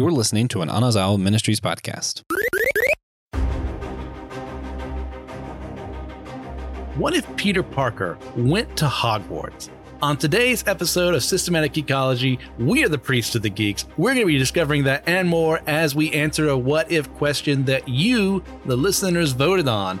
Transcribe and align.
You're 0.00 0.10
listening 0.10 0.48
to 0.48 0.62
an 0.62 0.70
Anazao 0.70 1.20
Ministries 1.20 1.60
podcast. 1.60 2.22
What 6.96 7.12
if 7.12 7.36
Peter 7.36 7.62
Parker 7.62 8.16
went 8.34 8.74
to 8.78 8.86
Hogwarts? 8.86 9.68
On 10.00 10.16
today's 10.16 10.66
episode 10.66 11.12
of 11.12 11.22
Systematic 11.22 11.76
Ecology, 11.76 12.38
we 12.58 12.82
are 12.82 12.88
the 12.88 12.96
priests 12.96 13.34
of 13.34 13.42
the 13.42 13.50
geeks. 13.50 13.84
We're 13.98 14.14
going 14.14 14.24
to 14.24 14.32
be 14.32 14.38
discovering 14.38 14.84
that 14.84 15.06
and 15.06 15.28
more 15.28 15.60
as 15.66 15.94
we 15.94 16.10
answer 16.12 16.48
a 16.48 16.56
what 16.56 16.90
if 16.90 17.12
question 17.16 17.66
that 17.66 17.86
you, 17.86 18.42
the 18.64 18.76
listeners, 18.76 19.32
voted 19.32 19.68
on 19.68 20.00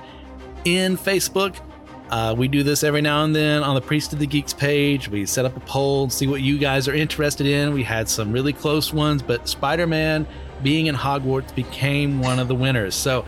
in 0.64 0.96
Facebook. 0.96 1.56
Uh, 2.10 2.34
we 2.36 2.48
do 2.48 2.64
this 2.64 2.82
every 2.82 3.00
now 3.00 3.22
and 3.22 3.34
then 3.34 3.62
on 3.62 3.76
the 3.76 3.80
Priest 3.80 4.12
of 4.12 4.18
the 4.18 4.26
Geeks 4.26 4.52
page. 4.52 5.08
We 5.08 5.26
set 5.26 5.44
up 5.44 5.56
a 5.56 5.60
poll, 5.60 6.10
see 6.10 6.26
what 6.26 6.42
you 6.42 6.58
guys 6.58 6.88
are 6.88 6.94
interested 6.94 7.46
in. 7.46 7.72
We 7.72 7.84
had 7.84 8.08
some 8.08 8.32
really 8.32 8.52
close 8.52 8.92
ones, 8.92 9.22
but 9.22 9.48
Spider 9.48 9.86
Man 9.86 10.26
being 10.62 10.86
in 10.86 10.94
Hogwarts 10.94 11.54
became 11.54 12.20
one 12.20 12.38
of 12.38 12.48
the 12.48 12.54
winners. 12.54 12.96
So, 12.96 13.24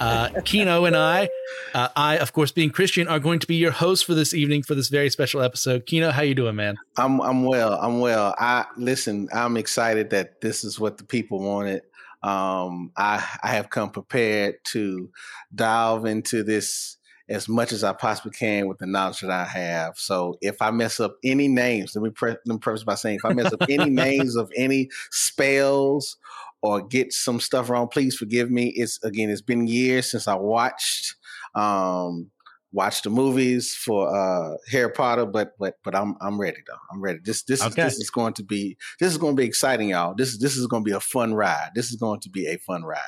uh, 0.00 0.30
Keno 0.44 0.84
and 0.84 0.96
I, 0.96 1.28
uh, 1.74 1.88
I 1.96 2.18
of 2.18 2.32
course 2.32 2.52
being 2.52 2.70
Christian, 2.70 3.08
are 3.08 3.18
going 3.18 3.40
to 3.40 3.46
be 3.46 3.56
your 3.56 3.72
hosts 3.72 4.04
for 4.04 4.14
this 4.14 4.32
evening 4.32 4.62
for 4.62 4.76
this 4.76 4.88
very 4.88 5.10
special 5.10 5.42
episode. 5.42 5.86
Keno, 5.86 6.12
how 6.12 6.22
you 6.22 6.34
doing, 6.34 6.54
man? 6.54 6.76
I'm 6.96 7.20
I'm 7.20 7.44
well. 7.44 7.74
I'm 7.80 7.98
well. 7.98 8.34
I 8.38 8.66
listen. 8.76 9.28
I'm 9.34 9.56
excited 9.56 10.10
that 10.10 10.40
this 10.40 10.62
is 10.62 10.78
what 10.78 10.96
the 10.96 11.04
people 11.04 11.40
wanted. 11.40 11.82
Um, 12.22 12.92
I 12.96 13.16
I 13.42 13.48
have 13.48 13.68
come 13.68 13.90
prepared 13.90 14.56
to 14.66 15.10
dive 15.54 16.04
into 16.04 16.44
this 16.44 16.98
as 17.28 17.48
much 17.48 17.72
as 17.72 17.84
I 17.84 17.92
possibly 17.92 18.32
can 18.32 18.68
with 18.68 18.78
the 18.78 18.86
knowledge 18.86 19.20
that 19.20 19.30
I 19.30 19.44
have. 19.44 19.96
So 19.96 20.36
if 20.40 20.60
I 20.60 20.70
mess 20.70 21.00
up 21.00 21.16
any 21.24 21.48
names, 21.48 21.94
let 21.94 22.02
me, 22.02 22.10
pre- 22.10 22.30
let 22.30 22.46
me 22.46 22.58
preface 22.58 22.84
by 22.84 22.94
saying 22.94 23.16
if 23.16 23.24
I 23.24 23.32
mess 23.32 23.52
up 23.52 23.62
any 23.68 23.90
names 23.90 24.36
of 24.36 24.50
any 24.56 24.90
spells 25.10 26.16
or 26.62 26.80
get 26.80 27.12
some 27.12 27.40
stuff 27.40 27.68
wrong, 27.68 27.88
please 27.88 28.16
forgive 28.16 28.50
me. 28.50 28.72
It's 28.76 29.02
again, 29.04 29.30
it's 29.30 29.42
been 29.42 29.66
years 29.66 30.10
since 30.10 30.28
I 30.28 30.34
watched 30.34 31.16
um 31.54 32.30
watched 32.72 33.04
the 33.04 33.10
movies 33.10 33.74
for 33.74 34.08
uh 34.08 34.56
Harry 34.70 34.90
Potter, 34.90 35.26
but 35.26 35.52
but 35.58 35.74
but 35.84 35.94
I'm 35.94 36.16
I'm 36.20 36.40
ready 36.40 36.58
though. 36.66 36.78
I'm 36.92 37.02
ready. 37.02 37.18
This 37.22 37.42
this 37.42 37.62
okay. 37.62 37.82
is 37.82 37.94
this 37.94 38.00
is 38.04 38.10
going 38.10 38.34
to 38.34 38.44
be 38.44 38.76
this 39.00 39.10
is 39.10 39.18
going 39.18 39.36
to 39.36 39.40
be 39.40 39.46
exciting, 39.46 39.90
y'all. 39.90 40.14
This 40.16 40.30
is 40.30 40.38
this 40.38 40.56
is 40.56 40.66
going 40.66 40.84
to 40.84 40.88
be 40.88 40.96
a 40.96 41.00
fun 41.00 41.34
ride. 41.34 41.70
This 41.74 41.90
is 41.90 41.96
going 41.96 42.20
to 42.20 42.30
be 42.30 42.46
a 42.46 42.58
fun 42.58 42.84
ride. 42.84 42.98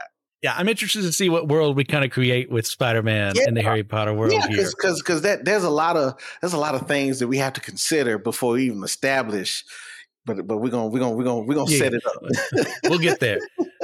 Yeah, 0.45 0.55
I'm 0.55 0.69
interested 0.69 1.01
to 1.03 1.13
see 1.13 1.31
what 1.31 1.49
world 1.49 1.75
we 1.75 1.85
kind 1.85 2.05
of 2.05 2.11
create 2.11 2.51
with 2.51 2.67
Spider-Man 2.67 3.33
yeah. 3.35 3.45
in 3.49 3.55
the 3.55 3.63
Harry 3.63 3.83
Potter 3.83 4.13
world 4.13 4.35
yeah. 4.35 4.47
Because 4.47 4.75
because 5.01 5.23
that 5.23 5.47
there's 5.47 5.65
a 5.65 5.71
lot 5.71 5.97
of 5.97 6.21
there's 6.43 6.53
a 6.53 6.59
lot 6.59 6.75
of 6.75 6.87
things 6.87 7.19
that 7.21 7.29
we 7.29 7.39
have 7.39 7.55
to 7.55 7.63
consider 7.63 8.19
before 8.19 8.53
we 8.53 8.67
even 8.67 8.85
establish 8.85 9.65
but 10.27 10.47
but 10.47 10.59
we're 10.59 10.71
gonna 10.71 10.87
we're 10.87 11.01
gonna 11.01 11.15
we're 11.15 11.25
gonna 11.25 11.41
we're 11.41 11.55
gonna 11.55 11.71
yeah. 11.71 11.79
set 11.79 11.95
it 11.95 12.03
up. 12.07 12.67
we'll 12.85 12.99
get 12.99 13.21
there. 13.21 13.41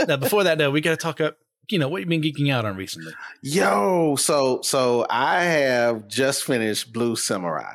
Now, 0.06 0.16
before 0.16 0.44
that, 0.44 0.58
though, 0.58 0.70
we 0.70 0.80
got 0.80 0.90
to 0.90 0.96
talk 0.96 1.20
up. 1.20 1.38
You 1.70 1.78
know, 1.78 1.88
what 1.88 2.00
you've 2.00 2.08
been 2.08 2.22
geeking 2.22 2.52
out 2.52 2.64
on 2.64 2.76
recently? 2.76 3.12
Yo, 3.42 4.16
so 4.16 4.60
so 4.62 5.06
I 5.08 5.42
have 5.42 6.08
just 6.08 6.44
finished 6.44 6.92
Blue 6.92 7.16
Samurai. 7.16 7.72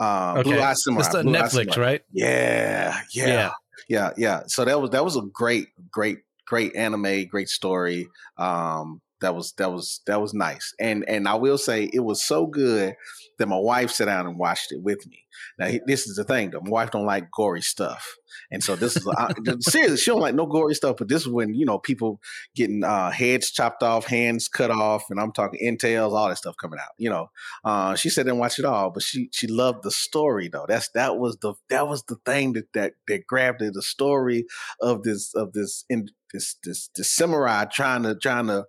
Uh, 0.00 0.34
okay. 0.38 0.42
Blue 0.42 0.60
Eye 0.60 0.72
Samurai. 0.74 1.06
It's 1.06 1.14
Blue 1.14 1.32
Netflix, 1.32 1.76
right? 1.76 2.02
Yeah, 2.12 3.00
yeah, 3.12 3.26
yeah, 3.26 3.50
yeah, 3.88 4.10
yeah. 4.16 4.42
So 4.46 4.64
that 4.64 4.80
was 4.80 4.90
that 4.90 5.04
was 5.04 5.16
a 5.16 5.22
great, 5.32 5.68
great, 5.90 6.18
great 6.46 6.74
anime, 6.76 7.26
great 7.26 7.48
story. 7.48 8.08
Um, 8.38 9.00
that 9.20 9.34
was 9.34 9.52
that 9.52 9.72
was 9.72 10.00
that 10.06 10.20
was 10.20 10.34
nice, 10.34 10.74
and 10.78 11.04
and 11.08 11.26
I 11.26 11.34
will 11.34 11.56
say 11.56 11.88
it 11.92 12.00
was 12.00 12.22
so 12.22 12.46
good 12.46 12.94
that 13.38 13.48
my 13.48 13.58
wife 13.58 13.90
sat 13.90 14.06
down 14.06 14.26
and 14.26 14.38
watched 14.38 14.70
it 14.70 14.82
with 14.82 15.06
me. 15.06 15.24
Now, 15.58 15.70
this 15.86 16.06
is 16.06 16.16
the 16.16 16.24
thing 16.24 16.50
though. 16.50 16.60
My 16.60 16.70
wife 16.70 16.90
don't 16.90 17.06
like 17.06 17.30
gory 17.30 17.62
stuff. 17.62 18.16
And 18.50 18.62
so 18.62 18.76
this 18.76 18.96
is 18.96 19.06
I, 19.16 19.32
seriously, 19.60 19.96
she 19.96 20.10
don't 20.10 20.20
like 20.20 20.34
no 20.34 20.46
gory 20.46 20.74
stuff. 20.74 20.96
But 20.98 21.08
this 21.08 21.22
is 21.22 21.28
when 21.28 21.54
you 21.54 21.64
know 21.64 21.78
people 21.78 22.20
getting 22.54 22.84
uh, 22.84 23.10
heads 23.10 23.50
chopped 23.50 23.82
off, 23.82 24.06
hands 24.06 24.48
cut 24.48 24.70
off, 24.70 25.04
and 25.10 25.20
I'm 25.20 25.32
talking 25.32 25.60
entails, 25.60 26.12
all 26.12 26.28
that 26.28 26.38
stuff 26.38 26.56
coming 26.60 26.78
out. 26.78 26.92
You 26.98 27.10
know, 27.10 27.30
uh, 27.64 27.94
she 27.94 28.10
said 28.10 28.26
didn't 28.26 28.38
watch 28.38 28.58
it 28.58 28.64
all, 28.64 28.90
but 28.90 29.02
she 29.02 29.28
she 29.32 29.46
loved 29.46 29.82
the 29.82 29.90
story 29.90 30.48
though. 30.48 30.66
That's 30.68 30.88
that 30.90 31.18
was 31.18 31.38
the 31.38 31.54
that 31.70 31.88
was 31.88 32.02
the 32.04 32.16
thing 32.26 32.54
that 32.54 32.72
that 32.74 32.94
that 33.08 33.26
grabbed 33.26 33.60
her. 33.60 33.70
The 33.70 33.82
story 33.82 34.46
of 34.80 35.02
this 35.02 35.34
of 35.34 35.52
this 35.52 35.84
in 35.88 36.08
this 36.34 36.56
this 36.64 36.90
this 36.94 37.10
samurai 37.10 37.64
trying 37.64 38.02
to 38.02 38.14
trying 38.16 38.48
to 38.48 38.66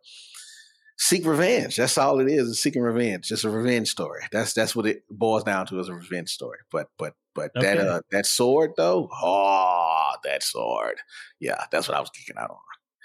seek 0.97 1.25
revenge. 1.25 1.75
That's 1.75 1.97
all 1.97 2.19
it 2.19 2.29
is, 2.29 2.47
is 2.47 2.61
seeking 2.61 2.81
revenge. 2.81 3.27
Just 3.27 3.43
a 3.43 3.49
revenge 3.49 3.89
story. 3.89 4.21
That's 4.31 4.53
that's 4.53 4.75
what 4.75 4.85
it 4.85 5.03
boils 5.09 5.43
down 5.43 5.65
to 5.67 5.79
is 5.79 5.89
a 5.89 5.93
revenge 5.93 6.29
story. 6.29 6.59
But 6.71 6.87
but 6.97 7.15
but 7.33 7.51
okay. 7.57 7.75
that 7.75 7.79
uh, 7.79 8.01
that 8.11 8.25
sword 8.25 8.71
though, 8.77 9.09
oh 9.21 10.11
that 10.23 10.43
sword. 10.43 10.99
Yeah, 11.39 11.65
that's 11.71 11.87
what 11.89 11.97
I 11.97 11.99
was 11.99 12.09
geeking 12.09 12.41
out 12.41 12.51
on. 12.51 12.57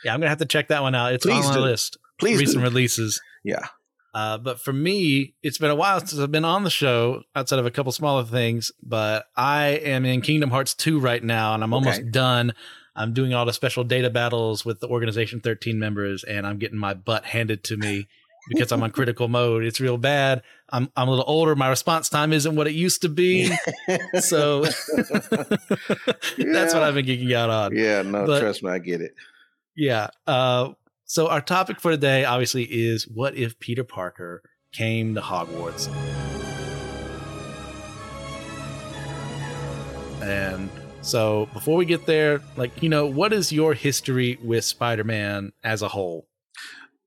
Yeah, 0.05 0.15
I'm 0.15 0.21
gonna 0.21 0.31
have 0.31 0.39
to 0.39 0.47
check 0.47 0.69
that 0.69 0.83
one 0.83 0.95
out. 0.95 1.15
It's 1.15 1.27
Please 1.27 1.47
on 1.47 1.55
my 1.55 1.61
list. 1.61 1.99
Please 2.19 2.39
recent 2.39 2.59
do. 2.59 2.65
releases. 2.65 3.21
Yeah. 3.43 3.67
Uh, 4.13 4.39
but 4.39 4.61
for 4.61 4.73
me, 4.73 5.35
it's 5.41 5.59
been 5.59 5.71
a 5.71 5.75
while 5.75 6.01
since 6.01 6.19
I've 6.19 6.33
been 6.33 6.45
on 6.45 6.65
the 6.65 6.71
show 6.71 7.23
outside 7.37 7.61
of 7.61 7.67
a 7.67 7.71
couple 7.71 7.93
smaller 7.93 8.25
things. 8.25 8.73
But 8.83 9.27
I 9.37 9.69
am 9.69 10.05
in 10.05 10.21
Kingdom 10.21 10.51
Hearts 10.51 10.75
2 10.75 10.99
right 10.99 11.23
now, 11.23 11.55
and 11.55 11.63
I'm 11.63 11.73
okay. 11.73 11.91
almost 11.91 12.11
done. 12.11 12.53
I'm 13.01 13.15
doing 13.15 13.33
all 13.33 13.47
the 13.47 13.53
special 13.55 13.83
data 13.83 14.11
battles 14.11 14.63
with 14.63 14.81
the 14.81 14.87
Organization 14.87 15.41
13 15.41 15.79
members, 15.79 16.23
and 16.23 16.47
I'm 16.47 16.59
getting 16.59 16.77
my 16.77 16.93
butt 16.93 17.25
handed 17.25 17.65
to 17.65 17.79
me 17.79 18.07
because 18.51 18.73
I'm 18.73 18.83
on 18.83 18.91
critical 18.91 19.27
mode. 19.39 19.65
It's 19.65 19.81
real 19.81 19.97
bad. 19.97 20.43
I'm 20.69 20.93
I'm 20.95 21.09
a 21.09 21.11
little 21.11 21.25
older. 21.27 21.57
My 21.57 21.71
response 21.71 22.11
time 22.11 22.35
isn't 22.35 22.55
what 22.55 22.67
it 22.67 22.75
used 22.75 23.01
to 23.03 23.09
be. 23.09 23.51
so 24.21 24.61
that's 24.97 26.75
what 26.75 26.83
I've 26.83 26.95
been 26.95 27.07
geeking 27.07 27.33
out 27.33 27.49
on. 27.49 27.75
Yeah, 27.75 28.03
no, 28.03 28.27
but, 28.27 28.41
trust 28.41 28.63
me, 28.63 28.71
I 28.71 28.79
get 28.79 29.01
it. 29.01 29.15
Yeah. 29.75 30.09
Uh, 30.27 30.73
so 31.07 31.29
our 31.29 31.41
topic 31.41 31.81
for 31.81 31.91
today, 31.91 32.27
obviously, 32.27 32.65
is 32.65 33.09
what 33.09 33.35
if 33.35 33.59
Peter 33.61 33.83
Parker 33.83 34.43
came 34.73 35.15
to 35.15 35.23
Hogwarts? 35.23 35.89
And 40.23 40.69
so 41.03 41.49
before 41.53 41.77
we 41.77 41.85
get 41.85 42.07
there, 42.07 42.41
like, 42.57 42.83
you 42.83 42.89
know, 42.89 43.07
what 43.07 43.33
is 43.33 43.53
your 43.53 43.75
history 43.75 44.39
with 44.43 44.65
Spider-Man 44.65 45.53
as 45.65 45.83
a 45.83 45.89
whole? 45.89 46.27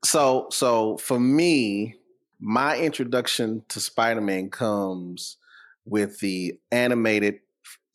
So, 0.04 0.48
so 0.52 0.98
for 0.98 1.20
me, 1.20 1.96
my 2.40 2.78
introduction 2.78 3.64
to 3.70 3.80
Spider-Man 3.80 4.50
comes 4.50 5.38
with 5.86 6.20
the 6.20 6.60
animated 6.72 7.40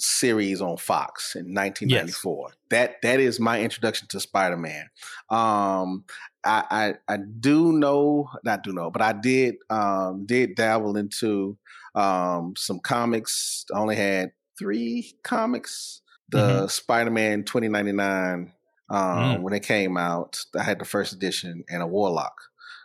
series 0.00 0.60
on 0.60 0.76
Fox 0.76 1.34
in 1.34 1.54
1994. 1.54 2.48
Yes. 2.48 2.56
That 2.70 3.02
that 3.02 3.20
is 3.20 3.40
my 3.40 3.60
introduction 3.60 4.06
to 4.08 4.20
Spider-Man. 4.20 4.88
Um, 5.30 6.04
I, 6.44 6.64
I, 6.70 6.94
I 7.08 7.18
do 7.40 7.72
know, 7.72 8.30
not 8.44 8.62
do 8.62 8.72
know, 8.72 8.90
but 8.90 9.02
I 9.02 9.12
did 9.12 9.56
um, 9.68 10.24
did 10.26 10.54
dabble 10.54 10.96
into 10.96 11.58
um, 11.94 12.54
some 12.56 12.78
comics. 12.78 13.64
I 13.74 13.78
only 13.78 13.96
had 13.96 14.32
three 14.58 15.14
comics. 15.22 16.02
The 16.30 16.38
mm-hmm. 16.38 16.66
Spider 16.66 17.10
Man 17.10 17.44
2099, 17.44 18.52
um, 18.90 18.98
mm. 18.98 19.40
when 19.40 19.54
it 19.54 19.62
came 19.62 19.96
out, 19.96 20.44
I 20.58 20.62
had 20.62 20.78
the 20.78 20.84
first 20.84 21.12
edition 21.12 21.64
and 21.70 21.82
a 21.82 21.86
Warlock 21.86 22.34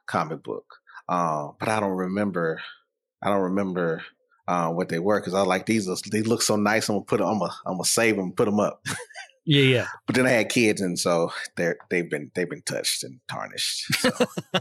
comic 0.05 0.43
book. 0.43 0.77
Uh, 1.09 1.49
but 1.59 1.67
I 1.67 1.79
don't 1.79 1.97
remember. 1.97 2.61
I 3.21 3.29
don't 3.29 3.41
remember 3.41 4.03
uh, 4.47 4.69
what 4.69 4.89
they 4.89 4.99
were 4.99 5.19
because 5.19 5.33
I 5.33 5.39
was 5.39 5.47
like 5.47 5.65
these. 5.65 5.87
They 6.09 6.21
look 6.21 6.41
so 6.41 6.55
nice. 6.55 6.89
I'm 6.89 6.95
gonna 6.95 7.05
put 7.05 7.19
them. 7.19 7.27
I'm 7.27 7.39
gonna, 7.39 7.53
I'm 7.65 7.73
gonna 7.73 7.85
save 7.85 8.15
them. 8.15 8.31
Put 8.31 8.45
them 8.45 8.59
up. 8.59 8.85
Yeah, 9.45 9.63
yeah. 9.63 9.87
But 10.07 10.15
then 10.15 10.25
I 10.25 10.29
had 10.29 10.49
kids, 10.49 10.79
and 10.79 10.97
so 10.97 11.31
they're 11.57 11.77
they've 11.89 12.09
been 12.09 12.31
they've 12.33 12.49
been 12.49 12.61
touched 12.61 13.03
and 13.03 13.19
tarnished. 13.27 13.93
So. 13.95 14.09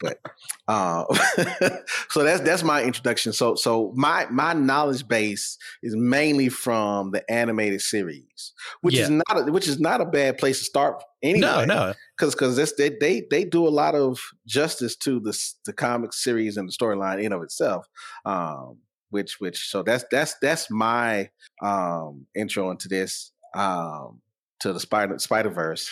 but 0.00 0.18
uh, 0.66 1.04
so 2.08 2.22
that's 2.22 2.40
that's 2.40 2.62
my 2.62 2.82
introduction. 2.82 3.34
So 3.34 3.54
so 3.54 3.92
my 3.94 4.26
my 4.30 4.54
knowledge 4.54 5.06
base 5.06 5.58
is 5.82 5.94
mainly 5.94 6.48
from 6.48 7.10
the 7.10 7.30
animated 7.30 7.82
series, 7.82 8.52
which 8.80 8.94
yeah. 8.94 9.02
is 9.02 9.10
not 9.10 9.24
a, 9.36 9.52
which 9.52 9.68
is 9.68 9.78
not 9.78 10.00
a 10.00 10.06
bad 10.06 10.38
place 10.38 10.58
to 10.58 10.64
start. 10.64 11.02
Anyway, 11.22 11.40
no, 11.40 11.64
no, 11.66 11.94
because 12.16 12.34
because 12.34 12.56
they 12.76 12.90
they 12.98 13.24
they 13.30 13.44
do 13.44 13.66
a 13.66 13.70
lot 13.70 13.94
of 13.94 14.18
justice 14.46 14.96
to 14.96 15.20
the 15.20 15.38
the 15.66 15.74
comic 15.74 16.14
series 16.14 16.56
and 16.56 16.66
the 16.66 16.72
storyline 16.72 17.22
in 17.22 17.32
of 17.32 17.42
itself. 17.42 17.86
Um, 18.24 18.78
which 19.10 19.38
which 19.38 19.68
so 19.68 19.82
that's 19.82 20.04
that's 20.10 20.34
that's 20.40 20.70
my 20.70 21.30
um 21.62 22.26
intro 22.34 22.70
into 22.70 22.88
this 22.88 23.30
um, 23.54 24.20
to 24.60 24.72
the 24.72 24.80
Spider 24.80 25.18
Spider 25.18 25.50
Verse 25.50 25.90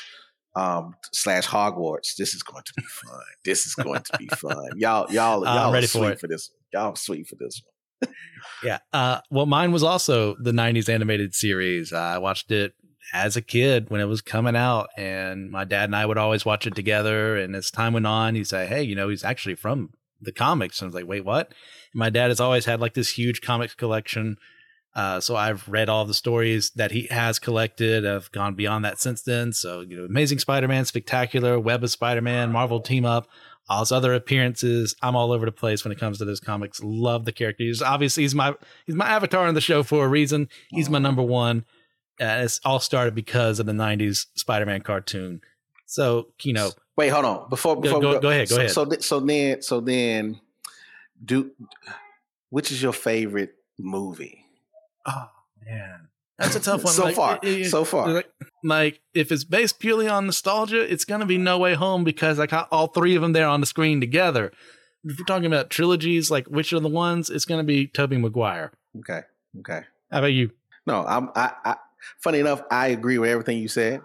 um, 0.55 0.95
slash 1.13 1.47
Hogwarts. 1.47 2.17
This 2.17 2.35
is 2.35 2.43
going 2.43 2.63
to 2.65 2.73
be 2.77 2.83
fun. 2.83 3.21
this 3.45 3.67
is 3.67 3.75
going 3.75 4.03
to 4.03 4.19
be 4.19 4.27
fun. 4.29 4.71
Y'all, 4.77 5.11
y'all, 5.11 5.45
y'all 5.45 5.47
I'm 5.47 5.73
ready 5.73 5.87
for, 5.87 6.11
it. 6.11 6.21
for 6.21 6.27
this. 6.29 6.51
One. 6.73 6.85
Y'all 6.85 6.97
sweet 6.97 7.27
for 7.27 7.37
this 7.37 7.63
one. 8.01 8.15
yeah. 8.65 8.79
Uh, 8.93 9.21
well, 9.31 9.47
mine 9.47 9.73
was 9.73 9.83
also 9.83 10.35
the 10.37 10.53
'90s 10.53 10.89
animated 10.89 11.35
series. 11.35 11.93
Uh, 11.93 11.99
I 11.99 12.19
watched 12.19 12.51
it 12.51 12.75
as 13.13 13.37
a 13.37 13.43
kid 13.43 13.91
when 13.91 14.01
it 14.01 14.07
was 14.07 14.21
coming 14.21 14.57
out, 14.57 14.89
and 14.97 15.51
my 15.51 15.65
dad 15.65 15.85
and 15.85 15.97
I 15.97 16.07
would 16.07 16.19
always 16.19 16.45
watch 16.45 16.67
it 16.67 16.75
together. 16.75 17.37
And 17.37 17.55
as 17.55 17.71
time 17.71 17.93
went 17.93 18.07
on, 18.07 18.35
he'd 18.35 18.47
say, 18.47 18.67
"Hey, 18.67 18.83
you 18.83 18.95
know, 18.95 19.09
he's 19.09 19.25
actually 19.25 19.55
from 19.55 19.91
the 20.21 20.33
comics." 20.33 20.81
And 20.81 20.87
I 20.87 20.89
was 20.89 20.95
like, 20.95 21.07
"Wait, 21.07 21.25
what?" 21.25 21.49
And 21.49 22.01
my 22.01 22.11
dad 22.11 22.29
has 22.29 22.41
always 22.41 22.65
had 22.65 22.81
like 22.81 22.95
this 22.95 23.11
huge 23.11 23.41
comics 23.41 23.75
collection 23.75 24.37
Uh, 24.95 25.21
so 25.21 25.37
I've 25.37 25.67
read 25.69 25.89
all 25.89 26.05
the 26.05 26.15
stories 26.15 26.71
that 26.77 26.91
he 26.91 27.07
has 27.11 27.39
collected. 27.39 28.07
I've 28.07 28.31
gone 28.31 28.55
beyond 28.55 28.85
that 28.85 29.01
since 29.01 29.23
then. 29.23 29.53
So 29.53 29.81
you 29.81 29.97
know, 29.97 30.05
Amazing 30.05 30.41
Spider-Man, 30.41 30.85
Spectacular, 30.85 31.59
Web 31.59 31.83
of 31.83 31.91
Spider-Man, 31.91 32.53
Marvel 32.53 32.81
Team 32.81 33.07
Up, 33.07 33.27
all 33.69 33.81
his 33.81 33.93
other 33.93 34.13
appearances. 34.13 34.95
I'm 35.01 35.17
all 35.17 35.33
over 35.33 35.47
the 35.47 35.53
place 35.53 35.83
when 35.85 35.93
it 35.93 35.99
comes 35.99 36.19
to 36.19 36.27
those 36.27 36.41
comics. 36.41 36.83
Love 36.83 37.25
the 37.25 37.33
character. 37.33 37.65
He's 37.65 37.81
obviously 37.81 38.25
he's 38.25 38.35
my 38.35 38.55
he's 38.87 38.95
my 38.95 39.07
avatar 39.07 39.47
on 39.47 39.55
the 39.55 39.61
show 39.63 39.83
for 39.83 40.05
a 40.05 40.09
reason. 40.09 40.49
He's 40.69 40.91
my 40.91 40.99
number 40.99 41.23
one. 41.23 41.65
Uh, 42.21 42.43
it's 42.45 42.61
all 42.65 42.79
started 42.79 43.15
because 43.15 43.61
of 43.61 43.67
the 43.67 43.73
'90s 43.73 44.27
Spider-Man 44.35 44.83
cartoon. 44.83 45.41
So 45.87 46.29
you 46.43 46.53
know, 46.53 46.71
wait, 46.97 47.09
hold 47.09 47.25
on. 47.25 47.49
Before 47.49 47.81
before 47.81 48.01
go, 48.01 48.15
we 48.15 48.21
go 48.21 48.29
ahead, 48.29 48.49
go 48.49 48.57
so, 48.57 48.61
ahead. 48.61 48.71
So 48.73 49.01
so 49.01 49.21
then 49.21 49.63
so 49.63 49.81
then, 49.81 50.41
do 51.25 51.51
which 52.51 52.71
is 52.71 52.83
your 52.83 52.93
favorite 52.93 53.55
movie? 53.79 54.42
Oh 55.07 55.29
man, 55.67 56.09
that's 56.39 56.57
a 56.57 56.61
tough 56.61 56.85
one. 56.85 56.93
So 56.93 57.05
Like, 57.05 57.15
far, 57.17 57.39
it- 57.43 57.61
it- 57.63 57.71
so 57.71 57.85
far. 57.85 58.09
Like, 58.09 58.31
like, 58.65 59.01
if 59.15 59.31
it's 59.33 59.45
based 59.45 59.79
purely 59.81 60.09
on 60.09 60.27
nostalgia, 60.27 60.81
it's 60.81 61.05
gonna 61.05 61.27
be 61.27 61.39
No 61.39 61.59
Way 61.59 61.75
Home 61.75 62.05
because 62.05 62.39
I 62.39 62.47
got 62.47 62.69
all 62.71 62.87
three 62.89 63.15
of 63.17 63.23
them 63.23 63.33
there 63.33 63.47
on 63.49 63.61
the 63.61 63.67
screen 63.67 64.01
together. 64.01 64.53
If 65.05 65.19
we're 65.19 65.25
talking 65.25 65.47
about 65.47 65.69
trilogies, 65.71 66.31
like 66.31 66.47
which 66.47 66.73
are 66.73 66.81
the 66.81 66.89
ones? 66.89 67.29
It's 67.31 67.45
gonna 67.45 67.65
be 67.65 67.87
Tobey 67.89 68.17
Maguire. 68.19 68.73
Okay, 68.99 69.23
okay. 69.61 69.83
How 70.11 70.19
about 70.19 70.27
you? 70.33 70.51
No, 70.87 71.05
I'm. 71.07 71.31
I, 71.35 71.53
I. 71.65 71.77
Funny 72.21 72.41
enough, 72.41 72.63
I 72.71 72.89
agree 72.89 73.19
with 73.19 73.31
everything 73.31 73.59
you 73.59 73.69
said. 73.69 74.01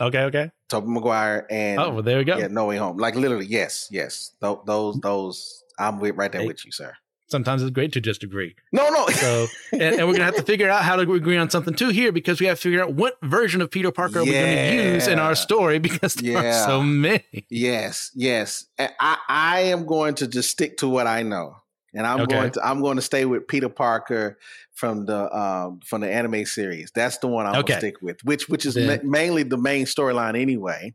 Okay, 0.00 0.22
okay. 0.24 0.50
Tobey 0.68 0.88
Maguire 0.88 1.46
and 1.50 1.78
Oh, 1.80 1.90
well, 1.90 2.02
there 2.02 2.16
we 2.18 2.24
go. 2.24 2.36
yeah, 2.38 2.46
No 2.48 2.66
Way 2.66 2.76
Home. 2.78 2.96
Like 2.96 3.14
literally, 3.14 3.46
yes, 3.46 3.88
yes. 3.90 4.32
Tho- 4.40 4.62
those, 4.66 4.98
those. 5.00 5.62
I'm 5.78 6.00
with 6.00 6.16
right 6.16 6.30
there 6.32 6.46
with 6.46 6.64
you, 6.64 6.72
sir. 6.72 6.94
Sometimes 7.32 7.62
it's 7.62 7.70
great 7.72 7.92
to 7.94 8.00
just 8.00 8.22
agree. 8.22 8.54
No, 8.70 8.88
no. 8.90 9.06
So, 9.08 9.46
and, 9.72 9.82
and 9.82 10.06
we're 10.06 10.12
gonna 10.12 10.24
have 10.26 10.36
to 10.36 10.42
figure 10.44 10.68
out 10.68 10.84
how 10.84 10.94
to 10.96 11.12
agree 11.14 11.36
on 11.38 11.50
something 11.50 11.74
too 11.74 11.88
here 11.88 12.12
because 12.12 12.38
we 12.40 12.46
have 12.46 12.58
to 12.58 12.62
figure 12.62 12.82
out 12.82 12.92
what 12.94 13.18
version 13.22 13.60
of 13.60 13.70
Peter 13.70 13.90
Parker 13.90 14.20
are 14.20 14.24
we 14.24 14.32
going 14.32 14.76
to 14.76 14.92
use 14.94 15.06
in 15.08 15.18
our 15.18 15.34
story 15.34 15.78
because 15.80 16.14
there 16.14 16.32
Yeah. 16.32 16.62
are 16.62 16.66
so 16.66 16.82
many. 16.82 17.24
Yes, 17.48 18.10
yes. 18.14 18.66
I, 18.78 19.16
I 19.28 19.60
am 19.62 19.86
going 19.86 20.14
to 20.16 20.26
just 20.28 20.50
stick 20.50 20.76
to 20.78 20.88
what 20.88 21.06
I 21.06 21.22
know, 21.22 21.56
and 21.94 22.06
I'm 22.06 22.20
Okay. 22.22 22.34
going 22.36 22.50
to 22.52 22.66
I'm 22.66 22.80
going 22.80 22.96
to 22.96 23.02
stay 23.02 23.24
with 23.24 23.46
Peter 23.48 23.68
Parker 23.68 24.38
from 24.74 25.04
the 25.06 25.34
um 25.36 25.80
from 25.86 26.00
the 26.00 26.10
anime 26.12 26.44
series. 26.46 26.90
That's 26.94 27.18
the 27.18 27.28
one 27.28 27.46
I'm 27.46 27.56
Okay. 27.56 27.72
going 27.74 27.80
to 27.80 27.86
stick 27.86 28.02
with, 28.02 28.24
which 28.24 28.48
which 28.48 28.64
is 28.66 28.76
ma- 28.76 28.96
mainly 29.02 29.42
the 29.42 29.58
main 29.58 29.86
storyline 29.86 30.40
anyway. 30.40 30.94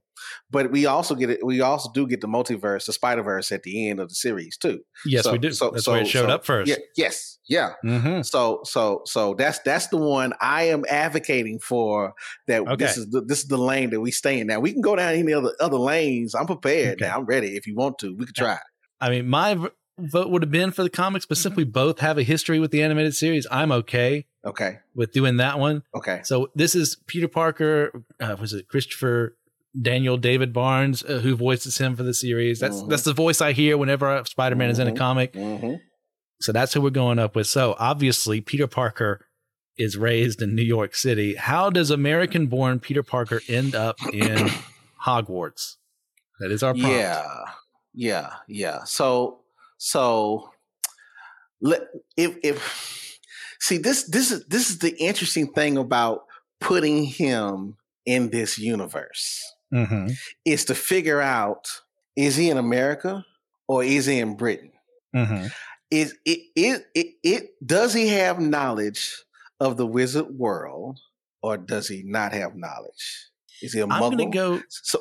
But 0.50 0.72
we 0.72 0.88
also 0.88 1.14
get 1.14 1.30
it. 1.30 1.46
We 1.46 1.62
also 1.62 1.92
do 1.94 2.08
get 2.08 2.22
the 2.22 2.28
multiverse, 2.28 2.86
the 2.88 2.94
Spider 2.94 3.22
Verse 3.22 3.52
at 3.52 3.62
the 3.64 3.90
end 3.90 4.00
of 4.00 4.10
the 4.10 4.16
series 4.16 4.58
too. 4.58 4.80
Yes, 5.06 5.26
So- 5.26 5.32
we 5.34 5.38
do. 5.38 5.52
so- 5.52 5.70
That's 5.72 5.86
so- 5.86 5.92
where 5.92 6.02
it 6.02 6.08
showed 6.08 6.28
so- 6.30 6.34
up 6.36 6.46
first. 6.46 6.70
Yeah, 6.70 6.78
yes, 6.96 7.38
yeah. 7.48 7.74
hmm 7.84 8.22
So 8.24 8.62
so 8.64 9.02
so 9.06 9.36
that's 9.36 9.60
that's 9.60 9.88
the 9.88 9.98
one 9.98 10.34
I 10.42 10.64
am 10.64 10.84
advocating 10.90 11.60
for. 11.60 12.14
That 12.48 12.62
Okay. 12.64 12.76
this 12.78 12.98
is 12.98 13.10
the 13.12 13.22
this 13.22 13.40
is 13.44 13.48
the 13.48 13.58
lane 13.60 13.92
that 13.92 14.02
we 14.02 14.10
stay 14.10 14.40
in. 14.40 14.48
Now 14.48 14.60
we 14.60 14.72
can 14.74 14.82
go 14.82 14.96
down 14.96 15.14
any 15.14 15.34
other 15.34 15.54
other 15.60 15.78
lanes. 15.78 16.34
I'm 16.34 16.48
prepared. 16.48 17.00
Now 17.02 17.18
I'm 17.20 17.26
ready. 17.26 17.56
If 17.56 17.68
you 17.68 17.76
want 17.76 18.00
to, 18.00 18.16
we 18.16 18.26
could 18.26 18.36
try. 18.36 18.58
I 19.00 19.12
mean, 19.12 19.28
my 19.30 19.56
vote 20.00 20.30
would 20.30 20.42
have 20.44 20.52
been 20.52 20.72
for 20.72 20.84
the 20.84 20.90
comics, 20.90 21.26
but 21.26 21.38
simply 21.38 21.64
both 21.64 22.00
have 22.00 22.18
a 22.18 22.24
history 22.24 22.60
with 22.60 22.72
the 22.72 22.84
animated 22.84 23.16
series. 23.16 23.48
I'm 23.50 23.72
okay 23.72 24.26
Okay. 24.46 24.80
with 24.96 25.12
doing 25.12 25.38
that 25.38 25.60
one. 25.60 25.84
Okay. 25.96 26.22
So 26.24 26.50
this 26.56 26.76
is 26.76 26.98
Peter 27.08 27.28
Parker. 27.28 28.04
Uh, 28.20 28.36
was 28.40 28.54
it 28.54 28.68
Christopher 28.68 29.36
Daniel 29.80 30.18
David 30.18 30.54
Barnes 30.54 31.04
uh, 31.04 31.20
who 31.20 31.36
voices 31.36 31.78
him 31.78 31.96
for 31.96 32.04
the 32.04 32.14
series? 32.14 32.60
That's 32.60 32.78
Mhm. 32.82 32.90
that's 32.90 33.04
the 33.04 33.14
voice 33.14 33.42
I 33.42 33.52
hear 33.54 33.78
whenever 33.78 34.24
Spider 34.26 34.56
Man 34.56 34.70
is 34.70 34.80
in 34.80 34.88
a 34.88 34.92
Mhm. 34.92 34.98
comic. 34.98 35.34
hmm 35.36 35.74
So 36.40 36.52
that's 36.52 36.74
who 36.74 36.82
we're 36.82 36.92
going 36.92 37.18
up 37.20 37.36
with. 37.36 37.48
So 37.48 37.76
obviously, 37.80 38.42
Peter 38.42 38.68
Parker 38.68 39.26
is 39.78 39.98
raised 39.98 40.42
in 40.42 40.54
New 40.56 40.62
York 40.64 40.94
City. 40.96 41.34
How 41.36 41.70
does 41.72 41.90
American 41.92 42.46
born 42.48 42.80
Peter 42.80 43.02
Parker 43.04 43.42
end 43.48 43.74
up 43.76 43.98
in 44.14 44.48
Hogwarts? 45.06 45.78
That 46.40 46.52
is 46.52 46.62
our 46.64 46.74
prompt. 46.74 46.90
Yeah. 46.90 47.46
Yeah. 47.94 48.34
Yeah. 48.48 48.84
So 48.84 49.40
so 49.78 50.50
let 51.62 51.82
if 52.16 52.38
if 52.44 53.20
see 53.60 53.78
this 53.78 54.04
this 54.04 54.32
is 54.32 54.46
this 54.48 54.70
is 54.70 54.80
the 54.80 54.96
interesting 54.98 55.52
thing 55.54 55.78
about 55.78 56.26
putting 56.60 57.04
him 57.04 57.78
in 58.06 58.30
this 58.30 58.58
universe. 58.58 59.44
Mm-hmm. 59.74 60.08
is 60.46 60.64
to 60.66 60.76
figure 60.76 61.20
out 61.20 61.68
is 62.16 62.38
he 62.38 62.50
in 62.50 62.58
America 62.58 63.26
or 63.68 63.84
is 63.84 64.06
he 64.06 64.20
in 64.20 64.38
Britain? 64.38 64.72
Mm-hmm. 65.14 65.48
Is 65.92 66.16
it 66.26 66.40
it 66.56 66.86
it, 66.96 67.08
it 67.22 67.50
does 67.66 67.94
he 67.94 68.08
have 68.08 68.40
knowledge 68.40 69.26
of 69.60 69.76
the 69.76 69.86
wizard 69.86 70.30
world 70.30 71.00
or 71.44 71.58
does 71.58 71.90
he 71.90 72.04
not 72.06 72.32
have 72.32 72.56
knowledge? 72.56 73.30
Is 73.62 73.74
he 73.74 73.82
a 73.82 73.84
I'm 73.84 73.90
muggle? 73.90 74.18
going 74.18 74.32
to 74.32 74.38
go. 74.38 74.62
so 74.70 75.00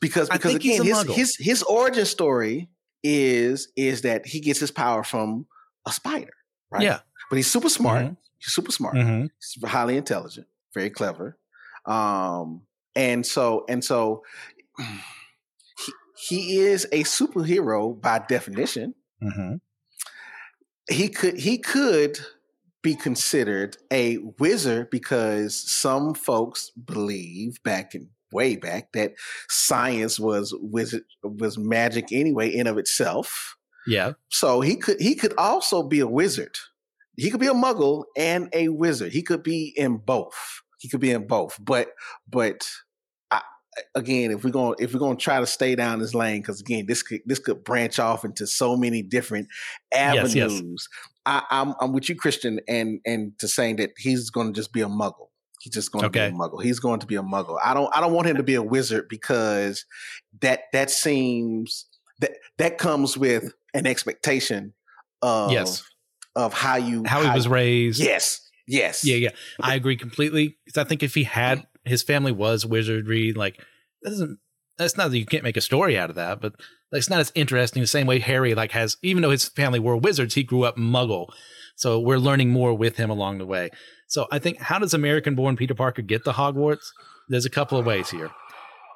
because 0.00 0.28
because 0.28 0.56
again 0.56 0.82
his, 0.82 1.02
his 1.02 1.36
his 1.36 1.62
origin 1.62 2.04
story 2.04 2.68
is 3.02 3.68
is 3.76 4.02
that 4.02 4.26
he 4.26 4.40
gets 4.40 4.60
his 4.60 4.70
power 4.70 5.02
from 5.02 5.46
a 5.86 5.92
spider, 5.92 6.32
right? 6.70 6.82
Yeah. 6.82 7.00
But 7.28 7.36
he's 7.36 7.50
super 7.50 7.68
smart. 7.68 8.06
Mhm. 8.06 8.16
He's 8.38 8.52
super 8.54 8.72
smart. 8.72 8.94
Mm-hmm. 8.96 9.26
He's 9.38 9.70
highly 9.70 9.96
intelligent, 9.96 10.46
very 10.74 10.90
clever. 10.90 11.38
Um, 11.86 12.62
and 12.94 13.24
so 13.24 13.64
and 13.68 13.84
so 13.84 14.24
he, 14.78 15.92
he 16.28 16.58
is 16.58 16.86
a 16.92 17.04
superhero 17.04 17.98
by 18.00 18.20
definition. 18.28 18.94
Mm-hmm. 19.22 19.56
He 20.90 21.08
could 21.08 21.38
he 21.38 21.58
could 21.58 22.18
be 22.82 22.94
considered 22.94 23.76
a 23.92 24.18
wizard 24.38 24.90
because 24.90 25.54
some 25.54 26.14
folks 26.14 26.70
believe 26.70 27.62
back 27.62 27.94
in 27.94 28.08
way 28.32 28.56
back 28.56 28.92
that 28.92 29.14
science 29.48 30.18
was 30.20 30.54
wizard 30.60 31.02
was 31.22 31.58
magic 31.58 32.12
anyway 32.12 32.48
in 32.48 32.66
of 32.66 32.78
itself. 32.78 33.56
Yeah. 33.86 34.12
So 34.28 34.60
he 34.60 34.76
could 34.76 35.00
he 35.00 35.14
could 35.14 35.34
also 35.38 35.82
be 35.82 36.00
a 36.00 36.06
wizard. 36.06 36.56
He 37.16 37.30
could 37.30 37.40
be 37.40 37.48
a 37.48 37.52
muggle 37.54 38.04
and 38.16 38.48
a 38.52 38.68
wizard. 38.68 39.12
He 39.12 39.22
could 39.22 39.42
be 39.42 39.72
in 39.76 39.96
both. 39.98 40.62
He 40.78 40.88
could 40.88 41.00
be 41.00 41.10
in 41.10 41.26
both. 41.26 41.58
But 41.60 41.88
but 42.28 42.68
I, 43.30 43.42
again, 43.94 44.30
if 44.30 44.44
we're 44.44 44.50
going 44.50 44.76
to 44.76 44.84
if 44.84 44.92
we're 44.94 45.00
going 45.00 45.16
to 45.16 45.22
try 45.22 45.40
to 45.40 45.46
stay 45.46 45.74
down 45.74 45.98
this 45.98 46.14
lane, 46.14 46.40
because 46.40 46.60
again, 46.60 46.86
this 46.86 47.02
could 47.02 47.20
this 47.26 47.38
could 47.38 47.64
branch 47.64 47.98
off 47.98 48.24
into 48.24 48.46
so 48.46 48.76
many 48.76 49.02
different 49.02 49.48
Yes, 49.92 50.34
avenues. 50.36 50.62
yes. 50.62 50.88
I, 51.26 51.42
I'm 51.50 51.74
I'm 51.80 51.92
with 51.92 52.08
you, 52.08 52.16
Christian, 52.16 52.60
and 52.68 53.00
and 53.04 53.38
to 53.38 53.48
saying 53.48 53.76
that 53.76 53.90
he's 53.98 54.30
going 54.30 54.46
to 54.46 54.52
just 54.52 54.72
be 54.72 54.80
a 54.82 54.86
muggle. 54.86 55.28
He's 55.60 55.74
just 55.74 55.92
going 55.92 56.04
to 56.04 56.10
be 56.10 56.18
a 56.18 56.32
muggle. 56.32 56.62
He's 56.62 56.80
going 56.80 57.00
to 57.00 57.06
be 57.06 57.16
a 57.16 57.22
muggle. 57.22 57.58
I 57.62 57.74
don't 57.74 57.94
I 57.94 58.00
don't 58.00 58.14
want 58.14 58.26
him 58.26 58.36
to 58.36 58.42
be 58.42 58.54
a 58.54 58.62
wizard 58.62 59.08
because 59.08 59.84
that 60.40 60.62
that 60.72 60.90
seems 60.90 61.86
that 62.20 62.32
that 62.56 62.78
comes 62.78 63.16
with 63.16 63.52
an 63.74 63.86
expectation 63.86 64.72
of 65.20 65.52
Yes. 65.52 65.82
of 66.34 66.54
how 66.54 66.76
you 66.76 67.04
How 67.04 67.22
he 67.22 67.30
was 67.30 67.46
raised. 67.46 68.00
Yes. 68.00 68.40
Yes. 68.66 69.04
Yeah, 69.04 69.16
yeah. 69.16 69.30
I 69.60 69.74
agree 69.74 69.96
completely. 69.96 70.56
Because 70.64 70.78
I 70.78 70.88
think 70.88 71.02
if 71.02 71.14
he 71.14 71.24
had 71.24 71.58
mm. 71.58 71.66
his 71.84 72.02
family 72.02 72.32
was 72.32 72.64
wizardry, 72.64 73.32
like 73.34 73.56
that 74.02 74.10
doesn't. 74.10 74.38
That's 74.78 74.96
not 74.96 75.10
that 75.10 75.18
you 75.18 75.26
can't 75.26 75.44
make 75.44 75.58
a 75.58 75.60
story 75.60 75.98
out 75.98 76.08
of 76.08 76.16
that, 76.16 76.40
but 76.40 76.54
it's 76.90 77.10
not 77.10 77.20
as 77.20 77.32
interesting 77.34 77.82
the 77.82 77.86
same 77.86 78.06
way 78.06 78.18
Harry 78.18 78.54
like 78.54 78.72
has. 78.72 78.96
Even 79.02 79.22
though 79.22 79.30
his 79.30 79.46
family 79.46 79.78
were 79.78 79.94
wizards, 79.94 80.34
he 80.34 80.42
grew 80.42 80.62
up 80.62 80.78
Muggle, 80.78 81.26
so 81.76 82.00
we're 82.00 82.16
learning 82.16 82.48
more 82.48 82.72
with 82.72 82.96
him 82.96 83.10
along 83.10 83.36
the 83.36 83.44
way. 83.44 83.68
So 84.10 84.26
I 84.32 84.40
think 84.40 84.58
how 84.58 84.80
does 84.80 84.92
American-born 84.92 85.56
Peter 85.56 85.72
Parker 85.74 86.02
get 86.02 86.24
to 86.24 86.32
Hogwarts? 86.32 86.88
There's 87.28 87.44
a 87.46 87.50
couple 87.50 87.78
of 87.78 87.86
ways 87.86 88.10
here. 88.10 88.30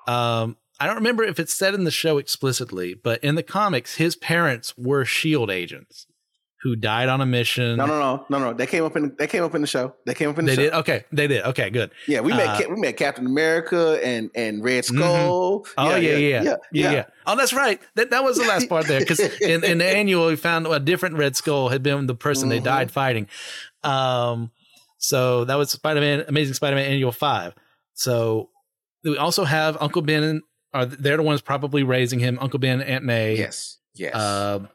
Um, 0.08 0.56
I 0.80 0.86
don't 0.88 0.96
remember 0.96 1.22
if 1.22 1.38
it's 1.38 1.54
said 1.54 1.72
in 1.74 1.84
the 1.84 1.92
show 1.92 2.18
explicitly, 2.18 2.94
but 2.94 3.22
in 3.22 3.36
the 3.36 3.44
comics, 3.44 3.94
his 3.94 4.16
parents 4.16 4.74
were 4.76 5.04
Shield 5.04 5.52
agents 5.52 6.08
who 6.62 6.74
died 6.74 7.08
on 7.08 7.20
a 7.20 7.26
mission. 7.26 7.76
No, 7.76 7.86
no, 7.86 8.00
no, 8.00 8.26
no, 8.28 8.38
no. 8.40 8.52
They 8.54 8.66
came 8.66 8.82
up 8.84 8.96
in 8.96 9.14
that 9.18 9.28
came 9.30 9.44
up 9.44 9.54
in 9.54 9.60
the 9.60 9.68
show. 9.68 9.94
They 10.04 10.14
came 10.14 10.30
up 10.30 10.38
in 10.40 10.46
the 10.46 10.50
They 10.50 10.56
show. 10.56 10.62
did. 10.62 10.72
Okay, 10.72 11.04
they 11.12 11.28
did. 11.28 11.44
Okay, 11.44 11.70
good. 11.70 11.92
Yeah, 12.08 12.20
we 12.20 12.32
met 12.32 12.48
Uh, 12.66 12.68
we 12.70 12.80
met 12.80 12.96
Captain 12.96 13.24
America 13.24 14.00
and 14.04 14.30
and 14.34 14.64
Red 14.64 14.82
Mhm. 14.82 14.96
Skull. 14.96 15.66
Oh 15.78 15.90
yeah 15.90 15.96
yeah 15.96 16.16
yeah, 16.16 16.42
yeah, 16.42 16.56
yeah, 16.72 16.92
yeah 16.92 17.04
Oh, 17.24 17.36
that's 17.36 17.52
right. 17.52 17.80
That 17.94 18.10
that 18.10 18.24
was 18.24 18.36
the 18.38 18.44
last 18.48 18.68
part 18.68 18.88
there 18.88 18.98
because 18.98 19.20
in, 19.40 19.62
in 19.62 19.78
the 19.78 19.86
annual 19.86 20.26
we 20.26 20.34
found 20.34 20.66
a 20.66 20.80
different 20.80 21.16
Red 21.18 21.36
Skull 21.36 21.68
had 21.68 21.84
been 21.84 22.06
the 22.08 22.16
person 22.16 22.48
they 22.48 22.58
Mhm. 22.58 22.64
died 22.64 22.90
fighting. 22.90 23.28
Um, 23.84 24.50
so 25.04 25.44
that 25.44 25.56
was 25.56 25.70
Spider 25.70 26.00
Man, 26.00 26.24
Amazing 26.28 26.54
Spider 26.54 26.76
Man 26.76 26.90
Annual 26.90 27.12
Five. 27.12 27.54
So 27.94 28.50
we 29.02 29.16
also 29.16 29.44
have 29.44 29.76
Uncle 29.80 30.02
Ben. 30.02 30.42
Are 30.72 30.86
they're 30.86 31.16
the 31.18 31.22
ones 31.22 31.40
probably 31.40 31.82
raising 31.82 32.18
him? 32.18 32.38
Uncle 32.40 32.58
Ben, 32.58 32.80
Aunt 32.80 33.04
May. 33.04 33.36
Yes. 33.36 33.78
Yes. 33.94 34.14
Um, 34.16 34.68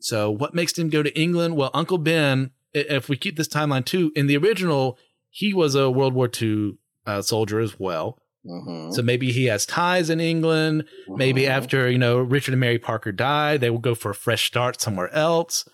so 0.00 0.30
what 0.30 0.54
makes 0.54 0.78
him 0.78 0.90
go 0.90 1.02
to 1.02 1.18
England? 1.20 1.56
Well, 1.56 1.70
Uncle 1.74 1.98
Ben, 1.98 2.50
if 2.72 3.08
we 3.08 3.16
keep 3.16 3.36
this 3.36 3.48
timeline 3.48 3.84
too, 3.84 4.12
in 4.14 4.26
the 4.26 4.36
original, 4.36 4.96
he 5.30 5.52
was 5.52 5.74
a 5.74 5.90
World 5.90 6.14
War 6.14 6.30
II 6.40 6.74
uh, 7.06 7.22
soldier 7.22 7.58
as 7.58 7.78
well. 7.80 8.18
Mhm. 8.46 8.92
So 8.94 9.02
maybe 9.02 9.32
he 9.32 9.46
has 9.46 9.64
ties 9.66 10.10
in 10.10 10.20
England. 10.20 10.84
Maybe 11.08 11.42
Mhm. 11.42 11.48
after, 11.48 11.90
you 11.90 11.98
know, 11.98 12.18
Richard 12.18 12.52
and 12.52 12.60
Mary 12.60 12.78
Parker 12.78 13.10
died, 13.10 13.60
they 13.60 13.70
will 13.70 13.78
go 13.78 13.94
for 13.94 14.10
a 14.10 14.14
fresh 14.14 14.46
start 14.46 14.80
somewhere 14.80 15.12
else. 15.14 15.64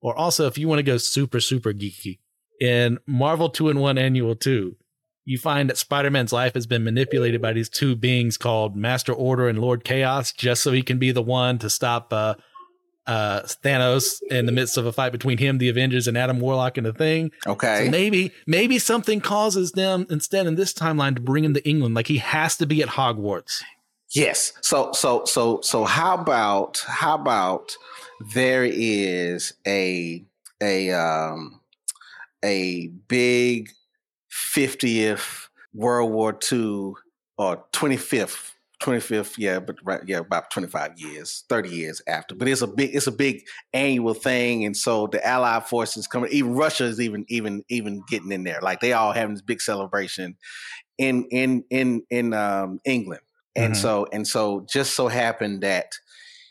Or 0.00 0.14
also, 0.14 0.46
if 0.46 0.58
you 0.58 0.68
want 0.68 0.78
to 0.80 0.82
go 0.84 0.98
super, 0.98 1.40
super 1.40 1.72
geeky, 1.72 2.18
in 2.60 2.98
Marvel 3.06 3.48
2 3.48 3.68
in 3.68 3.78
1 3.78 3.98
Annual 3.98 4.36
2, 4.36 4.76
you 5.24 5.38
find 5.38 5.70
that 5.70 5.78
Spider 5.78 6.10
Man's 6.10 6.32
life 6.32 6.54
has 6.54 6.66
been 6.66 6.84
manipulated 6.84 7.40
by 7.40 7.52
these 7.52 7.68
two 7.68 7.96
beings 7.96 8.36
called 8.36 8.76
Master 8.76 9.12
Order 9.12 9.48
and 9.48 9.58
Lord 9.58 9.84
Chaos 9.84 10.32
just 10.32 10.62
so 10.62 10.72
he 10.72 10.82
can 10.82 10.98
be 10.98 11.12
the 11.12 11.22
one 11.22 11.58
to 11.58 11.70
stop 11.70 12.12
uh, 12.12 12.34
uh, 13.06 13.42
Thanos 13.42 14.22
in 14.30 14.46
the 14.46 14.52
midst 14.52 14.76
of 14.76 14.86
a 14.86 14.92
fight 14.92 15.12
between 15.12 15.38
him, 15.38 15.58
the 15.58 15.68
Avengers, 15.68 16.08
and 16.08 16.16
Adam 16.16 16.40
Warlock 16.40 16.76
and 16.76 16.86
the 16.86 16.92
Thing. 16.92 17.30
Okay. 17.46 17.84
So 17.84 17.90
maybe 17.90 18.32
maybe 18.46 18.78
something 18.78 19.20
causes 19.20 19.72
them 19.72 20.06
instead 20.10 20.46
in 20.46 20.54
this 20.54 20.72
timeline 20.72 21.14
to 21.14 21.20
bring 21.20 21.44
him 21.44 21.54
to 21.54 21.68
England. 21.68 21.94
Like 21.94 22.06
he 22.06 22.18
has 22.18 22.56
to 22.58 22.66
be 22.66 22.82
at 22.82 22.90
Hogwarts. 22.90 23.62
Yes. 24.10 24.52
So 24.60 24.92
so 24.92 25.24
so 25.24 25.60
so 25.62 25.84
how 25.84 26.14
about 26.14 26.84
how 26.86 27.14
about 27.14 27.76
there 28.34 28.64
is 28.64 29.54
a 29.66 30.24
a 30.62 30.92
um 30.92 31.60
a 32.44 32.88
big 33.08 33.70
50th 34.30 35.48
World 35.72 36.12
War 36.12 36.38
II 36.52 36.92
or 37.38 37.64
25th 37.72 38.52
25th 38.82 39.38
yeah 39.38 39.60
but 39.60 39.76
right 39.84 40.00
yeah 40.06 40.18
about 40.18 40.50
25 40.50 40.98
years 40.98 41.44
30 41.48 41.70
years 41.70 42.02
after 42.06 42.34
but 42.34 42.48
it's 42.48 42.60
a 42.60 42.66
big 42.66 42.94
it's 42.94 43.06
a 43.06 43.12
big 43.12 43.42
annual 43.72 44.14
thing 44.14 44.64
and 44.64 44.76
so 44.76 45.06
the 45.06 45.24
allied 45.26 45.64
forces 45.64 46.06
coming 46.06 46.30
even 46.32 46.54
russia 46.54 46.84
is 46.84 47.00
even 47.00 47.24
even 47.28 47.64
even 47.70 48.02
getting 48.08 48.32
in 48.32 48.44
there 48.44 48.60
like 48.60 48.80
they 48.80 48.92
all 48.92 49.12
having 49.12 49.34
this 49.34 49.42
big 49.42 49.60
celebration 49.62 50.36
in 50.98 51.24
in 51.30 51.64
in 51.70 52.02
in 52.10 52.34
um 52.34 52.80
england 52.84 53.22
and 53.56 53.74
Mhm. 53.74 53.76
so 53.76 54.06
and 54.12 54.26
so 54.26 54.66
just 54.68 54.94
so 54.94 55.08
happened 55.08 55.62
that 55.62 55.92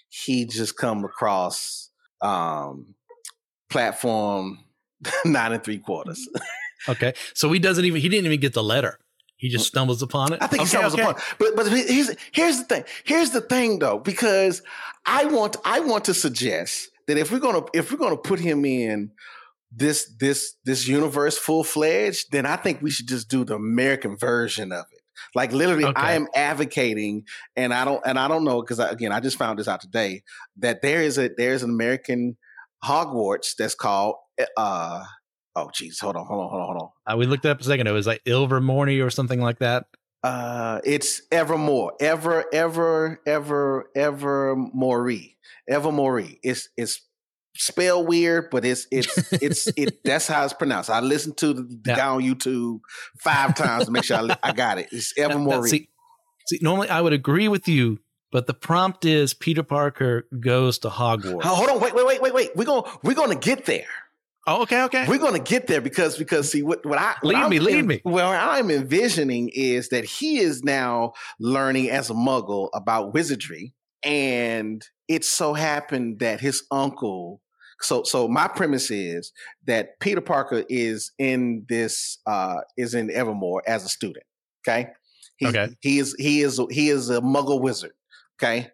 he 0.10 0.46
just 0.46 0.78
come 0.78 1.04
across 1.06 1.90
um 2.22 2.96
platform 3.70 4.63
nine 5.26 5.54
and 5.54 5.64
three 5.64 5.80
quarters 5.80 6.28
Okay. 6.90 7.14
So 7.34 7.52
he 7.52 7.60
doesn't 7.60 7.86
even 7.86 8.02
he 8.02 8.10
didn't 8.10 8.26
even 8.26 8.40
get 8.40 8.54
the 8.54 8.64
letter. 8.64 9.00
He 9.38 9.50
just 9.50 9.68
stumbles 9.68 10.02
upon 10.02 10.34
it. 10.34 10.42
I 10.42 10.48
think 10.48 10.62
he 10.62 10.68
stumbles 10.68 10.94
okay. 10.94 11.04
upon. 11.04 11.22
But 11.40 11.56
but 11.56 11.68
here's 11.68 12.16
here's 12.32 12.60
the 12.60 12.66
thing. 12.66 12.84
Here's 13.04 13.32
the 13.32 13.42
thing 13.42 13.80
though, 13.80 14.00
because 14.00 14.62
I 15.06 15.26
want 15.26 15.58
I 15.66 15.80
want 15.82 16.06
to 16.06 16.14
suggest 16.14 16.90
that 17.08 17.18
if 17.18 17.32
we're 17.32 17.40
gonna 17.40 17.64
if 17.74 17.92
we're 17.92 17.98
gonna 17.98 18.18
put 18.18 18.40
him 18.40 18.66
in 18.66 19.12
this 19.72 20.14
this 20.20 20.56
this 20.66 20.88
universe 20.88 21.38
full 21.38 21.64
fledged, 21.64 22.32
then 22.32 22.46
I 22.46 22.56
think 22.56 22.82
we 22.82 22.92
should 22.92 23.08
just 23.08 23.30
do 23.30 23.44
the 23.44 23.56
American 23.56 24.18
version 24.18 24.72
of 24.72 24.86
it. 24.92 25.02
Like 25.36 25.52
literally, 25.52 25.86
Okay. 25.86 26.02
I 26.02 26.14
am 26.14 26.28
advocating, 26.36 27.26
and 27.56 27.74
I 27.74 27.86
don't 27.86 28.02
and 28.06 28.20
I 28.20 28.28
don't 28.28 28.44
know 28.44 28.62
because 28.62 28.80
again 28.80 29.12
I 29.12 29.20
just 29.20 29.38
found 29.38 29.60
this 29.60 29.68
out 29.68 29.82
today 29.82 30.24
that 30.58 30.82
there 30.82 31.02
is 31.02 31.18
a 31.18 31.30
there 31.38 31.54
is 31.54 31.64
an 31.64 31.70
American 31.70 32.38
Hogwarts 32.84 33.56
that's 33.58 33.76
called 33.76 34.16
uh 34.58 35.04
oh 35.56 35.70
geez 35.74 36.00
hold 36.00 36.16
on 36.16 36.26
hold 36.26 36.42
on 36.42 36.50
hold 36.50 36.62
on 36.62 36.68
hold 36.68 36.82
on 37.08 37.14
Uh, 37.14 37.18
we 37.18 37.26
looked 37.26 37.46
it 37.46 37.50
up 37.50 37.62
a 37.62 37.64
second. 37.64 37.88
It 37.88 37.92
was 37.92 38.08
like 38.08 38.24
Ilvermorny 38.26 39.04
or 39.06 39.10
something 39.10 39.40
like 39.42 39.60
that. 39.60 39.86
Uh, 40.24 40.80
it's 40.86 41.22
Evermore, 41.32 41.94
ever, 42.00 42.46
ever, 42.54 43.20
ever, 43.26 43.90
ever 43.96 44.56
Maury, 44.56 45.38
Evermore. 45.70 46.24
It's 46.42 46.70
it's 46.78 47.02
spelled 47.58 48.08
weird, 48.08 48.50
but 48.50 48.64
it's 48.64 48.88
it's 48.90 49.34
it's 49.34 49.68
it. 49.78 50.02
That's 50.06 50.28
how 50.28 50.46
it's 50.46 50.54
pronounced. 50.54 50.90
I 50.90 51.02
listened 51.02 51.36
to 51.38 51.54
the, 51.54 51.80
Yeah. 51.86 51.96
guy 51.98 52.08
on 52.08 52.22
YouTube 52.24 52.80
five 53.20 53.54
times 53.56 53.86
to 53.86 53.92
make 53.92 54.06
sure 54.06 54.18
I, 54.18 54.38
I 54.42 54.54
got 54.54 54.78
it. 54.78 54.88
It's 54.92 55.14
Now- 55.18 55.28
now, 55.28 55.34
Evermore. 55.36 55.68
see, 55.68 55.90
see, 56.48 56.60
normally 56.62 56.88
I 56.90 57.02
would 57.02 57.14
agree 57.14 57.50
with 57.50 57.68
you, 57.68 58.00
but 58.32 58.48
the 58.48 58.54
prompt 58.54 59.04
is 59.04 59.34
Peter 59.34 59.62
Parker 59.64 60.26
goes 60.40 60.80
to 60.80 60.90
Hogwarts. 60.90 61.44
Hold 61.44 61.70
on, 61.70 61.82
wait, 61.82 61.94
wait, 61.94 62.06
wait, 62.06 62.22
wait, 62.22 62.34
wait. 62.34 62.56
We're 62.56 62.64
gonna 62.64 62.88
we're 63.04 63.14
gonna 63.14 63.36
get 63.36 63.66
there. 63.66 63.88
Oh, 64.46 64.64
okay, 64.64 64.84
okay. 64.84 65.06
We're 65.08 65.20
gonna 65.20 65.40
get 65.40 65.68
there 65.68 65.80
because 65.80 66.18
because 66.18 66.52
see 66.52 66.64
what 66.64 66.86
what 66.86 67.00
I 67.00 67.16
what 67.22 67.34
Lead 67.34 67.44
I'm 67.44 67.50
me, 67.50 67.60
lead 67.60 67.78
en- 67.78 67.88
me. 67.88 68.02
Well, 68.04 68.30
I'm 68.30 68.70
envisioning 68.72 69.50
is 69.54 69.90
that 69.90 70.04
he 70.04 70.40
is 70.40 70.64
now 70.64 71.14
learning 71.40 71.90
as 71.90 72.10
a 72.10 72.14
Muggle 72.14 72.70
about 72.74 73.14
wizardry, 73.14 73.74
and 74.04 74.86
it 75.08 75.24
so 75.24 75.54
happened 75.54 76.20
that 76.20 76.42
his 76.42 76.64
uncle. 76.72 77.42
So 77.82 78.04
so 78.04 78.28
my 78.28 78.48
premise 78.50 78.92
is 78.92 79.32
that 79.66 80.00
Peter 80.02 80.22
Parker 80.22 80.64
is 80.68 81.12
in 81.18 81.66
this 81.70 82.20
uh 82.26 82.58
is 82.78 82.94
in 82.96 83.12
Evermore 83.12 83.64
as 83.66 83.86
a 83.86 83.90
student. 83.90 84.26
Okay. 84.68 84.90
He, 85.38 85.48
Okay. 85.48 85.70
He 85.82 86.00
is 86.00 86.16
he 86.20 86.42
is 86.42 86.60
he 86.70 86.90
is 86.90 87.10
a 87.10 87.22
Muggle 87.22 87.62
wizard. 87.62 87.92
Okay. 88.42 88.70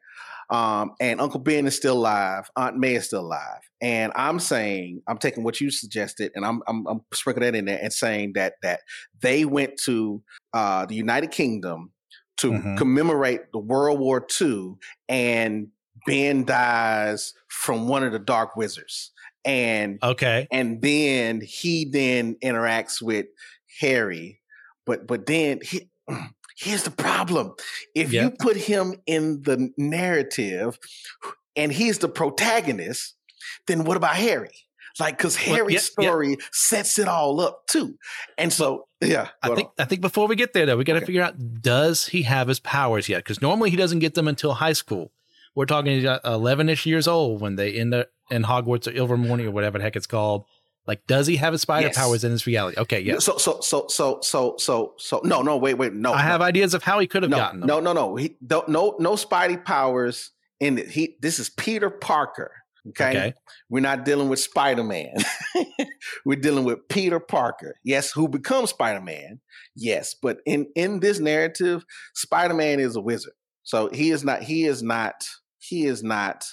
Um, 0.50 0.92
and 1.00 1.22
Uncle 1.22 1.40
Ben 1.40 1.68
is 1.68 1.76
still 1.76 1.98
alive. 1.98 2.50
Aunt 2.56 2.78
May 2.78 2.96
is 2.96 3.06
still 3.06 3.22
alive. 3.22 3.62
And 3.82 4.12
I'm 4.16 4.40
saying, 4.40 5.02
I'm 5.08 5.18
taking 5.20 5.44
what 5.44 5.62
you 5.62 5.72
suggested, 5.72 6.32
and 6.36 6.46
I'm 6.46 6.62
I'm, 6.68 6.86
I'm 6.88 7.02
sprinkling 7.14 7.46
that 7.52 7.58
in 7.58 7.66
there 7.66 7.80
and 7.82 7.94
saying 7.94 8.34
that 8.34 8.56
that 8.64 8.82
they 9.22 9.46
went 9.46 9.78
to 9.86 10.22
uh, 10.54 10.86
the 10.86 10.96
United 10.96 11.32
Kingdom 11.32 11.92
to 12.38 12.52
Mhm. 12.52 12.78
commemorate 12.78 13.42
the 13.54 13.60
World 13.60 14.00
War 14.00 14.26
II, 14.42 14.76
and 15.08 15.68
Ben 16.08 16.46
dies 16.46 17.34
from 17.50 17.88
one 17.88 18.04
of 18.04 18.12
the 18.12 18.20
Dark 18.20 18.56
Wizards, 18.56 19.12
and 19.46 20.00
Okay. 20.02 20.48
and 20.52 20.82
then 20.82 21.42
he 21.42 21.86
then 21.86 22.36
interacts 22.44 23.02
with 23.02 23.28
Harry, 23.80 24.42
but 24.86 25.06
but 25.08 25.26
then 25.26 25.60
he, 25.64 25.90
here's 26.60 26.84
the 26.84 26.92
problem: 26.92 27.54
if 27.96 28.12
Yeah. 28.12 28.24
you 28.24 28.32
put 28.32 28.58
him 28.58 28.96
in 29.06 29.42
the 29.44 29.72
narrative, 29.78 30.78
and 31.56 31.72
he's 31.72 32.00
the 32.00 32.10
protagonist, 32.10 33.16
then 33.68 33.84
what 33.84 33.98
about 33.98 34.16
Harry? 34.16 34.52
Like, 35.00 35.18
because 35.18 35.38
Harry's 35.38 35.92
yeah, 35.98 36.04
yeah. 36.04 36.10
story 36.10 36.38
sets 36.52 37.00
it 37.00 37.08
all 37.08 37.40
up 37.40 37.68
too, 37.68 37.98
and 38.38 38.52
so 38.52 38.88
yeah, 39.02 39.30
I 39.42 39.56
think 39.56 39.70
on. 39.70 39.74
I 39.80 39.86
think 39.86 40.02
before 40.02 40.28
we 40.28 40.36
get 40.36 40.52
there 40.54 40.66
though, 40.66 40.76
we 40.76 40.84
got 40.84 40.94
to 40.94 40.98
Okay. 40.98 41.06
figure 41.06 41.22
out 41.24 41.36
does 41.62 42.08
he 42.08 42.24
have 42.24 42.50
his 42.50 42.60
powers 42.60 43.08
yet? 43.08 43.20
Because 43.20 43.42
normally 43.42 43.70
he 43.70 43.78
doesn't 43.78 44.00
get 44.00 44.16
them 44.16 44.28
until 44.28 44.56
high 44.56 44.74
school. 44.74 45.12
We're 45.56 45.66
talking 45.68 46.06
uh, 46.06 46.20
eleven 46.26 46.68
ish 46.70 46.86
years 46.86 47.08
old 47.08 47.40
when 47.40 47.56
they 47.56 47.74
end 47.74 47.94
up 47.94 48.10
in 48.30 48.44
Hogwarts 48.44 48.88
or 48.88 48.92
Ilvermorny 48.92 49.46
or 49.46 49.52
whatever 49.52 49.78
the 49.78 49.84
heck 49.86 49.96
it's 49.96 50.06
called. 50.08 50.44
Like, 50.90 51.06
does 51.06 51.28
he 51.28 51.36
have 51.36 51.54
his 51.54 51.62
spider 51.62 51.86
Yes. 51.86 51.96
powers 51.96 52.24
in 52.24 52.32
this 52.32 52.48
reality? 52.48 52.80
Okay, 52.80 53.00
yes. 53.00 53.24
So 53.24 53.38
so 53.38 53.60
so 53.62 53.86
so 53.90 54.18
so 54.24 54.56
so 54.58 54.96
so 54.98 55.22
no 55.24 55.44
no 55.44 55.56
wait 55.56 55.76
wait 55.76 55.94
no 55.94 56.14
I 56.14 56.22
have 56.24 56.42
ideas 56.42 56.74
of 56.74 56.82
how 56.82 56.98
he 56.98 57.06
could 57.06 57.22
have 57.22 57.30
no, 57.30 57.38
gotten 57.38 57.60
them. 57.60 57.68
No, 57.68 57.80
no, 57.80 57.94
no. 57.94 58.16
He 58.16 58.38
don't, 58.46 58.68
no 58.68 58.96
no 58.98 59.12
Spidey 59.14 59.64
powers 59.64 60.32
in 60.60 60.80
it. 60.80 60.90
He 60.90 61.16
this 61.22 61.38
is 61.38 61.52
Peter 61.52 61.92
Parker. 61.92 62.52
Okay. 62.88 63.10
Okay. 63.10 63.34
We're 63.70 63.82
not 63.82 64.04
dealing 64.04 64.30
with 64.30 64.40
Spider 64.40 64.84
Man. 64.84 65.14
We're 66.26 66.40
dealing 66.40 66.64
with 66.64 66.80
Peter 66.90 67.20
Parker. 67.20 67.76
Yes, 67.84 68.12
who 68.12 68.28
becomes 68.28 68.72
Spider 68.72 69.02
Man. 69.02 69.42
Yes, 69.76 70.16
but 70.20 70.40
in 70.48 70.66
in 70.76 71.02
this 71.02 71.20
narrative, 71.20 71.86
Spider 72.16 72.56
Man 72.56 72.80
is 72.80 72.96
a 72.96 73.02
wizard. 73.02 73.34
So 73.62 73.90
he 73.94 74.10
is 74.10 74.24
not. 74.24 74.42
He 74.42 74.66
is 74.66 74.82
not. 74.82 75.24
He 75.60 75.86
is 75.86 76.02
not 76.02 76.46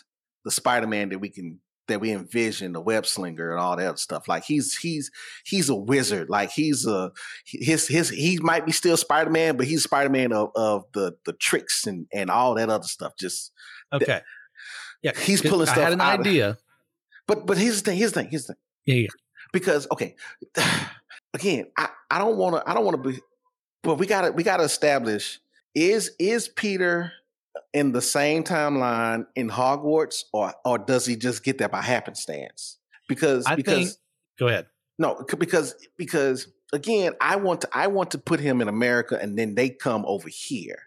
the 0.44 0.50
Spider 0.50 0.86
Man 0.86 1.08
that 1.08 1.20
we 1.20 1.30
can 1.30 1.58
that 1.88 2.00
we 2.00 2.10
envision 2.12 2.72
the 2.72 2.80
web 2.80 3.06
slinger 3.06 3.50
and 3.50 3.60
all 3.60 3.76
that 3.76 3.86
other 3.86 3.96
stuff. 3.96 4.28
Like 4.28 4.44
he's 4.44 4.76
he's 4.76 5.10
he's 5.44 5.68
a 5.68 5.74
wizard. 5.74 6.28
Like 6.30 6.50
he's 6.50 6.86
a 6.86 7.12
his 7.44 7.86
his 7.88 8.08
he 8.10 8.38
might 8.40 8.66
be 8.66 8.72
still 8.72 8.96
Spider 8.96 9.30
Man, 9.30 9.56
but 9.56 9.66
he's 9.66 9.82
Spider 9.84 10.10
Man 10.10 10.32
of, 10.32 10.50
of 10.54 10.84
the 10.92 11.16
the 11.24 11.32
tricks 11.34 11.86
and 11.86 12.06
and 12.12 12.30
all 12.30 12.54
that 12.54 12.68
other 12.70 12.86
stuff. 12.88 13.12
Just 13.18 13.52
Okay. 13.92 14.20
Yeah, 15.02 15.12
he's 15.18 15.42
pulling 15.42 15.66
stuff 15.66 15.78
I 15.78 15.82
had 15.82 15.92
an 15.92 16.00
out 16.00 16.20
of- 16.20 16.26
idea. 16.26 16.58
but 17.28 17.46
but 17.46 17.56
here's 17.58 17.82
the 17.82 17.90
thing. 17.90 17.98
Here's 17.98 18.12
the 18.12 18.20
thing. 18.22 18.30
Here's 18.30 18.46
the 18.46 18.54
thing. 18.54 18.62
Yeah, 18.86 18.94
yeah. 19.02 19.08
because 19.52 19.86
okay 19.92 20.14
again 21.34 21.66
i, 21.76 21.88
I 22.10 22.18
don't 22.18 22.36
want 22.36 22.56
to 22.56 22.70
i 22.70 22.74
don't 22.74 22.84
want 22.84 23.02
to 23.02 23.10
be 23.10 23.18
but 23.82 23.96
we 23.96 24.06
gotta 24.06 24.30
we 24.32 24.42
gotta 24.42 24.62
establish 24.62 25.40
is 25.74 26.12
is 26.18 26.48
peter 26.48 27.12
in 27.72 27.92
the 27.92 28.02
same 28.02 28.42
timeline 28.44 29.26
in 29.34 29.48
hogwarts 29.50 30.24
or 30.32 30.52
or 30.64 30.78
does 30.78 31.06
he 31.06 31.16
just 31.16 31.42
get 31.44 31.58
there 31.58 31.68
by 31.68 31.82
happenstance 31.82 32.78
because 33.08 33.46
I 33.46 33.54
because 33.56 33.74
think- 33.76 33.90
Go 34.38 34.48
ahead. 34.48 34.66
no 34.98 35.24
because 35.38 35.74
because 35.96 36.46
again 36.72 37.12
i 37.20 37.36
want 37.36 37.62
to 37.62 37.68
i 37.72 37.86
want 37.86 38.10
to 38.10 38.18
put 38.18 38.40
him 38.40 38.60
in 38.60 38.68
america 38.68 39.18
and 39.20 39.38
then 39.38 39.54
they 39.54 39.70
come 39.70 40.04
over 40.06 40.28
here 40.28 40.78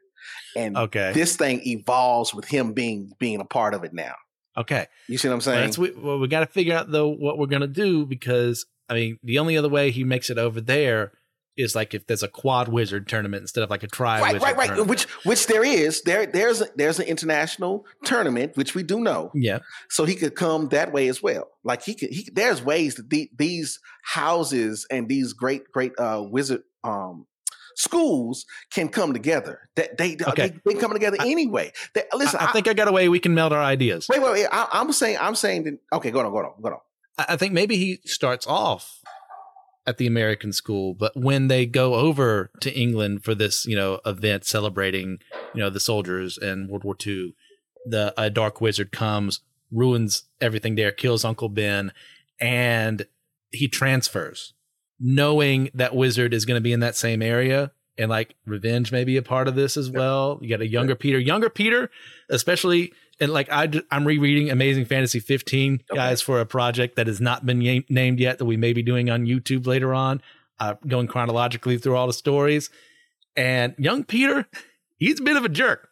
and 0.55 0.77
Okay. 0.77 1.11
this 1.13 1.35
thing 1.35 1.61
evolves 1.65 2.33
with 2.33 2.45
him 2.45 2.73
being 2.73 3.11
being 3.17 3.39
a 3.39 3.45
part 3.45 3.73
of 3.73 3.83
it 3.83 3.93
now 3.93 4.13
okay. 4.57 4.87
you 5.07 5.17
see 5.17 5.27
what 5.29 5.33
i'm 5.33 5.37
Well, 5.37 5.41
saying 5.41 5.65
that's 5.65 5.77
we, 5.77 5.91
well, 5.91 6.19
we 6.19 6.27
got 6.27 6.41
to 6.41 6.45
figure 6.47 6.75
out 6.75 6.91
though 6.91 7.07
what 7.07 7.37
we're 7.37 7.47
gonna 7.47 7.67
do 7.67 8.05
because 8.05 8.65
I 8.89 8.93
mean 8.95 9.19
the 9.23 9.39
only 9.39 9.55
other 9.57 9.69
way 9.69 9.89
he 9.91 10.03
makes 10.03 10.29
it 10.29 10.37
over 10.37 10.59
there 10.61 11.11
is 11.59 11.75
like 11.75 11.93
if 11.93 12.07
there's 12.07 12.23
a 12.23 12.27
quad 12.27 12.67
wizard 12.69 13.07
tournament 13.07 13.41
instead 13.41 13.63
of 13.63 13.69
like 13.69 13.83
a 13.83 13.87
tri 13.87 14.19
right, 14.21 14.33
wizard. 14.33 14.41
right, 14.41 14.57
right. 14.57 14.65
tournament. 14.67 14.89
Which 14.89 15.03
which 15.25 15.47
there 15.47 15.63
is. 15.63 16.01
There 16.03 16.25
there's 16.25 16.61
a, 16.61 16.67
there's 16.75 16.99
an 16.99 17.05
international 17.07 17.85
tournament 18.03 18.55
which 18.55 18.73
we 18.75 18.83
do 18.83 18.99
know. 18.99 19.31
yeah, 19.35 19.59
So 19.89 20.05
he 20.05 20.15
could 20.15 20.35
come 20.35 20.69
that 20.69 20.91
way 20.93 21.07
as 21.09 21.21
well. 21.21 21.49
Like 21.63 21.83
he 21.83 21.93
could. 21.95 22.09
He 22.09 22.29
there's 22.33 22.63
ways 22.63 22.95
that 22.95 23.09
the, 23.09 23.29
these 23.37 23.79
houses 24.03 24.87
and 24.89 25.07
these 25.07 25.33
great 25.33 25.71
great 25.71 25.91
uh, 25.99 26.23
wizard 26.25 26.61
um, 26.83 27.27
schools 27.75 28.45
can 28.71 28.89
come 28.89 29.13
together. 29.13 29.69
That 29.75 29.97
they 29.97 30.17
Okay. 30.21 30.53
they, 30.65 30.73
they 30.73 30.79
come 30.79 30.93
together 30.93 31.17
I- 31.19 31.27
anyway. 31.27 31.71
They, 31.93 32.03
listen, 32.13 32.39
I, 32.39 32.47
I 32.47 32.51
think 32.51 32.67
I 32.67 32.73
got 32.73 32.87
a 32.87 32.91
way 32.91 33.09
we 33.09 33.19
can 33.19 33.33
meld 33.33 33.53
our 33.53 33.61
ideas. 33.61 34.07
wait, 34.09 34.21
wait, 34.21 34.31
wait. 34.33 34.47
I, 34.51 34.67
I'm 34.71 34.91
saying 34.91 35.17
I'm 35.19 35.35
saying 35.35 35.63
that. 35.65 35.79
Okay, 35.93 36.11
go 36.11 36.19
on, 36.19 36.31
go 36.31 36.37
on, 36.37 36.53
go 36.61 36.69
on. 36.69 36.77
I, 37.17 37.25
I 37.33 37.37
think 37.37 37.53
maybe 37.53 37.77
he 37.77 37.99
starts 38.05 38.47
off 38.47 38.99
at 39.89 39.97
the 39.97 40.05
American 40.05 40.53
school, 40.53 40.93
but 40.93 41.17
when 41.17 41.47
they 41.47 41.65
go 41.65 41.95
over 41.95 42.51
to 42.61 42.71
England 42.79 43.23
for 43.23 43.33
this, 43.33 43.65
you 43.65 43.75
know, 43.75 43.99
event 44.05 44.45
celebrating, 44.45 45.17
you 45.55 45.59
know, 45.59 45.71
the 45.71 45.79
soldiers 45.79 46.37
and 46.37 46.69
World 46.69 46.83
War 46.83 46.95
II, 47.05 47.33
the 47.87 48.13
a 48.15 48.29
dark 48.29 48.61
wizard 48.61 48.91
comes, 48.91 49.41
ruins 49.71 50.25
everything 50.39 50.75
there, 50.75 50.91
kills 50.91 51.25
Uncle 51.25 51.49
Ben, 51.49 51.91
and 52.39 53.07
he 53.51 53.67
transfers, 53.67 54.53
knowing 54.99 55.71
that 55.73 55.95
wizard 55.95 56.35
is 56.35 56.45
going 56.45 56.57
to 56.57 56.61
be 56.61 56.71
in 56.71 56.81
that 56.81 56.95
same 56.95 57.23
area. 57.23 57.71
And 57.97 58.11
like 58.11 58.35
revenge 58.45 58.91
may 58.91 59.03
be 59.03 59.17
a 59.17 59.23
part 59.23 59.47
of 59.47 59.55
this 59.55 59.75
as 59.75 59.89
well. 59.89 60.37
You 60.39 60.49
got 60.49 60.61
a 60.61 60.69
younger 60.69 60.95
Peter, 60.95 61.17
younger 61.19 61.49
Peter, 61.49 61.89
especially 62.29 62.93
and 63.19 63.31
like 63.31 63.51
I, 63.51 63.69
I'm 63.91 64.05
rereading 64.05 64.49
Amazing 64.49 64.85
Fantasy 64.85 65.19
15 65.19 65.73
okay. 65.73 65.95
guys 65.95 66.21
for 66.21 66.39
a 66.39 66.45
project 66.45 66.95
that 66.95 67.07
has 67.07 67.19
not 67.19 67.45
been 67.45 67.59
y- 67.59 67.83
named 67.89 68.19
yet 68.19 68.37
that 68.37 68.45
we 68.45 68.57
may 68.57 68.73
be 68.73 68.81
doing 68.81 69.09
on 69.09 69.25
YouTube 69.25 69.67
later 69.67 69.93
on, 69.93 70.21
uh, 70.59 70.75
going 70.87 71.07
chronologically 71.07 71.77
through 71.77 71.95
all 71.95 72.07
the 72.07 72.13
stories. 72.13 72.69
And 73.35 73.75
young 73.77 74.03
Peter, 74.03 74.47
he's 74.97 75.19
a 75.19 75.23
bit 75.23 75.37
of 75.37 75.45
a 75.45 75.49
jerk. 75.49 75.89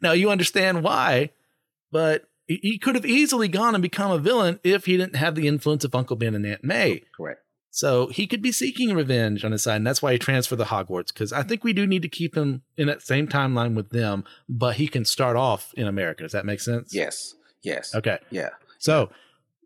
Now 0.00 0.12
you 0.12 0.30
understand 0.30 0.82
why, 0.82 1.30
but 1.90 2.24
he 2.46 2.78
could 2.78 2.96
have 2.96 3.06
easily 3.06 3.46
gone 3.46 3.74
and 3.74 3.82
become 3.82 4.10
a 4.10 4.18
villain 4.18 4.58
if 4.64 4.86
he 4.86 4.96
didn't 4.96 5.16
have 5.16 5.36
the 5.36 5.46
influence 5.46 5.84
of 5.84 5.94
Uncle 5.94 6.16
Ben 6.16 6.34
and 6.34 6.44
Aunt 6.44 6.64
May. 6.64 7.04
Correct. 7.16 7.40
So 7.70 8.08
he 8.08 8.26
could 8.26 8.42
be 8.42 8.52
seeking 8.52 8.94
revenge 8.94 9.44
on 9.44 9.52
his 9.52 9.62
side, 9.62 9.76
and 9.76 9.86
that's 9.86 10.02
why 10.02 10.12
he 10.12 10.18
transferred 10.18 10.58
to 10.58 10.64
Hogwarts. 10.64 11.08
Because 11.08 11.32
I 11.32 11.42
think 11.42 11.62
we 11.62 11.72
do 11.72 11.86
need 11.86 12.02
to 12.02 12.08
keep 12.08 12.36
him 12.36 12.62
in 12.76 12.88
that 12.88 13.02
same 13.02 13.28
timeline 13.28 13.74
with 13.74 13.90
them, 13.90 14.24
but 14.48 14.76
he 14.76 14.88
can 14.88 15.04
start 15.04 15.36
off 15.36 15.72
in 15.74 15.86
America. 15.86 16.24
Does 16.24 16.32
that 16.32 16.44
make 16.44 16.60
sense? 16.60 16.92
Yes. 16.92 17.34
Yes. 17.62 17.94
Okay. 17.94 18.18
Yeah. 18.30 18.50
So 18.78 19.10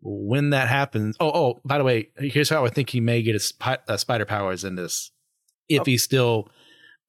when 0.01 0.51
that 0.51 0.67
happens, 0.67 1.17
oh, 1.19 1.31
oh, 1.33 1.61
by 1.65 1.79
the 1.79 1.83
way, 1.83 2.09
here's 2.17 2.49
how 2.49 2.65
I 2.65 2.69
think 2.69 2.91
he 2.91 2.99
may 2.99 3.23
get 3.23 3.33
his 3.33 3.51
uh, 3.61 3.97
spider 3.97 4.25
powers 4.25 4.63
in 4.63 4.75
this, 4.75 5.11
if 5.67 5.81
oh. 5.81 5.85
he 5.85 5.97
still 5.97 6.49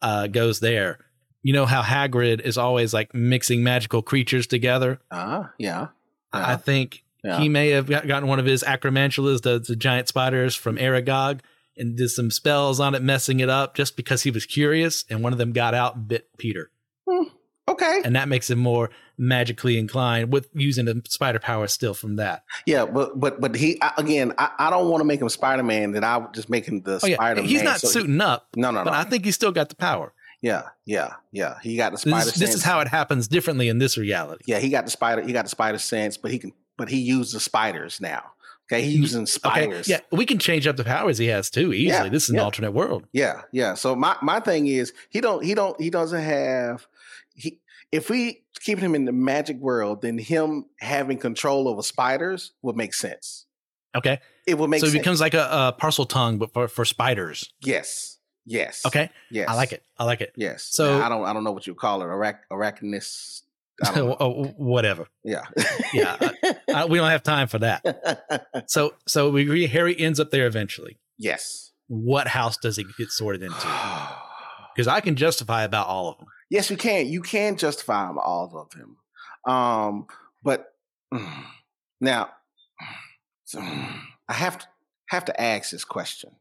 uh, 0.00 0.28
goes 0.28 0.60
there. 0.60 0.98
You 1.42 1.52
know 1.52 1.66
how 1.66 1.82
Hagrid 1.82 2.40
is 2.40 2.58
always 2.58 2.94
like 2.94 3.14
mixing 3.14 3.62
magical 3.62 4.02
creatures 4.02 4.46
together. 4.46 4.98
Ah, 5.10 5.16
uh, 5.16 5.48
yeah. 5.58 5.80
yeah. 5.80 5.88
I 6.32 6.56
think 6.56 7.04
yeah. 7.26 7.40
He 7.40 7.48
may 7.48 7.70
have 7.70 7.88
gotten 7.88 8.28
one 8.28 8.38
of 8.38 8.46
his 8.46 8.62
acromantulas, 8.62 9.42
the, 9.42 9.58
the 9.58 9.76
giant 9.76 10.08
spiders 10.08 10.54
from 10.54 10.76
Aragog, 10.76 11.40
and 11.76 11.96
did 11.96 12.08
some 12.10 12.30
spells 12.30 12.80
on 12.80 12.94
it, 12.94 13.02
messing 13.02 13.40
it 13.40 13.50
up 13.50 13.74
just 13.74 13.96
because 13.96 14.22
he 14.22 14.30
was 14.30 14.46
curious. 14.46 15.04
And 15.10 15.22
one 15.22 15.32
of 15.32 15.38
them 15.38 15.52
got 15.52 15.74
out 15.74 15.96
and 15.96 16.08
bit 16.08 16.28
Peter. 16.38 16.70
Hmm. 17.08 17.24
Okay. 17.68 18.02
And 18.04 18.14
that 18.14 18.28
makes 18.28 18.48
him 18.48 18.60
more 18.60 18.90
magically 19.18 19.76
inclined 19.76 20.32
with 20.32 20.48
using 20.52 20.84
the 20.84 21.02
spider 21.08 21.40
power 21.40 21.66
still 21.66 21.94
from 21.94 22.16
that. 22.16 22.44
Yeah, 22.64 22.86
but 22.86 23.18
but 23.18 23.40
but 23.40 23.56
he 23.56 23.80
again, 23.98 24.32
I, 24.38 24.50
I 24.58 24.70
don't 24.70 24.88
want 24.88 25.00
to 25.00 25.04
make 25.04 25.20
him 25.20 25.28
Spider 25.28 25.64
Man. 25.64 25.92
That 25.92 26.04
I 26.04 26.18
would 26.18 26.32
just 26.32 26.48
make 26.48 26.66
him 26.66 26.82
the 26.82 27.00
oh, 27.02 27.06
yeah. 27.06 27.16
Spider 27.16 27.40
Man. 27.40 27.48
He's 27.48 27.62
not 27.62 27.80
so 27.80 27.88
suiting 27.88 28.14
he, 28.14 28.20
up. 28.20 28.48
No, 28.54 28.70
no, 28.70 28.80
no. 28.80 28.84
But 28.84 28.94
I 28.94 29.04
think 29.04 29.24
he's 29.24 29.34
still 29.34 29.52
got 29.52 29.68
the 29.68 29.74
power. 29.74 30.12
Yeah, 30.42 30.64
yeah, 30.84 31.14
yeah. 31.32 31.58
He 31.62 31.76
got 31.76 31.92
the 31.92 31.98
spider. 31.98 32.26
This, 32.26 32.34
this, 32.34 32.54
is 32.54 32.62
how 32.62 32.80
it 32.80 32.88
happens 32.88 33.26
differently 33.26 33.68
in 33.68 33.78
this 33.78 33.96
reality. 33.98 34.44
Yeah, 34.46 34.58
he 34.58 34.68
got 34.68 34.84
the 34.84 34.90
spider. 34.90 35.22
He 35.22 35.32
got 35.32 35.46
the 35.46 35.50
spider 35.50 35.78
sense, 35.78 36.16
but 36.16 36.30
he 36.30 36.38
can 36.38 36.52
but 36.76 36.88
he 36.88 36.98
uses 36.98 37.42
spiders 37.42 38.00
now. 38.00 38.32
Okay, 38.70 38.82
he's 38.82 38.96
using 38.96 39.26
spiders. 39.26 39.88
Okay. 39.88 39.92
Yeah, 39.92 40.16
we 40.16 40.26
can 40.26 40.38
change 40.38 40.66
up 40.66 40.76
the 40.76 40.84
powers 40.84 41.18
he 41.18 41.26
has 41.26 41.50
too 41.50 41.72
easily. 41.72 42.06
Yeah, 42.06 42.08
this 42.08 42.24
is 42.24 42.30
an 42.30 42.40
alternate 42.40 42.72
world. 42.72 43.06
Yeah, 43.12 43.42
yeah. 43.52 43.74
So 43.74 43.94
my 43.94 44.16
my 44.22 44.40
thing 44.40 44.66
is 44.66 44.92
he 45.08 45.20
don't 45.20 45.44
he 45.44 45.54
don't 45.54 45.80
he 45.80 45.88
doesn't 45.88 46.22
have 46.22 46.86
he 47.34 47.60
if 47.92 48.10
we 48.10 48.42
keep 48.60 48.78
him 48.78 48.94
in 48.94 49.04
the 49.04 49.12
magic 49.12 49.58
world, 49.58 50.02
then 50.02 50.18
him 50.18 50.66
having 50.80 51.18
control 51.18 51.68
over 51.68 51.82
spiders 51.82 52.52
would 52.62 52.76
make 52.76 52.92
sense. 52.92 53.46
Okay, 53.94 54.20
it 54.46 54.54
will 54.54 54.68
make. 54.68 54.80
So 54.80 54.88
it 54.88 54.92
becomes 54.92 55.20
like 55.20 55.34
a, 55.34 55.44
a 55.44 55.76
Parseltongue, 55.80 56.38
but 56.38 56.52
for 56.52 56.68
for 56.68 56.84
spiders. 56.84 57.52
Yes. 57.60 58.18
Yes. 58.44 58.86
Okay. 58.86 59.10
Yes. 59.30 59.48
I 59.48 59.54
like 59.54 59.72
it. 59.72 59.82
I 59.98 60.04
like 60.04 60.20
it. 60.20 60.32
Yes. 60.36 60.62
So 60.62 61.02
I 61.02 61.08
don't. 61.08 61.24
I 61.24 61.32
don't 61.32 61.44
know 61.44 61.52
what 61.52 61.66
you 61.66 61.74
call 61.74 62.02
it. 62.02 62.06
Arach, 62.06 62.38
arachnus. 62.50 63.42
oh, 63.96 64.16
oh 64.18 64.44
whatever. 64.56 65.06
Yeah. 65.24 65.42
yeah. 65.92 66.16
I, 66.20 66.56
I, 66.74 66.84
we 66.86 66.98
don't 66.98 67.10
have 67.10 67.22
time 67.22 67.48
for 67.48 67.58
that. 67.58 67.82
So, 68.68 68.94
so 69.06 69.30
we 69.30 69.42
agree 69.42 69.66
Harry 69.66 69.98
ends 69.98 70.18
up 70.18 70.30
there 70.30 70.46
eventually. 70.46 70.98
Yes. 71.18 71.72
What 71.86 72.26
house 72.26 72.56
does 72.56 72.76
he 72.76 72.84
get 72.98 73.10
sorted 73.10 73.42
into? 73.42 73.56
Because 74.74 74.88
I 74.88 75.00
can 75.00 75.16
justify 75.16 75.62
about 75.62 75.86
all 75.86 76.10
of 76.10 76.18
them. 76.18 76.26
Yes, 76.50 76.70
you 76.70 76.76
can. 76.76 77.08
You 77.08 77.22
can 77.22 77.56
justify 77.56 78.10
all 78.10 78.52
of 78.54 78.68
them. 78.78 78.98
Um, 79.46 80.06
but 80.42 80.66
mm, 81.14 81.44
now, 81.98 82.24
mm, 82.24 82.94
so 83.44 83.60
mm, 83.60 84.00
I 84.28 84.34
have 84.34 84.58
to 84.58 84.66
have 85.08 85.24
to 85.26 85.40
ask 85.40 85.70
this 85.70 85.84
question. 85.84 86.32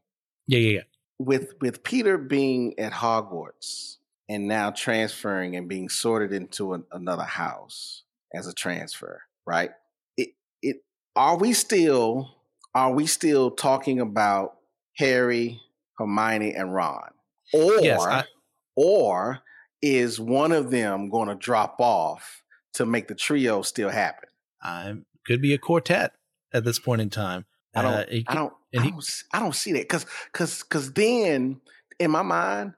Yeah, 0.46 0.58
yeah, 0.58 0.70
yeah. 0.70 0.82
With 1.18 1.54
with 1.60 1.82
Peter 1.82 2.18
being 2.18 2.78
at 2.78 2.92
Hogwarts, 2.92 3.96
and 4.28 4.48
now 4.48 4.70
transferring 4.70 5.56
and 5.56 5.68
being 5.68 5.88
sorted 5.88 6.32
into 6.32 6.74
an, 6.74 6.84
another 6.92 7.24
house 7.24 8.02
as 8.34 8.46
a 8.46 8.52
transfer, 8.52 9.22
right? 9.46 9.70
It 10.16 10.30
it 10.62 10.76
are 11.14 11.36
we 11.36 11.52
still 11.52 12.34
are 12.74 12.92
we 12.92 13.06
still 13.06 13.50
talking 13.50 14.00
about 14.00 14.56
Harry, 14.96 15.60
Hermione, 15.98 16.54
and 16.54 16.74
Ron? 16.74 17.10
Or 17.52 17.74
yes, 17.80 18.02
I, 18.02 18.24
or 18.74 19.40
is 19.80 20.18
one 20.18 20.52
of 20.52 20.70
them 20.70 21.08
going 21.08 21.28
to 21.28 21.34
drop 21.34 21.76
off 21.78 22.42
to 22.74 22.84
make 22.84 23.08
the 23.08 23.14
trio 23.14 23.62
still 23.62 23.90
happen? 23.90 24.28
I 24.62 24.94
could 25.26 25.40
be 25.40 25.54
a 25.54 25.58
quartet 25.58 26.12
at 26.52 26.64
this 26.64 26.78
point 26.78 27.00
in 27.00 27.10
time. 27.10 27.44
I 27.74 27.82
don't. 27.82 27.92
Uh, 27.92 28.04
I 28.28 28.34
don't. 28.34 28.52
I 28.78 28.82
don't, 28.82 29.04
I 29.32 29.38
don't 29.38 29.54
see 29.54 29.72
that 29.72 29.82
because 29.82 30.04
because 30.32 30.62
because 30.62 30.92
then 30.92 31.60
in 31.98 32.10
my 32.10 32.22
mind 32.22 32.74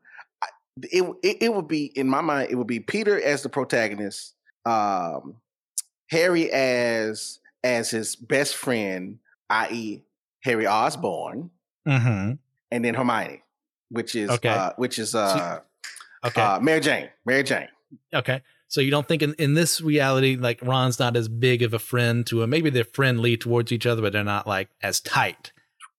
it, 0.84 1.02
it, 1.22 1.36
it 1.42 1.54
would 1.54 1.68
be 1.68 1.86
in 1.86 2.08
my 2.08 2.20
mind 2.20 2.50
it 2.50 2.56
would 2.56 2.66
be 2.66 2.80
Peter 2.80 3.20
as 3.20 3.42
the 3.42 3.48
protagonist, 3.48 4.34
um, 4.64 5.36
Harry 6.10 6.50
as 6.50 7.40
as 7.64 7.90
his 7.90 8.16
best 8.16 8.56
friend, 8.56 9.18
i.e., 9.50 10.02
Harry 10.42 10.66
Osborn, 10.66 11.50
mm-hmm. 11.86 12.32
and 12.70 12.84
then 12.84 12.94
Hermione, 12.94 13.42
which 13.90 14.14
is 14.14 14.30
okay. 14.30 14.48
uh, 14.48 14.72
which 14.76 14.98
is 14.98 15.14
uh, 15.14 15.60
okay, 16.24 16.40
uh, 16.40 16.60
Mary 16.60 16.80
Jane, 16.80 17.08
Mary 17.24 17.42
Jane. 17.42 17.68
Okay, 18.12 18.42
so 18.68 18.80
you 18.80 18.90
don't 18.90 19.08
think 19.08 19.22
in, 19.22 19.34
in 19.34 19.54
this 19.54 19.80
reality, 19.80 20.36
like 20.36 20.60
Ron's 20.62 20.98
not 20.98 21.16
as 21.16 21.28
big 21.28 21.62
of 21.62 21.74
a 21.74 21.78
friend 21.78 22.26
to 22.26 22.42
him. 22.42 22.50
Maybe 22.50 22.70
they're 22.70 22.84
friendly 22.84 23.36
towards 23.36 23.72
each 23.72 23.86
other, 23.86 24.02
but 24.02 24.12
they're 24.12 24.24
not 24.24 24.46
like 24.46 24.68
as 24.82 25.00
tight. 25.00 25.52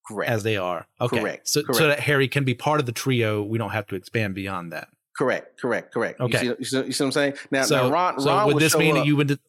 Correct. 0.09 0.31
As 0.31 0.41
they 0.41 0.57
are. 0.57 0.87
Okay. 0.99 1.19
Correct. 1.19 1.47
So, 1.47 1.61
correct. 1.61 1.77
so 1.77 1.87
that 1.87 1.99
Harry 1.99 2.27
can 2.27 2.43
be 2.43 2.55
part 2.55 2.79
of 2.79 2.87
the 2.87 2.91
trio. 2.91 3.43
We 3.43 3.59
don't 3.59 3.69
have 3.69 3.85
to 3.87 3.95
expand 3.95 4.33
beyond 4.33 4.73
that. 4.73 4.89
Correct. 5.15 5.59
Correct. 5.61 5.93
Correct. 5.93 6.19
Okay. 6.19 6.43
You 6.43 6.49
see, 6.49 6.55
you 6.57 6.65
see, 6.65 6.77
you 6.87 6.91
see 6.91 7.03
what 7.03 7.07
I'm 7.07 7.11
saying? 7.11 7.33
Now, 7.51 7.61
so, 7.61 7.87
now 7.87 7.93
Ron, 7.93 8.19
so 8.19 8.29
Ron 8.29 8.47
would 8.47 8.59
this 8.59 8.75
mean 8.75 8.97
up. 8.97 9.03
that 9.03 9.05
you 9.05 9.15
would? 9.15 9.39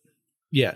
Yeah. 0.51 0.75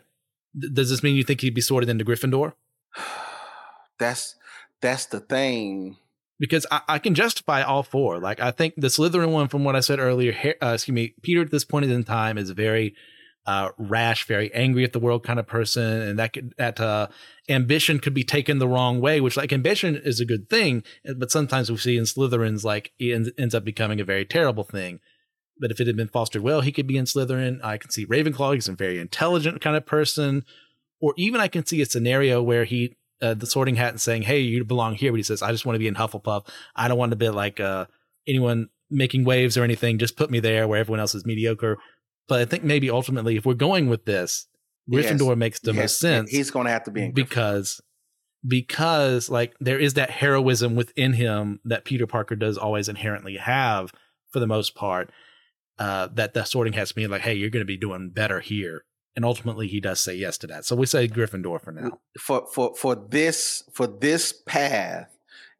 Does 0.58 0.88
this 0.88 1.02
mean 1.02 1.16
you 1.16 1.22
think 1.22 1.42
he'd 1.42 1.54
be 1.54 1.60
sorted 1.60 1.90
into 1.90 2.04
Gryffindor? 2.04 2.54
that's 3.98 4.36
that's 4.80 5.06
the 5.06 5.20
thing. 5.20 5.98
Because 6.40 6.66
I, 6.70 6.80
I, 6.88 6.98
can 6.98 7.14
justify 7.14 7.62
all 7.62 7.82
four. 7.82 8.18
Like 8.18 8.40
I 8.40 8.50
think 8.50 8.74
the 8.76 8.88
Slytherin 8.88 9.30
one, 9.30 9.48
from 9.48 9.64
what 9.64 9.76
I 9.76 9.80
said 9.80 9.98
earlier, 9.98 10.54
uh, 10.62 10.68
excuse 10.74 10.94
me, 10.94 11.14
Peter 11.22 11.42
at 11.42 11.50
this 11.50 11.64
point 11.64 11.84
in 11.84 12.04
time 12.04 12.38
is 12.38 12.50
very 12.50 12.94
uh, 13.46 13.70
rash, 13.76 14.26
very 14.26 14.52
angry 14.54 14.84
at 14.84 14.92
the 14.92 14.98
world 14.98 15.22
kind 15.22 15.38
of 15.38 15.46
person, 15.46 16.00
and 16.00 16.18
that 16.18 16.32
could, 16.32 16.54
that 16.56 16.80
uh, 16.80 17.08
ambition 17.48 17.98
could 17.98 18.14
be 18.14 18.24
taken 18.24 18.58
the 18.58 18.68
wrong 18.68 19.00
way. 19.00 19.20
Which 19.20 19.36
like 19.36 19.52
ambition 19.52 20.00
is 20.02 20.20
a 20.20 20.24
good 20.24 20.48
thing, 20.48 20.82
but 21.16 21.30
sometimes 21.30 21.70
we 21.70 21.76
see 21.76 21.96
in 21.96 22.04
Slytherins 22.04 22.64
like 22.64 22.92
it 22.98 23.12
ends, 23.12 23.30
ends 23.36 23.54
up 23.54 23.64
becoming 23.64 24.00
a 24.00 24.04
very 24.04 24.24
terrible 24.24 24.64
thing. 24.64 25.00
But 25.58 25.70
if 25.70 25.80
it 25.80 25.86
had 25.86 25.96
been 25.96 26.08
fostered 26.08 26.42
well, 26.42 26.62
he 26.62 26.72
could 26.72 26.86
be 26.86 26.96
in 26.96 27.04
Slytherin. 27.04 27.62
I 27.62 27.76
can 27.76 27.90
see 27.90 28.06
Ravenclaw; 28.06 28.54
he's 28.54 28.68
a 28.68 28.72
very 28.72 28.98
intelligent 28.98 29.60
kind 29.60 29.76
of 29.76 29.84
person, 29.84 30.44
or 31.00 31.12
even 31.16 31.40
I 31.40 31.48
can 31.48 31.66
see 31.66 31.82
a 31.82 31.86
scenario 31.86 32.42
where 32.42 32.64
he 32.64 32.96
uh, 33.20 33.34
the 33.34 33.46
Sorting 33.46 33.76
Hat 33.76 33.90
and 33.90 34.00
saying, 34.00 34.22
"Hey, 34.22 34.40
you 34.40 34.64
belong 34.64 34.94
here," 34.94 35.12
but 35.12 35.18
he 35.18 35.22
says, 35.22 35.42
"I 35.42 35.52
just 35.52 35.66
want 35.66 35.74
to 35.74 35.80
be 35.80 35.88
in 35.88 35.96
Hufflepuff. 35.96 36.48
I 36.74 36.88
don't 36.88 36.98
want 36.98 37.10
to 37.12 37.16
be 37.16 37.28
like 37.28 37.60
uh, 37.60 37.86
anyone." 38.26 38.70
making 38.90 39.24
waves 39.24 39.56
or 39.56 39.64
anything 39.64 39.98
just 39.98 40.16
put 40.16 40.30
me 40.30 40.40
there 40.40 40.68
where 40.68 40.78
everyone 40.78 41.00
else 41.00 41.14
is 41.14 41.24
mediocre 41.24 41.78
but 42.28 42.40
I 42.40 42.44
think 42.44 42.64
maybe 42.64 42.90
ultimately, 42.90 43.36
if 43.36 43.44
we're 43.44 43.54
going 43.54 43.88
with 43.88 44.04
this, 44.04 44.46
Gryffindor 44.90 45.28
yes. 45.28 45.36
makes 45.36 45.60
the 45.60 45.72
yes. 45.72 45.82
most 45.82 45.98
sense. 45.98 46.30
He's 46.30 46.50
going 46.50 46.66
to 46.66 46.72
have 46.72 46.84
to 46.84 46.90
be 46.90 47.10
because 47.10 47.80
because 48.46 49.30
like 49.30 49.54
there 49.60 49.78
is 49.78 49.94
that 49.94 50.10
heroism 50.10 50.76
within 50.76 51.14
him 51.14 51.60
that 51.64 51.84
Peter 51.84 52.06
Parker 52.06 52.36
does 52.36 52.58
always 52.58 52.88
inherently 52.88 53.36
have 53.36 53.92
for 54.30 54.40
the 54.40 54.46
most 54.46 54.74
part. 54.74 55.10
Uh, 55.76 56.08
that 56.14 56.34
the 56.34 56.44
sorting 56.44 56.74
has 56.74 56.90
to 56.90 56.94
be 56.94 57.04
like, 57.08 57.22
hey, 57.22 57.34
you're 57.34 57.50
going 57.50 57.60
to 57.60 57.66
be 57.66 57.76
doing 57.76 58.08
better 58.08 58.38
here, 58.38 58.84
and 59.16 59.24
ultimately 59.24 59.66
he 59.66 59.80
does 59.80 60.00
say 60.00 60.14
yes 60.14 60.38
to 60.38 60.46
that. 60.46 60.64
So 60.64 60.76
we 60.76 60.86
say 60.86 61.08
Gryffindor 61.08 61.60
for 61.60 61.72
now. 61.72 61.98
For 62.16 62.46
for 62.52 62.76
for 62.76 62.94
this 62.94 63.64
for 63.72 63.88
this 63.88 64.32
path 64.46 65.10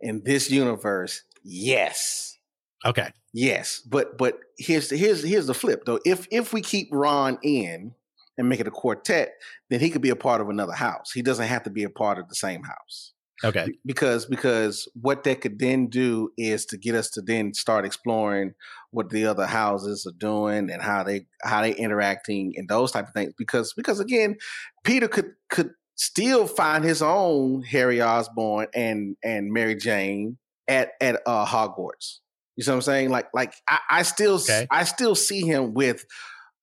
in 0.01 0.23
this 0.25 0.51
universe, 0.53 1.23
yes. 1.43 2.39
Okay. 2.85 3.11
Yes, 3.37 3.81
but 3.81 4.17
but 4.17 4.39
here's 4.57 4.89
the, 4.89 4.97
here's 4.97 5.25
here's 5.25 5.49
the 5.49 5.55
flip 5.55 5.85
though. 5.85 5.99
If 6.05 6.29
if 6.31 6.53
we 6.53 6.63
keep 6.63 6.89
Ron 6.93 7.37
in 7.43 7.93
and 8.39 8.49
make 8.49 8.61
it 8.61 8.69
a 8.69 8.71
quartet, 8.71 9.33
then 9.71 9.81
he 9.81 9.91
could 9.91 10.03
be 10.03 10.11
a 10.11 10.17
part 10.17 10.41
of 10.41 10.49
another 10.49 10.73
house. 10.73 11.11
He 11.13 11.21
doesn't 11.21 11.49
have 11.49 11.65
to 11.65 11.71
be 11.71 11.83
a 11.83 11.91
part 11.91 12.19
of 12.19 12.29
the 12.29 12.37
same 12.37 12.63
house. 12.63 13.13
Okay. 13.43 13.67
Because 13.85 14.27
because 14.27 14.89
what 14.95 15.25
that 15.25 15.41
could 15.41 15.59
then 15.59 15.89
do 15.89 16.31
is 16.39 16.65
to 16.67 16.77
get 16.77 16.95
us 16.95 17.11
to 17.11 17.23
then 17.23 17.53
start 17.55 17.85
exploring 17.85 18.55
what 18.93 19.11
the 19.11 19.27
other 19.27 19.47
houses 19.47 20.07
are 20.07 20.17
doing 20.17 20.71
and 20.71 20.81
how 20.81 21.03
they 21.03 21.27
how 21.43 21.61
they 21.61 21.75
interacting 21.75 22.53
and 22.57 22.69
those 22.69 22.93
type 22.93 23.09
of 23.09 23.15
things. 23.15 23.33
Because 23.37 23.73
because 23.73 23.99
again, 23.99 24.37
Peter 24.85 25.09
could 25.09 25.33
could 25.51 25.73
still 25.97 26.47
find 26.47 26.85
his 26.85 27.03
own 27.03 27.63
Harry 27.63 28.01
Osborn 28.01 28.69
and 28.73 29.17
and 29.25 29.53
Mary 29.53 29.75
Jane 29.75 30.39
at 30.69 30.93
at 31.01 31.21
uh, 31.27 31.45
Hogwarts. 31.45 32.21
You 32.57 32.63
see 32.63 32.71
what 32.71 32.77
I'm 32.77 32.83
saying? 32.83 33.11
Like 33.11 33.29
like 33.35 33.55
I, 33.69 33.79
I 33.91 34.03
still 34.03 34.35
Okay. 34.37 34.67
I 34.71 34.85
still 34.85 35.15
see 35.15 35.41
him 35.41 35.75
with 35.75 36.05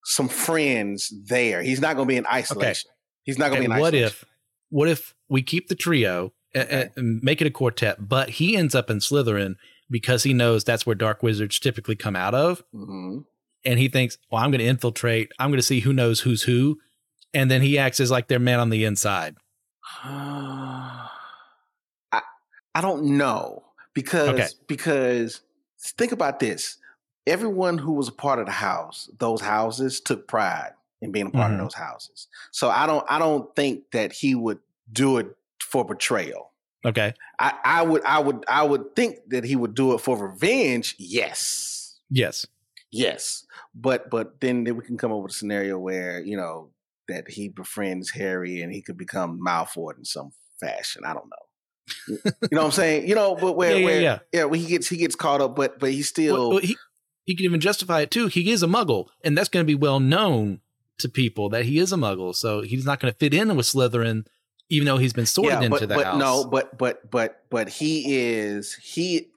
some 0.06 0.28
friends 0.30 1.14
there. 1.28 1.62
He's 1.62 1.82
not 1.82 1.96
going 1.96 2.08
to 2.08 2.12
be 2.12 2.18
in 2.18 2.26
isolation. 2.26 2.90
He's 3.24 3.38
not 3.38 3.50
going 3.50 3.64
to 3.64 3.70
be 3.70 3.74
in 3.74 3.80
what 3.80 3.94
isolation. 3.94 4.08
if 4.08 4.26
what 4.70 4.88
if 4.88 5.14
we 5.30 5.42
keep 5.44 5.68
the 5.68 5.76
trio 5.76 6.34
and, 6.56 6.64
Okay. 6.68 6.90
and 6.96 7.22
make 7.22 7.42
it 7.42 7.48
a 7.48 7.52
quartet, 7.52 8.08
but 8.10 8.30
he 8.30 8.56
ends 8.56 8.74
up 8.74 8.90
in 8.90 8.98
Slytherin 8.98 9.56
because 9.90 10.24
he 10.24 10.34
knows 10.34 10.64
that's 10.64 10.86
where 10.86 10.96
dark 10.96 11.22
wizards 11.22 11.60
typically 11.60 11.96
come 11.96 12.16
out 12.16 12.34
of, 12.34 12.64
hmm 12.72 13.20
and 13.64 13.78
he 13.78 13.90
thinks, 13.90 14.18
"Well, 14.32 14.42
I'm 14.44 14.50
going 14.50 14.60
to 14.60 14.66
infiltrate. 14.66 15.32
I'm 15.38 15.50
going 15.52 15.60
to 15.60 15.64
see 15.64 15.82
who 15.82 15.94
knows 15.94 16.22
who's 16.22 16.42
who," 16.44 16.80
and 17.34 17.52
then 17.52 17.62
he 17.62 17.78
acts 17.78 18.00
as 18.00 18.10
like 18.10 18.28
their 18.28 18.40
man 18.40 18.60
on 18.60 18.70
the 18.70 18.86
inside. 18.86 19.36
I 20.04 21.10
I 22.74 22.82
don't 22.82 23.18
know 23.18 23.64
because 23.94 24.30
Okay. 24.30 24.48
because 24.68 25.42
think 25.82 26.12
about 26.12 26.40
this. 26.40 26.78
Everyone 27.28 27.78
who 27.78 27.94
was 27.94 28.08
a 28.08 28.12
part 28.14 28.40
of 28.40 28.46
the 28.46 28.52
house, 28.52 29.10
those 29.20 29.42
houses 29.42 30.00
took 30.00 30.28
pride 30.28 30.72
in 31.02 31.12
being 31.12 31.28
a 31.28 31.32
part 31.32 31.52
Mhm. 31.52 31.56
of 31.56 31.60
those 31.62 31.74
houses. 31.76 32.28
So 32.52 32.70
I 32.70 32.86
don't 32.86 33.06
I 33.10 33.20
don't 33.20 33.56
think 33.56 33.92
that 33.92 34.12
he 34.14 34.36
would 34.36 34.60
do 34.92 35.18
it 35.18 35.28
for 35.62 35.86
betrayal. 35.86 36.52
Okay. 36.84 37.14
I, 37.40 37.54
I 37.64 37.82
would 37.84 38.04
I 38.06 38.20
would 38.20 38.44
I 38.48 38.64
would 38.64 38.96
think 38.96 39.18
that 39.30 39.44
he 39.44 39.56
would 39.56 39.76
do 39.76 39.94
it 39.94 40.00
for 40.02 40.18
revenge. 40.18 40.96
Yes. 40.98 42.00
Yes. 42.10 42.46
Yes. 42.92 43.46
But 43.76 44.10
but 44.10 44.40
then 44.42 44.64
we 44.64 44.84
can 44.84 44.98
come 44.98 45.12
up 45.12 45.22
with 45.22 45.32
a 45.32 45.36
scenario 45.36 45.78
where, 45.78 46.22
you 46.22 46.36
know, 46.38 46.72
that 47.08 47.30
he 47.30 47.50
befriends 47.50 48.10
Harry 48.12 48.62
and 48.62 48.72
he 48.74 48.82
could 48.82 48.98
become 48.98 49.40
Malfoy 49.40 49.98
in 49.98 50.06
some 50.06 50.32
fashion. 50.60 51.04
I 51.06 51.14
don't 51.14 51.30
know. 51.30 51.46
You 52.08 52.18
know 52.52 52.60
what 52.60 52.66
I'm 52.66 52.72
saying? 52.72 53.08
You 53.08 53.16
know, 53.16 53.36
but 53.36 53.54
where 53.54 53.72
Yeah, 53.72 53.78
yeah, 53.78 53.86
where 53.86 54.02
yeah. 54.02 54.20
yeah, 54.34 54.44
when 54.46 54.60
he 54.60 54.68
gets 54.68 54.88
he 54.90 54.98
gets 54.98 55.16
caught 55.16 55.42
up, 55.42 55.56
but 55.56 55.80
but 55.80 55.92
he's 55.92 56.08
still 56.10 56.34
Well, 56.36 56.50
well, 56.52 56.60
he 56.60 56.78
he 57.26 57.36
can 57.36 57.46
even 57.46 57.60
justify 57.60 58.02
it 58.02 58.12
too. 58.12 58.28
He 58.28 58.52
is 58.52 58.64
a 58.64 58.68
Muggle, 58.68 59.08
and 59.24 59.38
that's 59.38 59.50
going 59.50 59.64
to 59.64 59.68
be 59.68 59.76
well 59.76 60.00
known 60.00 60.62
to 61.00 61.10
people 61.10 61.50
that 61.50 61.66
he 61.66 61.80
is 61.80 61.92
a 61.92 61.96
Muggle. 61.98 62.36
So 62.36 62.62
he's 62.62 62.86
not 62.86 63.00
going 63.00 63.12
to 63.12 63.18
fit 63.18 63.34
in 63.34 63.56
with 63.56 63.66
Slytherin, 63.66 64.26
even 64.70 64.86
though 64.86 64.98
he's 64.98 65.14
been 65.14 65.26
sorted 65.26 65.54
yeah, 65.60 65.66
into 65.66 65.70
but, 65.72 65.90
the 65.90 65.96
but 65.96 66.06
house. 66.06 66.20
no, 66.20 66.46
but 66.46 66.78
but 66.78 67.10
but 67.12 67.44
but 67.50 67.70
he 67.70 68.16
is 68.18 68.74
he 68.76 69.28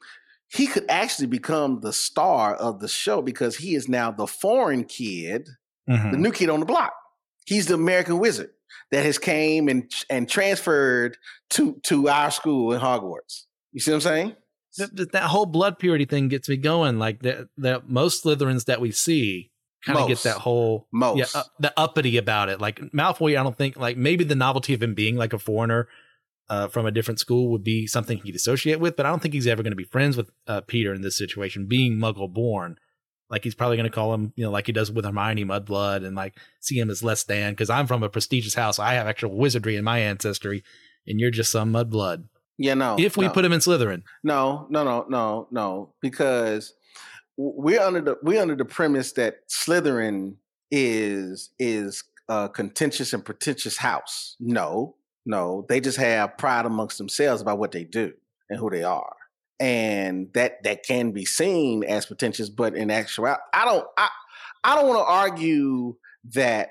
he 0.48 0.66
could 0.66 0.84
actually 0.88 1.26
become 1.26 1.80
the 1.80 1.92
star 1.92 2.54
of 2.54 2.80
the 2.80 2.88
show 2.88 3.20
because 3.20 3.56
he 3.56 3.74
is 3.74 3.88
now 3.88 4.10
the 4.10 4.26
foreign 4.26 4.84
kid 4.84 5.48
Mhm. 5.90 6.12
the 6.12 6.16
new 6.16 6.32
kid 6.32 6.48
on 6.48 6.60
the 6.60 6.66
block. 6.66 6.94
He's 7.44 7.66
the 7.66 7.74
American 7.74 8.18
wizard 8.18 8.50
that 8.94 9.04
has 9.04 9.18
came 9.18 9.68
and 9.68 9.90
and 10.08 10.28
transferred 10.28 11.16
to 11.50 11.80
to 11.84 12.08
our 12.08 12.30
school 12.30 12.72
in 12.72 12.80
Hogwarts. 12.80 13.44
You 13.72 13.80
see 13.80 13.90
what 13.90 13.96
I'm 13.96 14.00
saying? 14.02 14.36
That, 14.78 15.12
that- 15.12 15.22
whole 15.24 15.46
blood 15.46 15.78
purity 15.78 16.04
thing 16.04 16.28
gets 16.28 16.48
me 16.48 16.56
going. 16.56 16.98
Like 16.98 17.22
that, 17.22 17.48
that 17.58 17.88
most 17.88 18.24
Slytherins 18.24 18.66
that 18.66 18.80
we 18.80 18.92
see 18.92 19.50
kind 19.84 19.98
of 19.98 20.08
get 20.08 20.18
that 20.22 20.36
whole 20.38 20.86
Most. 20.92 21.18
yeah, 21.18 21.40
uh, 21.40 21.44
the 21.58 21.72
uppity 21.76 22.16
about 22.16 22.48
it. 22.48 22.60
Like 22.60 22.80
Malfoy, 22.92 23.38
I 23.38 23.42
don't 23.42 23.56
think 23.56 23.76
like 23.76 23.96
maybe 23.96 24.24
the 24.24 24.34
novelty 24.34 24.74
of 24.74 24.82
him 24.82 24.94
being 24.94 25.16
like 25.16 25.32
a 25.32 25.38
foreigner 25.38 25.88
uh, 26.48 26.68
from 26.68 26.86
a 26.86 26.90
different 26.90 27.18
school 27.20 27.50
would 27.50 27.64
be 27.64 27.86
something 27.86 28.18
he'd 28.18 28.34
associate 28.36 28.80
with, 28.80 28.96
but 28.96 29.06
I 29.06 29.10
don't 29.10 29.20
think 29.22 29.34
he's 29.34 29.46
ever 29.46 29.62
going 29.62 29.72
to 29.72 29.76
be 29.76 29.84
friends 29.84 30.16
with 30.16 30.30
uh, 30.46 30.60
Peter 30.60 30.92
in 30.94 31.02
this 31.02 31.16
situation, 31.16 31.66
being 31.66 31.94
Muggle 31.96 32.32
born. 32.32 32.78
Like 33.34 33.42
he's 33.42 33.56
probably 33.56 33.76
going 33.76 33.90
to 33.90 33.94
call 33.94 34.14
him, 34.14 34.32
you 34.36 34.44
know, 34.44 34.52
like 34.52 34.66
he 34.66 34.72
does 34.72 34.92
with 34.92 35.04
Hermione 35.04 35.44
Mudblood, 35.44 36.06
and 36.06 36.14
like 36.14 36.36
see 36.60 36.78
him 36.78 36.88
as 36.88 37.02
less 37.02 37.24
than 37.24 37.50
because 37.50 37.68
I'm 37.68 37.88
from 37.88 38.04
a 38.04 38.08
prestigious 38.08 38.54
house. 38.54 38.78
I 38.78 38.94
have 38.94 39.08
actual 39.08 39.36
wizardry 39.36 39.74
in 39.74 39.82
my 39.82 39.98
ancestry, 39.98 40.62
and 41.04 41.18
you're 41.18 41.32
just 41.32 41.50
some 41.50 41.72
mudblood. 41.72 42.28
yeah, 42.58 42.74
no. 42.74 42.94
if 42.96 43.16
we 43.16 43.26
no. 43.26 43.32
put 43.32 43.44
him 43.44 43.52
in 43.52 43.58
Slytherin, 43.58 44.04
no, 44.22 44.68
no, 44.70 44.84
no, 44.84 45.06
no, 45.08 45.48
no, 45.50 45.94
because 46.00 46.74
we're 47.36 47.80
under 47.80 48.00
the 48.00 48.18
we're 48.22 48.40
under 48.40 48.54
the 48.54 48.64
premise 48.64 49.10
that 49.14 49.48
Slytherin 49.48 50.36
is 50.70 51.50
is 51.58 52.04
a 52.28 52.48
contentious 52.48 53.12
and 53.12 53.24
pretentious 53.24 53.78
house. 53.78 54.36
No, 54.38 54.94
no, 55.26 55.66
they 55.68 55.80
just 55.80 55.98
have 55.98 56.38
pride 56.38 56.66
amongst 56.66 56.98
themselves 56.98 57.42
about 57.42 57.58
what 57.58 57.72
they 57.72 57.82
do 57.82 58.12
and 58.48 58.60
who 58.60 58.70
they 58.70 58.84
are, 58.84 59.16
and 59.60 60.28
that 60.34 60.62
that 60.64 60.84
can 60.84 61.12
be 61.12 61.24
seen 61.24 61.84
as 61.84 62.06
pretentious. 62.06 62.48
But 62.50 62.76
in 62.76 62.90
actuality, 62.90 63.40
I 63.52 63.64
don't 63.64 63.86
I 63.96 64.08
I 64.64 64.74
don't 64.76 64.88
want 64.88 65.00
to 65.00 65.12
argue 65.12 65.96
that 66.32 66.70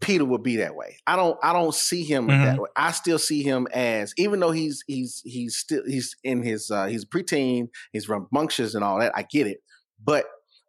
Peter 0.00 0.24
would 0.24 0.42
be 0.42 0.56
that 0.56 0.74
way. 0.74 0.96
I 1.06 1.16
don't 1.16 1.38
I 1.42 1.52
don't 1.52 1.74
see 1.74 2.04
him 2.04 2.26
Mhm. 2.28 2.44
that 2.44 2.58
way. 2.58 2.68
I 2.76 2.90
still 2.92 3.18
see 3.18 3.42
him 3.42 3.66
as 3.72 4.14
even 4.16 4.40
though 4.40 4.50
he's 4.50 4.82
he's 4.86 5.20
he's 5.24 5.56
still 5.56 5.82
he's 5.86 6.16
in 6.24 6.42
his 6.42 6.70
uh 6.70 6.86
he's 6.86 7.04
a 7.04 7.06
preteen, 7.06 7.68
he's 7.92 8.08
rambunctious 8.08 8.74
and 8.74 8.82
all 8.84 8.98
that. 9.00 9.12
I 9.14 9.22
get 9.22 9.46
it. 9.46 9.58
But 10.02 10.24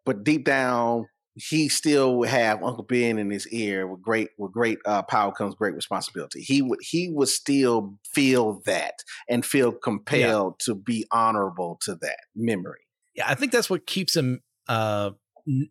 but 0.05 0.23
deep 0.23 0.43
down 0.45 1.07
he 1.35 1.69
still 1.69 2.17
would 2.17 2.29
have 2.29 2.63
Uncle 2.63 2.83
Ben 2.83 3.17
in 3.17 3.29
his 3.31 3.47
ear 3.47 3.87
with 3.87 4.01
great 4.01 4.29
with 4.37 4.51
great 4.51 4.79
uh, 4.85 5.01
power 5.03 5.31
comes 5.31 5.55
great 5.55 5.73
responsibility. 5.73 6.41
He 6.41 6.61
would 6.61 6.79
he 6.81 7.09
would 7.09 7.29
still 7.29 7.97
feel 8.13 8.61
that 8.65 8.95
and 9.29 9.45
feel 9.45 9.71
compelled 9.71 10.59
to 10.65 10.75
be 10.75 11.05
honorable 11.11 11.79
to 11.83 11.95
that 11.95 12.19
memory. 12.35 12.81
yeah, 13.15 13.25
I 13.27 13.35
think 13.35 13.51
that's 13.51 13.69
what 13.69 13.85
keeps 13.85 14.15
him 14.15 14.41
uh, 14.67 15.11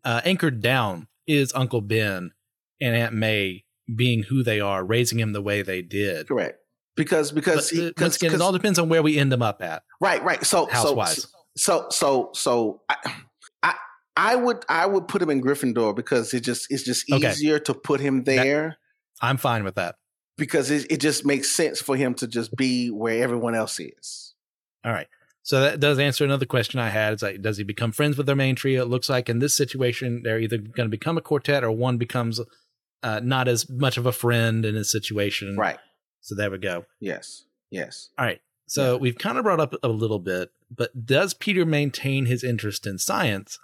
uh, 0.05 0.21
anchored 0.25 0.61
down 0.61 1.09
is 1.27 1.53
Uncle 1.55 1.81
Ben 1.81 2.33
and 2.81 2.97
Aunt 2.97 3.15
May 3.15 3.65
being 3.95 4.25
who 4.25 4.43
they 4.43 4.61
are, 4.61 4.85
raising 4.85 5.19
him 5.19 5.33
the 5.33 5.43
way 5.43 5.63
they 5.63 5.83
did. 5.83 6.29
Correct. 6.29 6.59
Because 6.97 7.33
because 7.33 7.71
But, 7.71 7.79
he, 7.79 7.89
uh, 7.89 7.93
once 7.99 8.17
again, 8.17 8.35
it 8.35 8.41
all 8.41 8.53
depends 8.53 8.79
on 8.79 8.89
where 8.89 9.03
we 9.03 9.19
end 9.19 9.33
them 9.33 9.43
up 9.43 9.63
at. 9.63 9.83
Right, 10.01 10.23
right. 10.23 10.45
So, 10.45 10.69
so, 10.73 11.03
so, 11.57 11.87
so, 11.91 12.31
so, 12.35 12.83
I, 12.89 12.97
I, 14.17 14.37
would, 14.37 14.65
I 14.69 14.87
would 14.87 15.09
put 15.09 15.23
him 15.23 15.31
in 15.31 15.41
Gryffindor 15.43 15.95
because 15.95 16.35
it 16.35 16.41
just, 16.41 16.67
it's 16.71 16.83
just 16.83 17.11
Okay. 17.13 17.31
easier 17.31 17.59
to 17.61 17.75
put 17.75 18.01
him 18.01 18.25
there 18.25 18.77
I'm 19.23 19.37
fine 19.37 19.65
with 19.65 19.75
that. 19.77 19.97
because 20.37 20.71
it, 20.71 20.91
it 20.91 21.01
just 21.01 21.25
makes 21.27 21.51
sense 21.51 21.81
for 21.81 21.97
him 21.97 22.15
to 22.15 22.27
just 22.27 22.55
be 22.57 22.89
where 22.91 23.23
everyone 23.23 23.55
else 23.55 23.79
is. 23.81 24.35
All 24.85 24.93
right. 24.93 25.09
So 25.43 25.61
that 25.63 25.81
does 25.81 25.99
answer 25.99 26.25
another 26.25 26.47
question 26.47 26.81
I 26.81 26.91
had. 26.91 27.13
It's 27.15 27.23
like, 27.23 27.41
does 27.43 27.57
he 27.57 27.65
become 27.65 27.93
friends 27.93 28.17
with 28.17 28.27
their 28.27 28.37
main 28.37 28.55
trio? 28.57 28.83
It 28.83 28.89
looks 28.89 29.09
like 29.09 29.29
in 29.29 29.39
this 29.39 29.55
situation, 29.57 30.23
they're 30.23 30.39
either 30.39 30.59
going 30.59 30.87
to 30.87 30.91
become 30.91 31.17
a 31.19 31.23
quartet 31.23 31.65
or 31.65 31.71
one 31.73 31.97
becomes 31.99 32.41
uh, 33.03 33.21
not 33.23 33.49
as 33.49 33.69
much 33.69 33.97
of 33.97 34.05
a 34.07 34.13
friend 34.13 34.65
in 34.67 34.75
his 34.75 34.91
situation. 34.91 35.57
Right. 35.57 35.79
So 36.21 36.35
there 36.35 36.51
we 36.51 36.59
go. 36.59 36.85
Yes. 37.01 37.45
Yes. 37.71 38.11
All 38.19 38.27
right. 38.27 38.41
So 38.67 38.97
we've 38.99 39.17
kind 39.19 39.39
of 39.39 39.45
brought 39.45 39.61
up 39.61 39.75
a 39.83 39.89
little 39.89 40.19
bit, 40.21 40.51
but 40.75 41.07
does 41.07 41.35
Peter 41.35 41.65
maintain 41.65 42.27
his 42.27 42.45
interest 42.45 42.87
in 42.87 42.99
science 42.99 43.59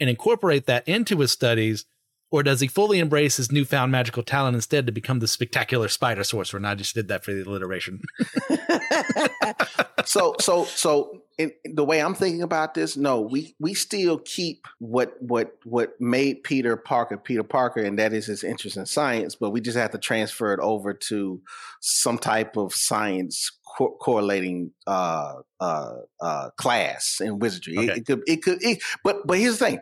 and 0.00 0.08
incorporate 0.10 0.66
that 0.66 0.86
into 0.86 1.18
his 1.18 1.32
studies, 1.32 1.84
or 2.30 2.42
does 2.42 2.60
he 2.60 2.68
fully 2.68 2.98
embrace 2.98 3.38
his 3.38 3.50
newfound 3.50 3.90
magical 3.90 4.22
talent 4.22 4.54
instead 4.54 4.86
to 4.86 4.92
become 4.92 5.20
the 5.20 5.28
spectacular 5.28 5.88
spider 5.88 6.24
sorcerer? 6.24 6.58
And 6.58 6.66
I 6.66 6.74
just 6.74 6.94
did 6.94 7.08
that 7.08 7.24
for 7.24 7.32
the 7.32 7.42
alliteration. 7.42 8.02
so 10.04 10.34
so 10.38 10.64
so 10.64 11.22
in, 11.38 11.52
in 11.64 11.74
the 11.74 11.84
way 11.84 12.02
I'm 12.02 12.14
thinking 12.14 12.42
about 12.42 12.74
this, 12.74 12.96
no, 12.96 13.20
we 13.20 13.54
we 13.58 13.72
still 13.72 14.18
keep 14.18 14.66
what 14.78 15.14
what 15.20 15.56
what 15.64 15.98
made 16.00 16.42
Peter 16.42 16.76
Parker 16.76 17.16
Peter 17.16 17.44
Parker, 17.44 17.80
and 17.80 17.98
that 17.98 18.12
is 18.12 18.26
his 18.26 18.44
interest 18.44 18.76
in 18.76 18.84
science. 18.84 19.34
But 19.34 19.50
we 19.50 19.60
just 19.60 19.78
have 19.78 19.92
to 19.92 19.98
transfer 19.98 20.52
it 20.52 20.60
over 20.60 20.92
to 20.92 21.40
some 21.80 22.18
type 22.18 22.56
of 22.56 22.74
science 22.74 23.57
co- 23.78 23.96
correlating 24.00 24.72
uh, 24.86 25.34
uh, 25.60 25.94
uh, 26.20 26.50
class 26.56 27.20
in 27.20 27.38
wizardry. 27.38 27.74
It- 27.76 27.90
Okay. 27.90 27.98
It, 28.00 28.06
could 28.06 28.22
it 28.26 28.42
could, 28.42 28.58
it, 28.62 28.82
but 29.04 29.26
but 29.26 29.38
here's 29.38 29.58
the 29.58 29.64
thing: 29.66 29.80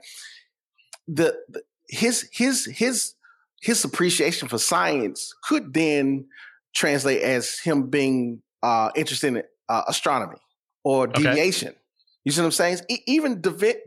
the, 1.08 1.36
the 1.48 1.62
his 1.88 2.28
his 2.32 2.64
his 2.66 3.14
his 3.62 3.84
appreciation 3.84 4.48
for 4.48 4.58
science 4.58 5.32
could 5.42 5.72
then 5.72 6.26
translate 6.74 7.22
as 7.22 7.58
him 7.58 7.88
being 7.88 8.42
uh, 8.62 8.90
interested 8.94 9.28
in 9.28 9.42
uh, 9.68 9.82
astronomy 9.88 10.38
or 10.84 11.04
Okay. 11.08 11.22
divination. 11.22 11.74
You 12.24 12.32
see 12.32 12.40
what 12.40 12.46
I'm 12.46 12.52
saying? 12.52 12.78
E- 12.88 13.02
even 13.06 13.40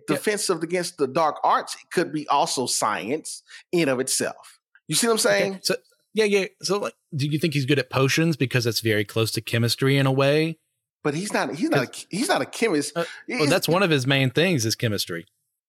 defensive 0.08 0.64
against 0.64 0.98
the 0.98 1.08
dark 1.08 1.36
arts 1.44 1.76
it 1.76 1.92
could 1.92 2.12
be 2.14 2.26
also 2.30 2.66
science 2.68 3.44
in 3.72 3.90
of 3.90 4.00
itself. 4.00 4.60
You 4.88 4.96
see 4.96 5.08
what 5.08 5.14
I'm 5.14 5.20
saying? 5.20 5.52
Okay, 5.56 5.60
So 5.64 5.76
yeah, 6.14 6.26
yeah. 6.26 6.46
So 6.62 6.80
like, 6.80 6.94
do 7.16 7.28
you 7.28 7.40
think 7.40 7.54
he's 7.54 7.66
good 7.66 7.80
at 7.80 7.90
potions 7.90 8.36
because 8.36 8.66
it's 8.66 8.80
very 8.82 9.06
close 9.06 9.32
to 9.32 9.42
chemistry 9.42 9.98
in 9.98 10.06
a 10.06 10.12
way? 10.12 10.58
But 11.04 11.14
he's 11.14 11.32
not. 11.32 11.56
He's 11.56 11.70
not. 11.70 11.88
A, 11.88 12.06
he's 12.10 12.28
not 12.28 12.42
a 12.42 12.46
chemist. 12.46 12.92
Uh, 12.96 13.06
Well, 13.28 13.48
that's 13.48 13.68
one 13.68 13.84
of 13.84 13.90
his 13.90 14.06
main 14.06 14.32
things 14.32 14.66
is 14.66 14.76
chemistry. 14.76 15.26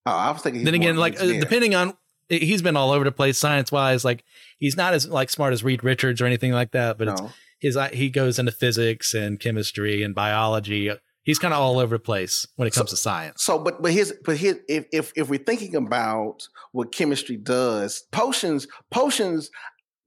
Oh, 0.06 0.12
I 0.12 0.30
was 0.30 0.42
thinking. 0.42 0.64
then 0.64 0.74
again, 0.74 0.96
like 0.96 1.20
uh, 1.20 1.26
depending 1.26 1.74
on 1.74 1.94
he's 2.28 2.62
been 2.62 2.76
all 2.76 2.90
over 2.90 3.04
the 3.04 3.12
place 3.12 3.38
science 3.38 3.70
wise. 3.70 4.04
Like 4.04 4.24
he's 4.58 4.76
not 4.76 4.94
as 4.94 5.06
like 5.06 5.30
smart 5.30 5.52
as 5.52 5.62
Reed 5.62 5.84
Richards 5.84 6.20
or 6.20 6.26
anything 6.26 6.52
like 6.52 6.72
that, 6.72 6.98
but 6.98 7.08
it's 7.08 7.20
No. 7.20 7.30
his 7.60 7.78
he 7.92 8.08
goes 8.10 8.38
into 8.38 8.52
physics 8.52 9.14
and 9.14 9.38
chemistry 9.38 10.02
and 10.02 10.14
biology. 10.14 10.90
He's 11.22 11.38
kind 11.38 11.52
of 11.52 11.60
all 11.60 11.78
over 11.78 11.96
the 11.96 12.02
place 12.02 12.46
when 12.56 12.66
it 12.66 12.72
comes 12.74 12.90
so, 12.90 12.96
to 12.96 13.00
science. 13.00 13.44
So, 13.44 13.58
but 13.58 13.82
but 13.82 13.92
his 13.92 14.14
but 14.24 14.36
his 14.36 14.58
if 14.68 14.86
if 14.92 15.12
if 15.14 15.28
we're 15.28 15.38
thinking 15.38 15.76
about 15.76 16.48
what 16.72 16.92
chemistry 16.92 17.36
does, 17.36 18.02
potions 18.10 18.66
potions. 18.90 19.50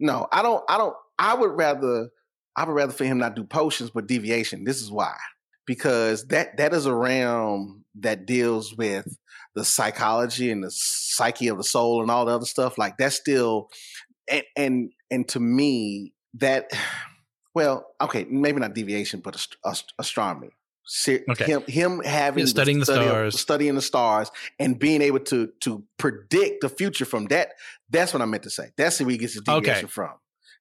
No, 0.04 0.28
I 0.34 0.42
don't. 0.42 0.62
I 0.68 0.78
don't. 0.78 0.96
I 1.18 1.34
would 1.34 1.52
rather. 1.52 2.10
I 2.58 2.66
would 2.66 2.74
rather 2.74 2.92
for 2.92 3.06
him 3.06 3.20
not 3.20 3.38
do 3.38 3.46
potions, 3.46 3.89
but 3.89 4.06
divination. 4.06 4.66
This 4.66 4.82
is 4.82 4.92
why, 4.92 5.16
because 5.66 6.28
that 6.28 6.58
that 6.58 6.74
is 6.74 6.86
a 6.86 6.94
realm 6.94 7.86
that 8.02 8.26
deals 8.26 8.76
with 8.76 9.08
the 9.56 9.63
psychology 9.63 10.52
and 10.52 10.62
the 10.62 10.72
psyche 10.72 11.48
of 11.48 11.56
the 11.58 11.63
soul 11.63 12.02
and 12.02 12.12
all 12.12 12.26
the 12.26 12.34
other 12.34 12.46
stuff. 12.46 12.78
Like 12.78 12.98
that's 12.98 13.16
still, 13.16 13.70
and 14.30 14.44
and 14.58 14.92
and 15.10 15.26
to 15.30 15.39
me 15.39 16.12
that, 16.34 16.70
well, 17.56 17.86
okay, 18.02 18.26
maybe 18.30 18.60
not 18.60 18.76
divination, 18.76 19.22
but 19.22 19.36
ast- 19.36 19.56
ast- 19.66 19.94
astronomy. 19.98 20.50
Okay. 21.06 21.46
Him, 21.46 21.63
him 21.67 22.02
having 22.04 22.46
studying 22.46 22.80
the, 22.80 22.86
study 22.86 23.06
stars, 23.06 23.34
of, 23.36 23.39
studying 23.39 23.76
the 23.76 23.82
stars, 23.82 24.32
and 24.60 24.78
being 24.78 25.02
able 25.02 25.19
to 25.19 25.52
to 25.62 25.84
predict 25.98 26.62
the 26.62 26.69
future 26.69 27.06
from 27.06 27.28
that. 27.28 27.54
That's 27.89 28.13
what 28.13 28.22
I 28.22 28.26
meant 28.26 28.43
to 28.43 28.50
say. 28.50 28.72
That's 28.78 29.00
where 29.00 29.10
he 29.10 29.17
gets 29.17 29.34
his 29.34 29.43
divination 29.43 29.86
okay. 29.86 29.88
from. 29.88 30.12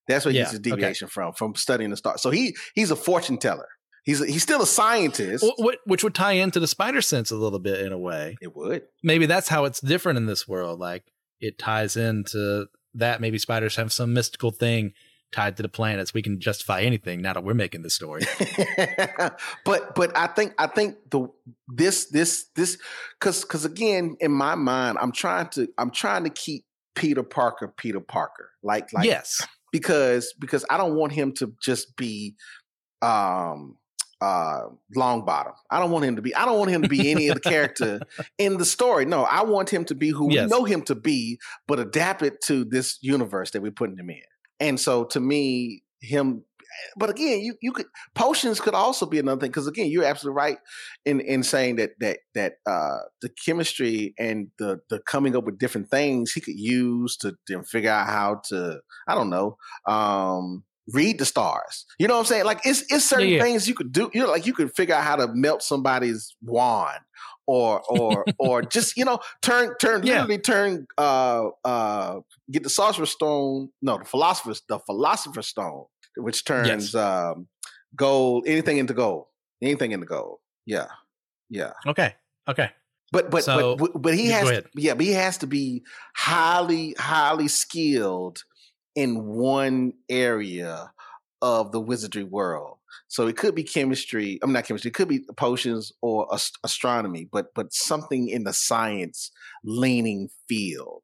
That's 0.07 0.25
where 0.25 0.33
he 0.33 0.39
yeah. 0.39 0.45
gets 0.45 0.53
his 0.53 0.61
divination 0.61 1.07
okay. 1.07 1.13
from 1.13 1.33
from 1.33 1.55
studying 1.55 1.91
the 1.91 1.97
stars. 1.97 2.23
So 2.23 2.31
he 2.31 2.57
he's 2.75 2.91
a 2.91 2.97
fortune 2.97 3.39
teller. 3.39 3.69
He's 4.05 4.21
a, 4.21 4.27
he's 4.27 4.43
still 4.43 4.63
a 4.63 4.67
scientist, 4.67 5.45
which 5.87 6.03
would 6.03 6.15
tie 6.15 6.33
into 6.33 6.59
the 6.59 6.67
spider 6.67 7.01
sense 7.01 7.31
a 7.31 7.37
little 7.37 7.61
bit 7.61 7.81
in 7.81 7.93
a 7.93 7.99
way. 7.99 8.37
It 8.41 8.55
would. 8.57 8.83
Maybe 9.03 9.27
that's 9.27 9.49
how 9.49 9.65
it's 9.65 9.81
different 9.81 10.17
in 10.17 10.27
this 10.27 10.49
world. 10.49 10.81
Like 10.81 11.05
it 11.41 11.59
ties 11.59 11.97
into 11.97 12.67
that. 12.95 13.21
Maybe 13.21 13.39
spiders 13.39 13.77
have 13.77 13.93
some 13.93 14.13
mystical 14.13 14.51
thing 14.51 14.93
tied 15.33 15.57
to 15.57 15.63
the 15.63 15.69
planets. 15.69 16.15
We 16.15 16.23
can 16.23 16.41
justify 16.41 16.83
anything 16.83 17.23
now 17.23 17.33
that 17.33 17.43
we're 17.43 17.55
making 17.55 17.83
this 17.83 17.95
story. 17.95 18.23
but 19.65 19.95
but 19.95 20.17
I 20.17 20.29
think 20.29 20.55
I 20.59 20.67
think 20.67 20.97
the 21.11 21.29
this 21.69 22.07
this 22.07 22.47
this 22.55 22.79
because 23.19 23.43
because 23.43 23.65
again 23.65 24.17
in 24.21 24.31
my 24.31 24.55
mind 24.55 24.99
I'm 25.01 25.13
trying 25.13 25.49
to 25.51 25.69
I'm 25.79 25.91
trying 25.91 26.25
to 26.25 26.31
keep 26.31 26.65
Peter 26.95 27.23
Parker 27.23 27.73
Peter 27.77 28.01
Parker 28.01 28.51
like 28.63 28.93
like 28.93 29.07
yes 29.07 29.41
because 29.73 30.35
because 30.39 30.65
I 30.71 30.77
don't 30.77 30.95
want 30.95 31.13
him 31.13 31.33
to 31.35 31.55
just 31.61 31.97
be 31.97 32.37
um 33.01 33.77
uh 34.21 34.69
Longbottom. 34.97 35.55
I 35.69 35.81
don't 35.81 35.91
want 35.91 36.05
him 36.05 36.17
to 36.17 36.23
be 36.23 36.35
I 36.35 36.45
don't 36.45 36.59
want 36.59 36.71
him 36.71 36.83
to 36.83 36.89
be 36.89 37.11
any 37.11 37.29
of 37.29 37.35
the 37.35 37.41
character 37.41 38.01
in 38.39 38.59
the 38.59 38.65
story. 38.65 39.05
No, 39.05 39.25
I 39.25 39.43
want 39.43 39.71
him 39.71 39.85
to 39.87 39.95
be 39.95 40.11
who 40.11 40.33
yes. 40.33 40.45
we 40.45 40.57
know 40.57 40.65
him 40.65 40.83
to 40.83 40.95
be, 40.95 41.41
but 41.67 41.81
adapt 41.81 42.23
it 42.23 42.41
to 42.43 42.65
this 42.65 42.99
universe 43.01 43.51
that 43.51 43.63
we're 43.63 43.73
putting 43.73 43.97
him 43.97 44.11
in. 44.11 44.23
And 44.63 44.79
so 44.79 45.05
to 45.05 45.21
me, 45.21 45.83
him 46.01 46.45
but 46.97 47.11
again, 47.11 47.41
you 47.41 47.55
you 47.61 47.73
could 47.73 47.87
potions 48.15 48.61
could 48.61 48.75
also 48.75 49.07
be 49.07 49.19
another 49.19 49.41
thing 49.41 49.51
because 49.51 49.67
again, 49.67 49.91
you're 49.91 50.05
absolutely 50.05 50.37
right 50.37 50.59
in 51.05 51.21
in 51.21 51.43
saying 51.43 51.77
that 51.77 51.91
that 52.01 52.21
that 52.35 52.55
uh, 52.67 52.99
the 53.21 53.29
chemistry 53.45 54.15
and 54.19 54.49
the 54.59 54.81
the 54.89 55.01
coming 55.01 55.37
up 55.37 55.45
with 55.45 55.59
different 55.59 55.91
things 55.91 56.33
he 56.33 56.41
could 56.41 56.59
use 56.59 57.17
to, 57.19 57.35
to 57.47 57.63
figure 57.65 57.91
out 57.91 58.07
how 58.07 58.41
to 58.49 58.81
I 59.07 59.15
don't 59.15 59.31
know 59.31 59.57
um, 59.87 60.65
read 60.93 61.19
the 61.19 61.27
stars. 61.27 61.85
You 61.99 62.09
know 62.09 62.15
what 62.15 62.21
I'm 62.21 62.27
saying? 62.27 62.45
Like 62.45 62.61
it's 62.65 62.85
it's 62.91 63.05
certain 63.05 63.29
yeah, 63.29 63.37
yeah. 63.37 63.43
things 63.43 63.69
you 63.69 63.75
could 63.75 63.93
do. 63.93 64.11
You 64.15 64.23
know, 64.23 64.31
like 64.31 64.47
you 64.47 64.55
could 64.55 64.73
figure 64.75 64.95
out 64.95 65.05
how 65.05 65.17
to 65.17 65.29
melt 65.29 65.63
somebody's 65.63 66.35
wand 66.43 67.01
or 67.47 67.83
or 67.89 68.25
or 68.39 68.63
just 68.63 68.97
you 68.97 69.05
know 69.05 69.19
turn 69.41 69.75
turn 69.81 70.05
yeah. 70.05 70.21
literally 70.21 70.39
turn 70.39 70.87
uh 70.99 71.49
uh 71.65 72.21
get 72.51 72.63
the 72.63 72.71
sorcerer's 72.71 73.11
stone 73.11 73.69
no 73.81 73.99
the 73.99 74.05
philosopher's 74.05 74.63
the 74.69 74.79
philosopher's 74.81 75.47
stone 75.47 75.85
which 76.17 76.45
turns 76.45 76.95
yes. 76.95 76.95
um 76.95 77.47
gold 77.97 78.45
anything 78.47 78.79
into 78.79 78.95
gold 78.95 79.27
anything 79.63 79.93
into 79.93 80.07
gold 80.07 80.39
yeah 80.67 80.87
yeah 81.51 81.73
okay 81.87 82.15
okay 82.49 82.71
but 83.13 83.31
but 83.31 83.45
so, 83.45 83.77
but, 83.77 84.01
but 84.01 84.15
he 84.15 84.29
has 84.29 84.49
to, 84.49 84.65
yeah 84.75 84.95
but 84.95 85.05
he 85.05 85.13
has 85.13 85.39
to 85.39 85.47
be 85.47 85.85
highly 86.17 86.95
highly 86.99 87.49
skilled 87.49 88.43
in 88.95 89.25
one 89.25 89.93
area 90.09 90.91
of 91.43 91.73
the 91.73 91.81
wizardry 91.81 92.25
world 92.25 92.79
so 93.09 93.27
it 93.27 93.37
could 93.37 93.55
be 93.55 93.63
chemistry. 93.63 94.39
I'm 94.43 94.55
not 94.55 94.65
chemistry. 94.65 94.89
It 94.89 94.95
could 94.95 95.09
be 95.09 95.21
potions 95.37 95.93
or 96.01 96.27
ast- 96.33 96.59
astronomy, 96.65 97.29
but 97.31 97.49
but 97.55 97.75
something 97.75 98.29
in 98.29 98.45
the 98.45 98.55
science 98.55 99.31
leaning 99.65 100.31
field. 100.49 101.03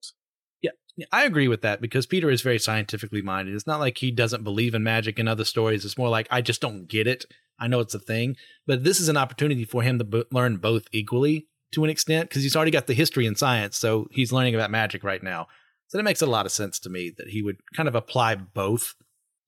Yeah, 0.98 1.07
I 1.12 1.24
agree 1.24 1.46
with 1.46 1.62
that 1.62 1.81
because 1.81 2.07
Peter 2.07 2.29
is 2.29 2.42
very 2.42 2.59
scientifically 2.59 3.22
minded. 3.22 3.55
It's 3.55 3.68
not 3.68 3.79
like 3.79 3.98
he 3.98 4.11
doesn't 4.11 4.42
believe 4.42 4.74
in 4.74 4.83
magic 4.83 5.18
and 5.18 5.29
other 5.29 5.44
stories. 5.44 5.85
It's 5.85 5.96
more 5.96 6.09
like 6.09 6.27
I 6.29 6.40
just 6.40 6.61
don't 6.61 6.88
get 6.88 7.07
it. 7.07 7.24
I 7.61 7.68
know 7.68 7.79
it's 7.81 7.94
a 7.94 8.01
thing, 8.01 8.37
but 8.66 8.83
this 8.83 8.98
is 8.98 9.09
an 9.09 9.16
opportunity 9.16 9.64
for 9.64 9.83
him 9.83 9.98
to 9.98 10.05
b- 10.05 10.24
learn 10.33 10.57
both 10.57 10.87
equally 10.90 11.46
to 11.72 11.85
an 11.85 11.90
extent 11.90 12.29
because 12.29 12.42
he's 12.42 12.57
already 12.57 12.72
got 12.72 12.88
the 12.88 12.94
history 12.94 13.27
and 13.27 13.38
science, 13.38 13.77
so 13.77 14.09
he's 14.11 14.33
learning 14.33 14.57
about 14.57 14.72
magic 14.72 15.05
right 15.05 15.22
now. 15.22 15.46
So 15.87 15.98
that 15.98 16.05
makes 16.05 16.22
a 16.22 16.27
lot 16.27 16.46
of 16.46 16.53
sense 16.53 16.81
to 16.81 16.90
me 16.90 17.12
that 17.16 17.29
he 17.29 17.42
would 17.42 17.59
kind 17.77 17.88
of 17.88 17.94
apply 17.94 18.35
both 18.35 18.94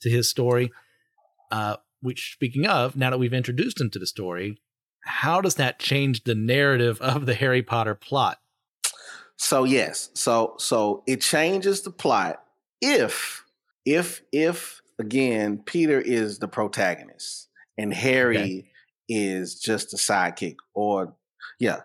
to 0.00 0.10
his 0.10 0.28
story. 0.28 0.70
Uh, 1.50 1.76
which, 2.00 2.32
speaking 2.32 2.66
of, 2.66 2.96
now 2.96 3.10
that 3.10 3.18
we've 3.18 3.34
introduced 3.34 3.80
him 3.80 3.90
to 3.90 3.98
the 3.98 4.06
story, 4.06 4.60
how 5.00 5.40
does 5.40 5.56
that 5.56 5.78
change 5.78 6.24
the 6.24 6.34
narrative 6.34 7.00
of 7.00 7.26
the 7.26 7.34
Harry 7.34 7.62
Potter 7.62 7.94
plot? 7.94 8.38
So 9.36 9.64
yes, 9.64 10.10
so 10.14 10.54
so 10.58 11.02
it 11.06 11.22
changes 11.22 11.80
the 11.80 11.90
plot 11.90 12.42
if 12.82 13.42
if 13.86 14.22
if 14.32 14.82
again 14.98 15.62
Peter 15.64 15.98
is 15.98 16.38
the 16.38 16.48
protagonist 16.48 17.48
and 17.78 17.94
Harry 17.94 18.36
okay. 18.36 18.70
is 19.08 19.58
just 19.58 19.94
a 19.94 19.96
sidekick, 19.96 20.56
or 20.74 21.14
yeah, 21.58 21.80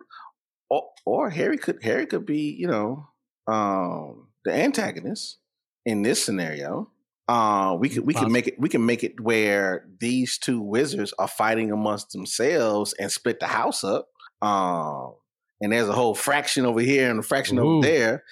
or, 0.70 0.84
or 1.06 1.30
Harry 1.30 1.58
could 1.58 1.82
Harry 1.82 2.06
could 2.06 2.26
be 2.26 2.52
you 2.52 2.68
know 2.68 3.08
um, 3.48 4.28
the 4.44 4.52
antagonist 4.52 5.38
in 5.86 6.02
this 6.02 6.22
scenario, 6.22 6.92
uh, 7.28 7.76
we 7.80 7.90
could 7.90 8.06
we 8.06 8.14
can 8.14 8.32
make 8.32 8.48
it 8.48 8.60
we 8.60 8.70
can 8.70 8.86
make 8.86 9.04
it 9.04 9.20
where 9.20 9.86
these 10.00 10.38
two 10.38 10.62
wizards 10.62 11.14
are 11.18 11.28
fighting 11.28 11.72
amongst 11.72 12.12
themselves 12.12 12.94
and 13.00 13.12
split 13.12 13.40
the 13.40 13.48
house 13.48 13.84
up. 13.84 14.10
Um, 14.42 15.16
and 15.62 15.72
there's 15.72 15.90
a 15.90 15.94
whole 15.94 16.14
fraction 16.14 16.66
over 16.66 16.82
here 16.82 17.10
and 17.10 17.20
a 17.20 17.24
fraction 17.24 17.58
Ooh. 17.58 17.78
over 17.78 17.88
there. 17.88 18.24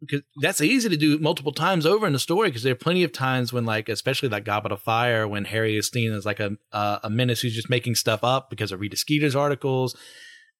Because 0.00 0.22
that's 0.40 0.62
easy 0.62 0.88
to 0.88 0.96
do 0.96 1.18
multiple 1.18 1.52
times 1.52 1.84
over 1.84 2.06
in 2.06 2.14
the 2.14 2.18
story. 2.18 2.48
Because 2.48 2.62
there 2.62 2.72
are 2.72 2.76
plenty 2.76 3.04
of 3.04 3.12
times 3.12 3.52
when, 3.52 3.66
like, 3.66 3.90
especially 3.90 4.30
like 4.30 4.46
Goblet 4.46 4.72
of 4.72 4.80
Fire, 4.80 5.28
when 5.28 5.44
Harry 5.44 5.76
is 5.76 5.88
seen 5.88 6.12
as 6.12 6.24
like 6.24 6.40
a 6.40 6.56
uh, 6.72 7.00
a 7.04 7.10
menace 7.10 7.42
who's 7.42 7.54
just 7.54 7.70
making 7.70 7.94
stuff 7.96 8.24
up 8.24 8.48
because 8.48 8.72
of 8.72 8.80
Rita 8.80 8.96
Skeeter's 8.96 9.36
articles, 9.36 9.94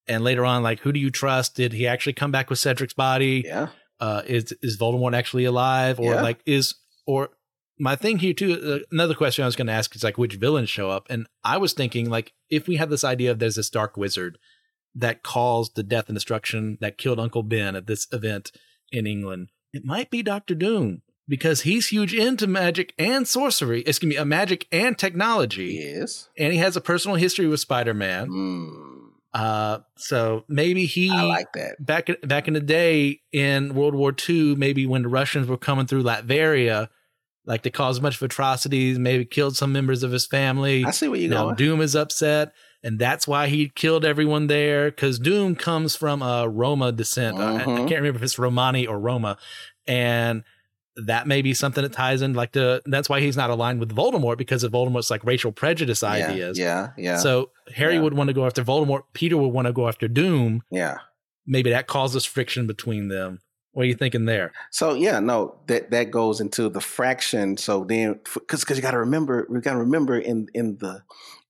and 0.06 0.22
later 0.22 0.44
on, 0.44 0.62
like, 0.62 0.80
who 0.80 0.92
do 0.92 1.00
you 1.00 1.10
trust? 1.10 1.56
Did 1.56 1.72
he 1.72 1.86
actually 1.86 2.12
come 2.12 2.30
back 2.30 2.50
with 2.50 2.58
Cedric's 2.58 2.92
body? 2.92 3.42
Yeah. 3.44 3.68
Uh, 3.98 4.22
is 4.26 4.52
is 4.62 4.78
Voldemort 4.78 5.14
actually 5.14 5.44
alive, 5.44 5.98
or 5.98 6.14
yeah. 6.14 6.22
like 6.22 6.40
is 6.44 6.74
or 7.06 7.30
my 7.80 7.96
thing 7.96 8.18
here 8.18 8.32
too 8.34 8.60
uh, 8.82 8.84
another 8.92 9.14
question 9.14 9.42
i 9.42 9.46
was 9.46 9.56
going 9.56 9.66
to 9.66 9.72
ask 9.72 9.96
is 9.96 10.04
like 10.04 10.18
which 10.18 10.34
villains 10.36 10.70
show 10.70 10.90
up? 10.90 11.06
And 11.10 11.26
i 11.42 11.56
was 11.56 11.72
thinking 11.72 12.08
like 12.08 12.32
if 12.48 12.68
we 12.68 12.76
had 12.76 12.90
this 12.90 13.04
idea 13.04 13.30
of 13.30 13.38
there's 13.38 13.56
this 13.56 13.70
dark 13.70 13.96
wizard 13.96 14.38
that 14.94 15.22
caused 15.22 15.74
the 15.74 15.82
death 15.82 16.08
and 16.08 16.16
destruction 16.16 16.78
that 16.80 16.98
killed 16.98 17.18
uncle 17.18 17.42
ben 17.42 17.74
at 17.74 17.86
this 17.86 18.06
event 18.12 18.52
in 18.92 19.06
england 19.06 19.48
it 19.72 19.84
might 19.84 20.10
be 20.10 20.22
dr 20.22 20.54
doom 20.54 21.02
because 21.30 21.62
he's 21.62 21.86
huge 21.86 22.12
into 22.12 22.46
magic 22.46 22.92
and 22.98 23.26
sorcery 23.26 23.80
excuse 23.82 24.10
me 24.10 24.16
a 24.16 24.24
magic 24.24 24.66
and 24.72 24.98
technology. 24.98 25.80
Yes. 25.80 26.28
And 26.36 26.52
he 26.52 26.58
has 26.58 26.76
a 26.76 26.80
personal 26.80 27.16
history 27.16 27.46
with 27.46 27.60
spider-man. 27.60 28.28
Mm. 28.28 29.00
Uh, 29.32 29.78
so 29.96 30.44
maybe 30.48 30.86
he 30.86 31.08
I 31.08 31.22
like 31.22 31.52
that. 31.54 31.76
back 31.78 32.08
back 32.24 32.48
in 32.48 32.54
the 32.54 32.60
day 32.60 33.20
in 33.32 33.74
World 33.74 33.94
War 33.94 34.12
II, 34.28 34.56
maybe 34.56 34.86
when 34.86 35.02
the 35.02 35.08
Russians 35.08 35.46
were 35.46 35.56
coming 35.56 35.86
through 35.86 36.02
Latveria, 36.02 36.88
like 37.50 37.62
to 37.62 37.70
cause 37.70 37.98
a 37.98 38.00
bunch 38.00 38.14
of 38.14 38.22
atrocities, 38.22 38.96
maybe 38.96 39.24
killed 39.24 39.56
some 39.56 39.72
members 39.72 40.04
of 40.04 40.12
his 40.12 40.24
family. 40.24 40.84
I 40.84 40.92
see 40.92 41.08
what 41.08 41.18
you 41.18 41.28
now 41.28 41.50
Doom 41.50 41.80
is 41.80 41.96
upset, 41.96 42.52
and 42.84 42.96
that's 42.96 43.26
why 43.26 43.48
he 43.48 43.70
killed 43.70 44.04
everyone 44.04 44.46
there. 44.46 44.88
Because 44.88 45.18
Doom 45.18 45.56
comes 45.56 45.96
from 45.96 46.22
a 46.22 46.48
Roma 46.48 46.92
descent. 46.92 47.38
I, 47.38 47.56
I, 47.56 47.58
mm-hmm. 47.58 47.76
can't 47.88 48.02
remember 48.02 48.18
if 48.18 48.22
it's 48.22 48.38
Romani 48.38 48.86
or 48.86 49.00
Roma, 49.00 49.36
and 49.88 50.44
that 50.94 51.26
may 51.26 51.42
be 51.42 51.52
something 51.52 51.82
that 51.82 51.92
ties 51.92 52.22
in. 52.22 52.34
Like 52.34 52.52
the 52.52 52.82
that's 52.86 53.08
why 53.08 53.20
he's 53.20 53.36
not 53.36 53.50
aligned 53.50 53.80
with 53.80 53.94
Voldemort 53.94 54.38
because 54.38 54.62
of 54.62 54.70
Voldemort's 54.70 55.10
like 55.10 55.24
racial 55.24 55.50
prejudice 55.50 56.04
ideas. 56.04 56.56
Yeah, 56.56 56.90
yeah. 56.96 57.16
So 57.16 57.50
Harry 57.74 57.94
yeah. 57.94 58.02
would 58.02 58.14
want 58.14 58.28
to 58.28 58.34
go 58.34 58.46
after 58.46 58.62
Voldemort. 58.62 59.02
Peter 59.12 59.36
would 59.36 59.48
want 59.48 59.66
to 59.66 59.72
go 59.72 59.88
after 59.88 60.06
Doom. 60.06 60.62
Yeah. 60.70 60.98
Maybe 61.46 61.70
that 61.70 61.88
causes 61.88 62.24
friction 62.24 62.68
between 62.68 63.08
them. 63.08 63.40
What 63.72 63.84
are 63.84 63.88
you 63.88 63.94
thinking 63.94 64.24
there? 64.24 64.52
So 64.70 64.94
yeah, 64.94 65.20
no, 65.20 65.56
that 65.66 65.90
that 65.90 66.10
goes 66.10 66.40
into 66.40 66.68
the 66.68 66.80
fraction. 66.80 67.56
So 67.56 67.84
then, 67.84 68.20
because 68.34 68.60
because 68.60 68.76
you 68.76 68.82
got 68.82 68.92
to 68.92 68.98
remember, 68.98 69.46
we 69.48 69.60
got 69.60 69.72
to 69.72 69.78
remember 69.78 70.18
in 70.18 70.48
in 70.54 70.78
the 70.78 71.02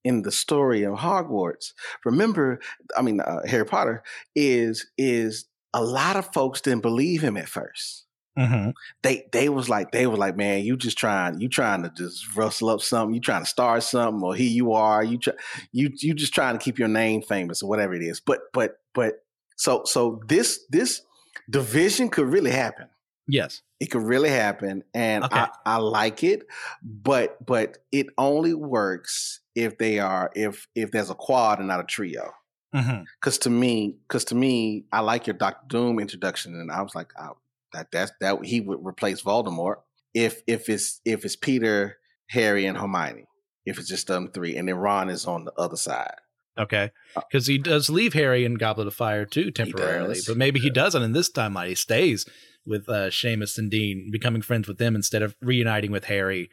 in 0.04 0.22
the 0.22 0.33
story 0.33 0.83
of 0.85 0.96
Hogwarts. 0.96 1.72
Remember, 2.04 2.61
I 2.96 3.02
mean, 3.02 3.20
uh, 3.20 3.46
Harry 3.46 3.66
Potter 3.66 4.02
is 4.35 4.87
is 4.98 5.46
a 5.72 5.83
lot 5.83 6.16
of 6.16 6.33
folks 6.33 6.61
didn't 6.61 6.83
believe 6.83 7.22
him 7.22 7.37
at 7.37 7.46
1st 7.46 8.02
Mm-hmm. 8.38 8.70
They 9.02 9.26
they 9.33 9.48
was 9.48 9.68
like 9.68 9.90
they 9.90 10.06
were 10.06 10.16
like, 10.16 10.37
man, 10.37 10.64
you 10.64 10.76
just 10.76 10.96
trying 10.96 11.40
you 11.40 11.48
trying 11.48 11.83
to 11.83 11.90
just 11.90 12.37
rustle 12.37 12.70
up 12.70 12.80
something, 12.80 13.14
you 13.14 13.20
trying 13.20 13.42
to 13.42 13.48
start 13.48 13.83
something, 13.83 14.22
or 14.22 14.35
here 14.35 14.48
you 14.48 14.72
are, 14.72 15.02
you 15.02 15.18
try, 15.18 15.35
you 15.72 15.90
you 15.96 16.14
just 16.14 16.33
trying 16.33 16.56
to 16.56 16.64
keep 16.64 16.78
your 16.78 16.88
name 16.88 17.22
famous 17.22 17.62
or 17.62 17.68
whatever 17.68 17.94
it 17.94 18.02
is. 18.02 18.20
But 18.20 18.40
but 18.52 18.78
but 18.94 19.24
so 19.56 19.83
so 19.85 20.22
this 20.26 20.64
this 20.70 21.02
division 21.48 22.09
could 22.09 22.26
really 22.29 22.50
happen. 22.50 22.88
Yes. 23.29 23.62
It 23.79 23.87
could 23.87 24.03
really 24.03 24.29
happen, 24.29 24.83
and 24.92 25.24
Okay. 25.24 25.38
I, 25.38 25.48
I 25.64 25.76
like 25.76 26.22
it, 26.24 26.46
but 26.83 27.44
but 27.44 27.79
it 27.92 28.09
only 28.18 28.55
works 28.55 29.40
if 29.55 29.79
they 29.79 29.98
are 30.00 30.31
if 30.35 30.66
if 30.74 30.90
there's 30.90 31.11
a 31.11 31.14
quad 31.14 31.59
and 31.61 31.68
not 31.68 31.81
a 31.81 31.85
trio. 31.85 32.33
Mm-hmm. 32.74 33.03
Because 33.20 33.38
to 33.38 33.50
me, 33.50 33.96
because 34.07 34.24
to 34.26 34.35
me, 34.35 34.85
I 34.92 35.00
like 35.00 35.26
your 35.26 35.35
Doctor 35.35 35.66
Doom 35.68 35.98
introduction, 35.98 36.55
and 36.55 36.70
I 36.70 36.83
was 36.83 36.94
like, 36.94 37.12
oh, 37.18 37.37
that 37.72 37.90
that's 37.90 38.12
that 38.20 38.44
he 38.44 38.61
would 38.61 38.85
replace 38.85 39.22
Voldemort 39.22 39.76
if 40.12 40.42
if 40.46 40.68
it's 40.68 41.00
if 41.05 41.24
it's 41.24 41.37
Peter, 41.37 41.98
Harry, 42.29 42.66
and 42.66 42.76
Hermione. 42.76 43.26
If 43.64 43.79
it's 43.79 43.88
just 43.88 44.07
them 44.09 44.31
three, 44.33 44.57
and 44.57 44.68
then 44.68 44.76
Ron 44.76 45.09
is 45.11 45.26
on 45.26 45.44
the 45.44 45.53
other 45.57 45.76
side. 45.76 46.16
Okay. 46.58 46.90
Because 47.14 47.46
he 47.46 47.58
does 47.58 47.88
leave 47.88 48.12
Harry 48.12 48.44
in 48.44 48.54
Goblet 48.54 48.86
of 48.86 48.94
Fire 48.94 49.24
too 49.24 49.50
temporarily, 49.50 50.20
but 50.26 50.36
maybe 50.36 50.60
he 50.60 50.70
doesn't 50.70 51.02
in 51.02 51.12
this 51.12 51.30
timeline. 51.30 51.68
He 51.68 51.74
stays 51.74 52.26
with 52.66 52.88
uh, 52.88 53.08
Seamus 53.10 53.56
and 53.56 53.70
Dean, 53.70 54.10
becoming 54.12 54.42
friends 54.42 54.68
with 54.68 54.78
them 54.78 54.94
instead 54.94 55.22
of 55.22 55.34
reuniting 55.40 55.90
with 55.90 56.04
Harry 56.04 56.50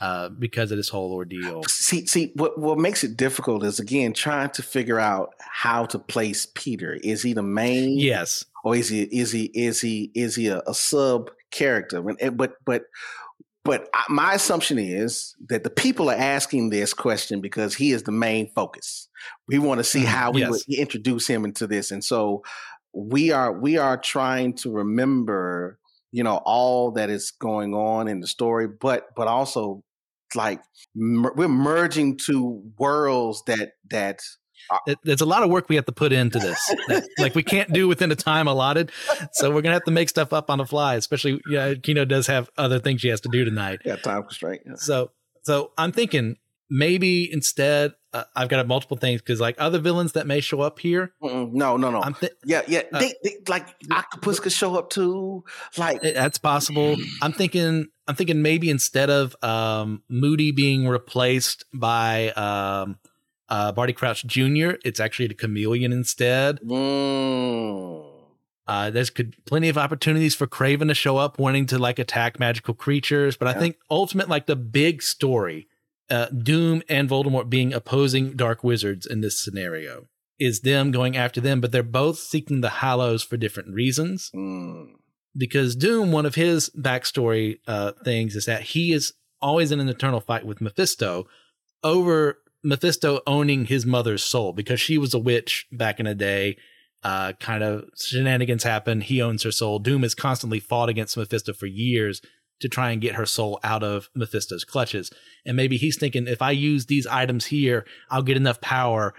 uh, 0.00 0.28
because 0.28 0.70
of 0.70 0.76
this 0.76 0.88
whole 0.90 1.12
ordeal. 1.12 1.62
See, 1.68 2.06
see, 2.06 2.32
what 2.36 2.58
what 2.58 2.78
makes 2.78 3.02
it 3.04 3.16
difficult 3.16 3.64
is 3.64 3.80
again 3.80 4.12
trying 4.12 4.50
to 4.50 4.62
figure 4.62 5.00
out 5.00 5.30
how 5.38 5.86
to 5.86 5.98
place 5.98 6.46
Peter. 6.54 6.94
Is 7.02 7.22
he 7.22 7.32
the 7.32 7.42
main? 7.42 7.98
Yes. 7.98 8.44
or 8.64 8.76
is 8.76 8.88
he 8.88 9.02
is 9.04 9.32
he 9.32 9.44
is 9.54 9.80
he 9.80 10.10
is 10.14 10.36
he 10.36 10.48
a, 10.48 10.62
a 10.66 10.74
sub 10.74 11.30
character? 11.50 12.02
Eh, 12.20 12.30
But 12.30 12.54
but 12.64 12.82
but 13.64 13.88
I- 13.94 14.04
my 14.08 14.34
assumption 14.34 14.78
is 14.78 15.34
that 15.48 15.64
the 15.64 15.70
people 15.70 16.10
are 16.10 16.14
asking 16.16 16.70
this 16.70 16.94
question 16.94 17.40
because 17.40 17.74
he 17.74 17.92
is 17.92 18.02
the 18.04 18.12
main 18.12 18.50
focus. 18.54 19.08
We 19.48 19.58
want 19.58 19.78
to 19.78 19.84
see 19.84 20.02
Mhm, 20.02 20.06
how 20.06 20.30
we 20.32 20.40
yes. 20.40 20.50
would 20.50 20.62
introduce 20.68 21.26
him 21.26 21.44
into 21.44 21.66
this, 21.66 21.90
and 21.90 22.04
so 22.04 22.42
we 22.92 23.30
are 23.32 23.52
we 23.58 23.76
are 23.78 23.96
trying 23.98 24.54
to 24.58 24.70
remember, 24.70 25.78
you 26.12 26.22
know, 26.24 26.36
all 26.44 26.92
that 26.92 27.10
is 27.10 27.30
going 27.32 27.74
on 27.74 28.08
in 28.08 28.20
the 28.20 28.26
story, 28.26 28.68
but 28.68 29.08
but 29.16 29.28
also 29.28 29.82
like 30.34 30.60
mer- 30.94 31.32
we're 31.36 31.48
merging 31.48 32.16
two 32.16 32.62
worlds 32.78 33.42
that 33.46 33.72
that 33.90 34.20
there's 35.02 35.20
a 35.20 35.26
lot 35.26 35.42
of 35.42 35.50
work 35.50 35.68
we 35.68 35.76
have 35.76 35.86
to 35.86 35.92
put 35.92 36.12
into 36.12 36.38
this. 36.38 36.58
that, 36.88 37.08
like 37.18 37.34
we 37.34 37.42
can't 37.42 37.72
do 37.72 37.88
within 37.88 38.08
the 38.08 38.16
time 38.16 38.48
allotted, 38.48 38.90
so 39.32 39.50
we're 39.50 39.62
gonna 39.62 39.74
have 39.74 39.84
to 39.84 39.90
make 39.90 40.08
stuff 40.08 40.32
up 40.32 40.50
on 40.50 40.58
the 40.58 40.66
fly. 40.66 40.94
Especially, 40.96 41.40
yeah, 41.48 41.74
Keno 41.74 42.04
does 42.04 42.26
have 42.26 42.50
other 42.56 42.78
things 42.78 43.00
she 43.00 43.08
has 43.08 43.20
to 43.22 43.28
do 43.28 43.44
tonight. 43.44 43.80
yeah 43.84 43.96
time 43.96 44.22
constraint. 44.22 44.62
yeah. 44.66 44.74
So, 44.76 45.10
so 45.42 45.72
I'm 45.76 45.92
thinking 45.92 46.36
maybe 46.70 47.30
instead 47.32 47.94
uh, 48.14 48.24
I've 48.36 48.48
got 48.48 48.66
multiple 48.66 48.96
things 48.96 49.20
because 49.20 49.40
like 49.40 49.56
other 49.58 49.78
villains 49.78 50.12
that 50.12 50.26
may 50.26 50.40
show 50.40 50.60
up 50.60 50.78
here. 50.78 51.12
Mm-mm, 51.22 51.52
no, 51.52 51.76
no, 51.76 51.90
no. 51.90 52.00
I'm 52.00 52.14
th- 52.14 52.32
Yeah, 52.44 52.62
yeah. 52.68 52.82
Uh, 52.92 53.00
they, 53.00 53.14
they, 53.24 53.36
like 53.48 53.66
octopus 53.90 54.38
could 54.40 54.52
show 54.52 54.76
up 54.76 54.90
too. 54.90 55.44
Like 55.76 56.00
That's 56.00 56.38
possible. 56.38 56.96
I'm 57.20 57.32
thinking. 57.32 57.88
I'm 58.06 58.14
thinking 58.14 58.42
maybe 58.42 58.68
instead 58.68 59.08
of 59.08 59.34
um, 59.42 60.02
Moody 60.10 60.52
being 60.52 60.86
replaced 60.86 61.64
by 61.72 62.30
um, 62.32 62.98
uh, 63.48 63.72
Barty 63.72 63.92
Crouch 63.92 64.24
Jr., 64.26 64.72
it's 64.84 65.00
actually 65.00 65.26
the 65.28 65.34
Chameleon 65.34 65.92
instead. 65.92 66.60
mm, 66.60 68.10
Uh, 68.66 68.90
there's 68.90 69.10
could 69.10 69.36
plenty 69.44 69.68
of 69.68 69.76
opportunities 69.76 70.34
for 70.34 70.46
Kraven 70.46 70.88
to 70.88 70.94
show 70.94 71.16
up, 71.18 71.38
wanting 71.38 71.66
to 71.66 71.78
like 71.78 71.98
attack 71.98 72.38
magical 72.38 72.74
creatures. 72.74 73.36
But 73.36 73.48
I 73.48 73.54
think 73.54 73.76
ultimate, 73.90 74.28
like 74.28 74.46
the 74.46 74.56
big 74.56 75.02
story, 75.02 75.68
uh, 76.10 76.26
Doom 76.26 76.82
and 76.88 77.08
Voldemort 77.08 77.50
being 77.50 77.72
opposing 77.74 78.36
dark 78.36 78.64
wizards 78.64 79.06
in 79.06 79.20
this 79.20 79.38
scenario 79.38 80.06
is 80.38 80.60
them 80.60 80.90
going 80.90 81.16
after 81.16 81.40
them, 81.40 81.60
but 81.60 81.72
they're 81.72 81.82
both 81.82 82.18
seeking 82.18 82.60
the 82.60 82.68
Hallows 82.70 83.22
for 83.22 83.36
different 83.36 83.74
reasons 83.74 84.30
mm, 84.34 84.86
because 85.36 85.76
Doom, 85.76 86.10
one 86.10 86.26
of 86.26 86.34
his 86.34 86.70
backstory 86.70 87.58
uh, 87.68 87.92
things 88.04 88.34
is 88.34 88.46
that 88.46 88.62
he 88.62 88.92
is 88.92 89.12
always 89.40 89.70
in 89.70 89.80
an 89.80 89.88
eternal 89.88 90.20
fight 90.20 90.44
with 90.46 90.60
Mephisto 90.60 91.26
over 91.82 92.38
Mephisto 92.64 93.20
owning 93.26 93.66
his 93.66 93.84
mother's 93.84 94.24
soul 94.24 94.52
because 94.52 94.80
she 94.80 94.98
was 94.98 95.14
a 95.14 95.18
witch 95.18 95.66
back 95.70 96.00
in 96.00 96.06
the 96.06 96.14
day. 96.14 96.56
Uh, 97.02 97.34
kind 97.34 97.62
of 97.62 97.84
shenanigans 97.96 98.62
happen. 98.64 99.02
He 99.02 99.20
owns 99.20 99.42
her 99.42 99.52
soul. 99.52 99.78
Doom 99.78 100.02
has 100.02 100.14
constantly 100.14 100.58
fought 100.58 100.88
against 100.88 101.16
Mephisto 101.18 101.52
for 101.52 101.66
years 101.66 102.22
to 102.60 102.68
try 102.68 102.90
and 102.90 103.02
get 103.02 103.16
her 103.16 103.26
soul 103.26 103.60
out 103.62 103.82
of 103.82 104.08
Mephisto's 104.14 104.64
clutches. 104.64 105.12
And 105.44 105.56
maybe 105.56 105.76
he's 105.76 105.98
thinking, 105.98 106.26
if 106.26 106.40
I 106.40 106.52
use 106.52 106.86
these 106.86 107.06
items 107.06 107.46
here, 107.46 107.84
I'll 108.10 108.22
get 108.22 108.38
enough 108.38 108.62
power 108.62 109.14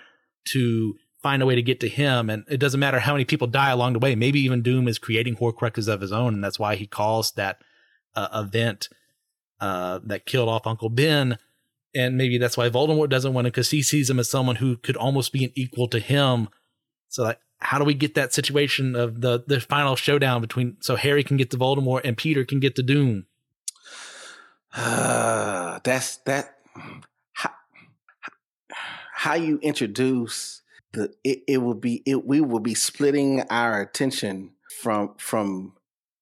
to 0.50 0.96
find 1.22 1.44
a 1.44 1.46
way 1.46 1.54
to 1.56 1.62
get 1.62 1.80
to 1.82 1.90
him. 1.90 2.30
And 2.30 2.44
it 2.50 2.60
doesn't 2.60 2.80
matter 2.80 3.00
how 3.00 3.14
many 3.14 3.26
people 3.26 3.48
die 3.48 3.70
along 3.70 3.94
the 3.94 4.00
way. 4.00 4.16
Maybe 4.16 4.40
even 4.40 4.64
Doom 4.64 4.88
is 4.88 4.98
creating 4.98 5.36
Horcruxes 5.36 5.88
of 5.88 6.02
his 6.02 6.12
own, 6.12 6.34
and 6.34 6.44
that's 6.44 6.60
why 6.60 6.76
he 6.76 6.88
calls 6.88 7.32
that 7.34 7.58
uh, 8.16 8.30
event 8.34 8.90
uh, 9.60 10.00
that 10.06 10.26
killed 10.26 10.50
off 10.50 10.66
Uncle 10.66 10.90
Ben. 10.90 11.38
And 11.96 12.18
maybe 12.18 12.38
that's 12.38 12.58
why 12.58 12.70
Voldemort 12.70 13.10
doesn't 13.10 13.34
want 13.34 13.46
to, 13.46 13.52
because 13.52 13.72
he 13.72 13.82
sees 13.82 14.10
him 14.10 14.20
as 14.20 14.30
someone 14.30 14.58
who 14.58 14.76
could 14.78 14.98
almost 14.98 15.32
be 15.32 15.46
an 15.46 15.52
equal 15.56 15.88
to 15.88 16.00
him. 16.00 16.50
So, 17.08 17.24
like, 17.24 17.40
how 17.60 17.78
do 17.78 17.86
we 17.86 17.94
get 17.94 18.16
that 18.16 18.34
situation 18.34 18.96
of 18.96 19.22
the 19.22 19.44
the 19.48 19.60
final 19.60 19.96
showdown 19.96 20.42
between 20.42 20.78
so 20.82 20.96
Harry 20.96 21.24
can 21.24 21.38
get 21.38 21.52
to 21.52 21.58
Voldemort 21.58 22.02
and 22.04 22.18
Peter 22.18 22.44
can 22.44 22.60
get 22.60 22.76
to 22.76 22.84
Doom? 22.84 23.26
Uh, 24.76 25.80
that's 25.84 26.18
that. 26.18 26.58
How, 27.34 27.52
how 29.14 29.34
you 29.36 29.60
introduce 29.60 30.62
the 30.92 31.14
it, 31.24 31.44
it 31.48 31.58
will 31.60 31.76
be 31.76 32.04
it 32.06 32.26
we 32.26 32.42
will 32.42 32.60
be 32.60 32.74
splitting 32.74 33.42
our 33.50 33.82
attention 33.82 34.52
from 34.82 35.14
from 35.18 35.74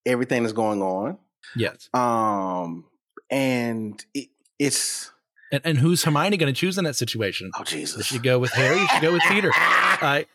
everything 0.05 0.43
that's 0.43 0.53
going 0.53 0.81
on. 0.81 1.17
Yes. 1.55 1.89
Um, 1.93 2.85
and 3.29 4.03
it, 4.13 4.29
it's 4.59 5.11
And, 5.53 5.61
and 5.63 5.77
who's 5.77 6.03
Hermione 6.03 6.35
going 6.35 6.51
to 6.51 6.59
choose 6.59 6.79
in 6.79 6.83
that 6.85 6.95
situation? 6.95 7.51
oh 7.55 7.59
Does 7.63 7.71
Jesus. 7.71 8.05
she 8.07 8.17
go 8.17 8.39
with 8.39 8.51
Harry? 8.53 8.79
Does 8.79 8.89
she 8.89 8.99
go 8.99 9.13
with 9.13 9.21
Peter? 9.27 9.51
I 9.55 10.25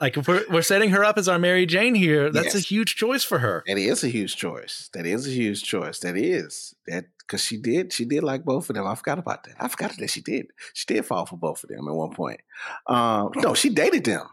like 0.00 0.16
if 0.16 0.26
we're 0.26 0.44
we're 0.50 0.62
setting 0.62 0.90
her 0.90 1.04
up 1.04 1.16
as 1.16 1.28
our 1.28 1.38
Mary 1.38 1.64
Jane 1.64 1.94
here. 1.94 2.30
That's 2.32 2.56
a 2.56 2.60
huge 2.60 2.96
choice 2.96 3.22
for 3.22 3.38
her. 3.38 3.62
That 3.68 3.78
is 3.78 4.02
a 4.02 4.08
huge 4.08 4.36
choice. 4.36 4.90
That 4.94 5.06
is 5.06 5.28
a 5.28 5.30
huge 5.30 5.62
choice. 5.62 6.00
That 6.00 6.16
is 6.16 6.74
that 6.88 7.04
because 7.20 7.44
she 7.44 7.56
did 7.56 7.92
she 7.92 8.04
did 8.04 8.24
like 8.24 8.44
both 8.44 8.68
of 8.68 8.74
them. 8.74 8.84
I 8.86 8.96
forgot 8.96 9.20
about 9.20 9.44
that. 9.44 9.54
I 9.60 9.68
forgot 9.68 9.96
that 9.96 10.10
she 10.10 10.22
did. 10.22 10.48
She 10.74 10.86
did 10.86 11.06
fall 11.06 11.24
for 11.26 11.36
both 11.36 11.62
of 11.62 11.70
them 11.70 11.86
at 11.86 11.94
one 11.94 12.14
point. 12.14 12.40
Um, 12.88 13.30
no, 13.36 13.54
she 13.54 13.68
dated 13.70 14.04
them. 14.04 14.26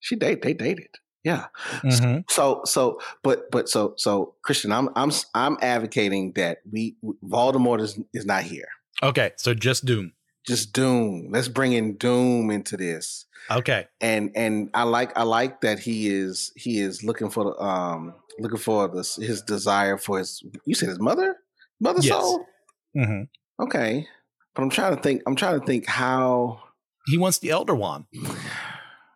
She 0.00 0.16
date 0.16 0.42
they 0.42 0.54
dated. 0.54 0.90
Yeah. 1.22 1.46
Mhm. 1.82 2.24
So 2.30 2.62
so 2.64 2.98
but 3.22 3.50
but 3.52 3.68
so 3.68 3.94
so 3.96 4.34
Christian, 4.42 4.72
I'm 4.72 4.88
I'm 4.96 5.12
I'm 5.34 5.58
advocating 5.60 6.32
that 6.32 6.58
we 6.70 6.96
Voldemort 7.24 7.80
is 7.80 8.00
is 8.12 8.26
not 8.26 8.42
here. 8.42 8.68
Okay, 9.02 9.32
so 9.36 9.54
just 9.54 9.84
Doom. 9.84 10.12
Just 10.46 10.72
Doom. 10.72 11.28
Let's 11.30 11.48
bring 11.48 11.72
in 11.72 11.96
Doom 11.96 12.50
into 12.50 12.76
this. 12.76 13.26
Okay, 13.50 13.86
and 14.00 14.30
and 14.34 14.70
I 14.74 14.82
like 14.82 15.16
I 15.16 15.22
like 15.22 15.60
that 15.62 15.78
he 15.78 16.08
is 16.08 16.52
he 16.56 16.80
is 16.80 17.02
looking 17.02 17.30
for 17.30 17.44
the 17.44 17.62
um 17.62 18.14
looking 18.38 18.58
for 18.58 18.88
this 18.88 19.16
his 19.16 19.42
desire 19.42 19.96
for 19.96 20.18
his 20.18 20.42
you 20.64 20.74
said 20.74 20.88
his 20.88 21.00
mother 21.00 21.36
mother 21.80 22.00
Yes. 22.02 22.10
soul 22.12 22.46
hmm 22.94 23.22
okay 23.60 24.06
but 24.54 24.62
I'm 24.62 24.70
trying 24.70 24.94
to 24.94 25.02
think 25.02 25.22
I'm 25.26 25.34
trying 25.34 25.58
to 25.58 25.66
think 25.66 25.86
how 25.86 26.60
he 27.06 27.16
wants 27.18 27.38
the 27.38 27.50
Elder 27.50 27.74
Wand. 27.74 28.04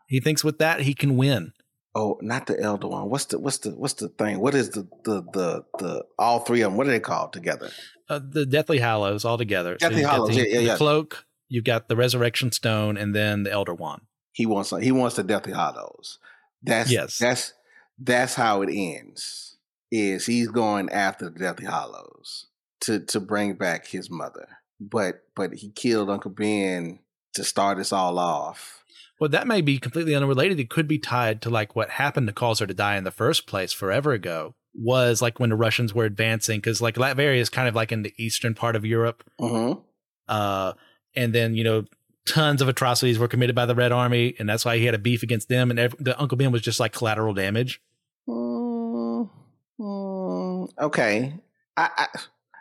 He 0.08 0.20
thinks 0.20 0.44
with 0.44 0.58
that 0.58 0.80
he 0.80 0.92
can 0.92 1.16
win. 1.16 1.54
Oh 1.94 2.18
not 2.22 2.46
the 2.46 2.58
elder 2.60 2.88
one 2.88 3.10
what's 3.10 3.26
the 3.26 3.38
what's 3.38 3.58
the 3.58 3.70
what's 3.70 3.94
the 3.94 4.08
thing 4.08 4.40
what 4.40 4.54
is 4.54 4.70
the 4.70 4.88
the 5.04 5.22
the 5.32 5.64
the 5.78 6.04
all 6.18 6.40
three 6.40 6.62
of 6.62 6.70
them 6.70 6.78
what 6.78 6.86
are 6.86 6.90
they 6.90 7.00
called 7.00 7.32
together 7.32 7.70
Uh, 8.08 8.18
the 8.22 8.46
Deathly 8.46 8.78
Hallows 8.78 9.24
all 9.24 9.38
together. 9.38 9.76
Deathly 9.76 10.00
you've 10.00 10.10
Hallows, 10.10 10.34
the, 10.36 10.48
yeah, 10.48 10.58
yeah, 10.60 10.72
the 10.72 10.76
cloak. 10.78 11.24
You've 11.48 11.64
got 11.64 11.88
the 11.88 11.96
Resurrection 11.96 12.50
Stone, 12.50 12.96
and 12.96 13.14
then 13.14 13.42
the 13.42 13.52
Elder 13.52 13.74
Wand. 13.74 14.02
he 14.32 14.46
wants 14.46 14.72
he 14.80 14.90
wants 14.92 15.16
the 15.16 15.22
Deathly 15.22 15.52
Hallows 15.52 16.18
that's 16.62 16.90
Yes. 16.90 17.18
that's 17.18 17.52
that's 17.98 18.34
how 18.34 18.62
it 18.62 18.70
ends 18.72 19.58
is 19.90 20.24
he's 20.26 20.48
going 20.48 20.88
after 20.90 21.28
the 21.28 21.38
Deathly 21.38 21.66
Hallows 21.66 22.46
to 22.80 23.00
to 23.00 23.20
bring 23.20 23.54
back 23.54 23.86
his 23.86 24.08
mother 24.10 24.48
but 24.80 25.22
but 25.36 25.52
he 25.54 25.70
killed 25.70 26.08
Uncle 26.10 26.30
Ben 26.30 27.00
to 27.34 27.44
start 27.44 27.78
us 27.78 27.92
all 27.92 28.18
off 28.18 28.81
Well, 29.22 29.28
that 29.28 29.46
may 29.46 29.60
be 29.60 29.78
completely 29.78 30.16
unrelated. 30.16 30.58
It 30.58 30.68
could 30.68 30.88
be 30.88 30.98
tied 30.98 31.40
to 31.42 31.48
like 31.48 31.76
what 31.76 31.90
happened 31.90 32.26
to 32.26 32.32
cause 32.32 32.58
her 32.58 32.66
to 32.66 32.74
die 32.74 32.96
in 32.96 33.04
the 33.04 33.12
first 33.12 33.46
place 33.46 33.72
forever 33.72 34.10
ago. 34.10 34.56
Was 34.74 35.22
like 35.22 35.38
when 35.38 35.50
the 35.50 35.54
Russians 35.54 35.94
were 35.94 36.04
advancing, 36.04 36.58
because 36.58 36.82
like 36.82 36.96
Latveria 36.96 37.36
is 37.36 37.48
kind 37.48 37.68
of 37.68 37.76
like 37.76 37.92
in 37.92 38.02
the 38.02 38.12
eastern 38.16 38.52
part 38.52 38.74
of 38.74 38.84
Europe. 38.84 39.22
Mm-hmm. 39.40 39.78
Uh, 40.26 40.72
and 41.14 41.32
then 41.32 41.54
you 41.54 41.62
know 41.62 41.84
tons 42.26 42.60
of 42.60 42.66
atrocities 42.66 43.16
were 43.16 43.28
committed 43.28 43.54
by 43.54 43.64
the 43.64 43.76
Red 43.76 43.92
Army, 43.92 44.34
and 44.40 44.48
that's 44.48 44.64
why 44.64 44.76
he 44.76 44.86
had 44.86 44.94
a 44.96 44.98
beef 44.98 45.22
against 45.22 45.48
them. 45.48 45.70
And 45.70 45.78
ev- 45.78 45.94
the 46.00 46.20
Uncle 46.20 46.36
Ben 46.36 46.50
was 46.50 46.62
just 46.62 46.80
like 46.80 46.92
collateral 46.92 47.32
damage. 47.32 47.80
Mm, 48.28 49.30
Mm, 49.78 50.68
okay, 50.80 51.34
I, 51.76 51.90
I 51.96 52.06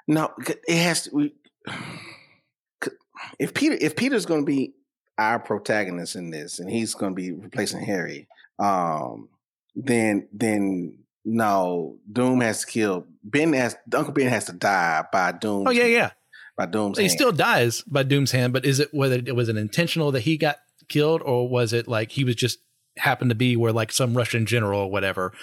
no, 0.07 0.31
it 0.67 0.77
has 0.77 1.05
to. 1.05 1.09
We, 1.11 1.33
if 3.39 3.55
Peter, 3.55 3.79
if 3.81 3.95
Peter's 3.95 4.27
going 4.27 4.41
to 4.41 4.45
be 4.45 4.75
our 5.21 5.39
protagonist 5.39 6.15
in 6.15 6.31
this, 6.31 6.59
and 6.59 6.69
he's 6.69 6.93
going 6.93 7.13
to 7.13 7.15
be 7.15 7.31
replacing 7.31 7.81
Harry, 7.81 8.27
um, 8.59 9.29
then 9.75 10.27
then 10.33 10.97
no, 11.23 11.97
Doom 12.11 12.41
has 12.41 12.61
to 12.61 12.67
kill 12.67 13.05
Ben. 13.23 13.53
Has 13.53 13.75
Uncle 13.95 14.13
Ben 14.13 14.27
has 14.27 14.45
to 14.45 14.53
die 14.53 15.05
by 15.11 15.31
Doom? 15.31 15.67
Oh 15.67 15.71
yeah, 15.71 15.85
yeah, 15.85 16.11
by 16.57 16.65
Doom's. 16.65 16.97
He 16.97 17.05
hand. 17.05 17.11
still 17.11 17.31
dies 17.31 17.81
by 17.83 18.03
Doom's 18.03 18.31
hand, 18.31 18.53
but 18.53 18.65
is 18.65 18.79
it 18.79 18.89
whether 18.91 19.15
it 19.15 19.35
was 19.35 19.49
an 19.49 19.57
intentional 19.57 20.11
that 20.11 20.21
he 20.21 20.37
got 20.37 20.57
killed, 20.89 21.21
or 21.21 21.47
was 21.47 21.73
it 21.73 21.87
like 21.87 22.11
he 22.11 22.23
was 22.23 22.35
just 22.35 22.59
happened 22.97 23.29
to 23.29 23.35
be 23.35 23.55
where 23.55 23.71
like 23.71 23.91
some 23.91 24.15
Russian 24.15 24.45
general 24.45 24.81
or 24.81 24.91
whatever 24.91 25.33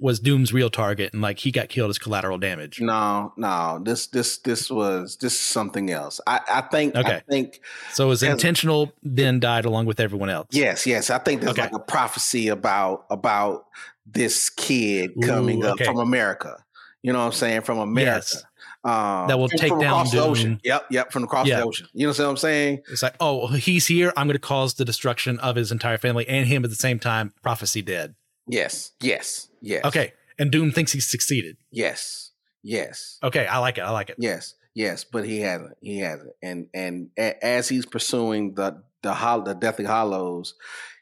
was 0.00 0.18
Doom's 0.20 0.52
real 0.52 0.70
target, 0.70 1.12
and 1.12 1.22
like 1.22 1.38
he 1.38 1.50
got 1.50 1.68
killed 1.68 1.90
as 1.90 1.98
collateral 1.98 2.36
damage. 2.38 2.80
No, 2.80 3.32
no, 3.36 3.80
this 3.82 4.08
this 4.08 4.38
this 4.38 4.70
was 4.70 5.16
this 5.18 5.34
is 5.34 5.40
something 5.40 5.90
else. 5.90 6.20
I 6.26 6.40
I 6.50 6.60
think 6.62 6.96
Okay. 6.96 7.16
I 7.16 7.20
think 7.30 7.60
So 7.92 8.06
it 8.06 8.08
was 8.08 8.22
intentional, 8.22 8.92
then 9.02 9.38
died 9.40 9.64
along 9.64 9.86
with 9.86 10.00
everyone 10.00 10.30
else. 10.30 10.48
yes, 10.50 10.86
yes. 10.86 11.10
I 11.10 11.18
think 11.18 11.40
there's 11.40 11.52
Okay. 11.52 11.62
like 11.62 11.72
a 11.74 11.78
prophecy 11.78 12.48
about 12.48 13.06
about 13.10 13.66
this 14.06 14.50
kid 14.50 15.12
coming 15.22 15.64
Ooh, 15.64 15.68
up 15.68 15.80
from 15.80 15.98
America. 15.98 16.56
You 17.02 17.12
know 17.12 17.20
what 17.20 17.26
I'm 17.26 17.32
saying? 17.32 17.60
From 17.62 17.78
America. 17.78 18.26
Yes. 18.32 18.44
Um, 18.82 19.28
That 19.28 19.38
will 19.38 19.48
take 19.48 19.70
down 19.70 19.82
across 19.84 20.10
the 20.10 20.18
Doom. 20.18 20.30
ocean. 20.30 20.60
Yep, 20.64 20.86
yep, 20.90 21.12
from 21.12 21.24
across 21.24 21.46
Yeah. 21.46 21.58
the 21.60 21.64
ocean. 21.64 21.86
You 21.94 22.06
know 22.06 22.12
what 22.12 22.20
I'm 22.20 22.36
saying? 22.36 22.80
It's 22.90 23.02
like, 23.02 23.14
oh, 23.20 23.46
he's 23.48 23.86
here. 23.86 24.12
I'm 24.16 24.26
going 24.26 24.34
to 24.34 24.38
cause 24.38 24.74
the 24.74 24.84
destruction 24.84 25.38
of 25.38 25.56
his 25.56 25.72
entire 25.72 25.96
family 25.98 26.28
and 26.28 26.46
him 26.46 26.64
at 26.64 26.70
the 26.70 26.76
same 26.76 26.98
time. 26.98 27.32
Prophecy 27.42 27.80
dead. 27.80 28.14
Yes, 28.46 28.92
yes, 29.00 29.48
yes. 29.60 29.84
Okay. 29.84 30.12
And 30.38 30.50
Doom 30.50 30.70
thinks 30.72 30.92
he's 30.92 31.10
succeeded. 31.10 31.56
Yes, 31.70 32.32
yes. 32.62 33.18
Okay. 33.22 33.46
I 33.46 33.58
like 33.58 33.78
it. 33.78 33.82
I 33.82 33.90
like 33.90 34.10
it. 34.10 34.16
Yes, 34.18 34.54
yes, 34.74 35.04
but 35.04 35.24
he 35.24 35.40
hasn't. 35.40 35.76
He 35.80 35.98
hasn't. 36.00 36.32
And 36.42 36.66
and 36.74 37.10
a, 37.18 37.42
as 37.44 37.68
he's 37.68 37.86
pursuing 37.86 38.54
the 38.54 38.82
the 39.02 39.14
hol- 39.14 39.42
the 39.42 39.54
Deathly 39.54 39.84
Hallows, 39.84 40.54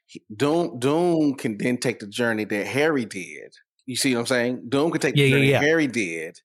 he, 0.06 0.22
Doom 0.34 0.78
Doom 0.78 1.34
can 1.34 1.56
then 1.58 1.78
take 1.78 1.98
the 2.00 2.06
journey 2.06 2.44
that 2.44 2.66
Harry 2.66 3.04
did. 3.04 3.54
You 3.92 3.96
see 3.96 4.14
what 4.14 4.20
I'm 4.20 4.26
saying? 4.26 4.62
Doom 4.70 4.90
could 4.90 5.02
take 5.02 5.16
Yeah, 5.16 5.24
the 5.24 5.30
yeah, 5.30 5.36
yeah. 5.36 5.60
Harry 5.60 5.86
did, 5.86 6.40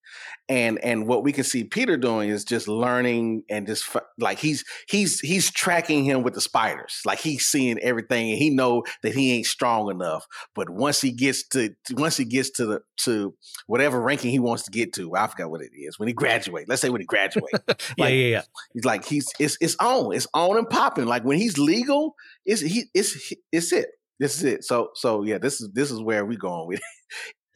and 0.49 0.83
and 0.83 1.07
what 1.07 1.23
we 1.23 1.31
can 1.31 1.45
see 1.45 1.63
Peter 1.63 1.95
doing 1.95 2.27
is 2.27 2.43
just 2.43 2.67
learning 2.67 3.43
and 3.49 3.65
just 3.65 3.95
like 4.19 4.37
he's 4.37 4.65
he's 4.89 5.21
he's 5.21 5.49
tracking 5.49 6.03
him 6.03 6.23
with 6.23 6.33
the 6.33 6.41
spiders. 6.41 6.99
Like 7.05 7.19
he's 7.19 7.45
seeing 7.47 7.79
everything, 7.79 8.31
and 8.31 8.37
he 8.37 8.49
know 8.49 8.83
that 9.01 9.15
he 9.15 9.31
ain't 9.33 9.45
strong 9.45 9.89
enough. 9.89 10.25
But 10.55 10.69
once 10.69 10.99
he 10.99 11.11
gets 11.13 11.47
to 11.51 11.69
once 11.91 12.17
he 12.17 12.25
gets 12.25 12.49
to 12.57 12.65
the 12.65 12.81
to 13.05 13.33
whatever 13.67 14.01
ranking 14.01 14.31
he 14.31 14.39
wants 14.39 14.63
to 14.63 14.71
get 14.71 14.91
to, 14.95 15.15
I 15.15 15.27
forgot 15.27 15.49
what 15.49 15.61
it 15.61 15.71
is. 15.73 15.97
When 15.97 16.09
he 16.09 16.13
graduate, 16.13 16.67
let's 16.67 16.81
say 16.81 16.89
when 16.89 16.99
he 16.99 17.07
graduate, 17.07 17.53
yeah, 17.67 17.73
like- 17.97 18.13
yeah, 18.13 18.27
yeah. 18.27 18.41
he's 18.73 18.83
like 18.83 19.05
he's 19.05 19.25
it's 19.39 19.57
it's 19.61 19.77
on, 19.79 20.13
it's 20.13 20.27
on 20.33 20.57
and 20.57 20.69
popping. 20.69 21.05
Like 21.05 21.23
when 21.23 21.37
he's 21.37 21.57
legal, 21.57 22.13
it's 22.45 22.59
he 22.59 22.87
it's 22.93 23.33
it's 23.53 23.71
it. 23.71 23.87
This 24.19 24.35
is 24.37 24.43
it. 24.43 24.63
So 24.63 24.89
so 24.95 25.23
yeah, 25.23 25.37
this 25.37 25.61
is 25.61 25.69
this 25.73 25.91
is 25.91 26.01
where 26.01 26.25
we 26.25 26.35
going 26.35 26.67
with. 26.67 26.79
it. 26.79 26.83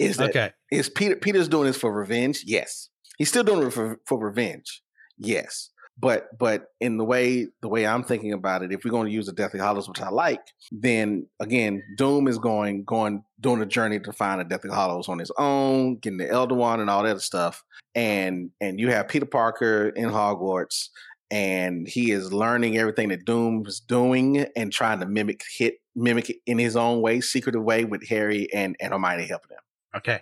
Is 0.02 0.18
that 0.18 0.30
Okay. 0.30 0.52
is 0.72 0.90
Peter 0.90 1.16
Peter's 1.16 1.48
doing 1.48 1.68
this 1.68 1.78
for 1.78 1.92
revenge? 1.94 2.44
Yes. 2.46 2.90
He's 3.18 3.30
still 3.30 3.44
doing 3.44 3.68
it 3.68 3.72
for 3.74 4.00
for 4.06 4.18
revenge. 4.20 4.82
Yes. 5.18 5.70
But 6.00 6.36
but 6.40 6.68
in 6.80 6.98
the 6.98 7.04
way 7.04 7.48
the 7.62 7.68
way 7.68 7.86
I'm 7.86 8.04
thinking 8.04 8.34
about 8.34 8.64
it, 8.64 8.72
if 8.72 8.84
we're 8.84 8.92
going 8.92 9.06
to 9.08 9.14
use 9.14 9.28
the 9.28 9.34
Deathly 9.34 9.60
Hallows, 9.60 9.88
which 9.88 10.02
I 10.02 10.10
like, 10.10 10.42
then 10.72 11.28
again, 11.40 11.84
Doom 11.98 12.28
is 12.28 12.40
going 12.40 12.86
going 12.86 13.24
doing 13.40 13.62
a 13.62 13.66
journey 13.66 14.00
to 14.00 14.12
find 14.14 14.40
the 14.40 14.46
Deathly 14.46 14.72
Hallows 14.72 15.10
on 15.10 15.20
his 15.20 15.32
own, 15.38 15.98
getting 15.98 16.18
the 16.18 16.30
Elder 16.30 16.56
Wand 16.56 16.82
and 16.82 16.90
all 16.90 17.04
that 17.04 17.22
stuff. 17.22 17.64
And 17.94 18.50
and 18.60 18.80
you 18.80 18.90
have 18.90 19.10
Peter 19.10 19.26
Parker 19.28 19.90
in 19.90 20.10
Hogwarts, 20.10 20.88
and 21.30 21.88
he 21.88 22.12
is 22.12 22.34
learning 22.34 22.78
everything 22.78 23.10
that 23.10 23.26
Doom 23.26 23.66
is 23.68 23.80
doing 23.82 24.46
and 24.56 24.72
trying 24.72 25.02
to 25.02 25.06
mimic 25.06 25.44
hit 25.56 25.76
mimic 25.94 26.30
it 26.30 26.38
in 26.48 26.58
his 26.58 26.76
own 26.78 27.02
way, 27.02 27.20
secretive 27.22 27.64
way, 27.64 27.84
with 27.84 28.08
Harry 28.08 28.48
and 28.54 28.76
and 28.80 28.94
Hermione 28.94 29.28
helping 29.28 29.52
him. 29.52 29.60
Okay. 29.96 30.22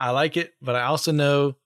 I 0.00 0.10
like 0.10 0.36
it, 0.36 0.54
but 0.62 0.76
I 0.76 0.82
also 0.82 1.12
know 1.12 1.56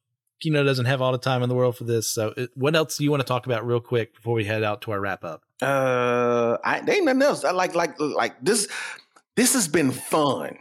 Keno 0.41 0.65
doesn't 0.65 0.87
have 0.87 1.03
all 1.03 1.13
the 1.13 1.19
time 1.19 1.43
in 1.43 1.49
the 1.49 1.55
world 1.55 1.77
for 1.77 1.85
this. 1.85 2.07
So, 2.11 2.33
it, 2.37 2.51
what 2.55 2.75
else 2.75 2.97
do 2.97 3.05
you 3.05 3.11
want 3.11 3.21
to 3.21 3.27
talk 3.27 3.47
about 3.47 3.67
real 3.67 3.81
quick 3.81 4.15
before 4.15 4.35
we 4.35 4.45
head 4.45 4.63
out 4.63 4.83
to 4.83 4.93
our 4.93 5.01
wrap 5.01 5.23
up? 5.25 5.43
Uh, 5.61 6.57
I 6.65 6.81
there 6.81 6.97
ain't 6.97 7.05
nothing 7.05 7.23
else. 7.23 7.45
I 7.45 7.53
like 7.53 7.75
like 7.75 7.99
like 8.01 8.43
this. 8.43 8.69
This 9.37 9.55
has 9.55 9.69
been 9.69 9.93
fun. 9.93 10.59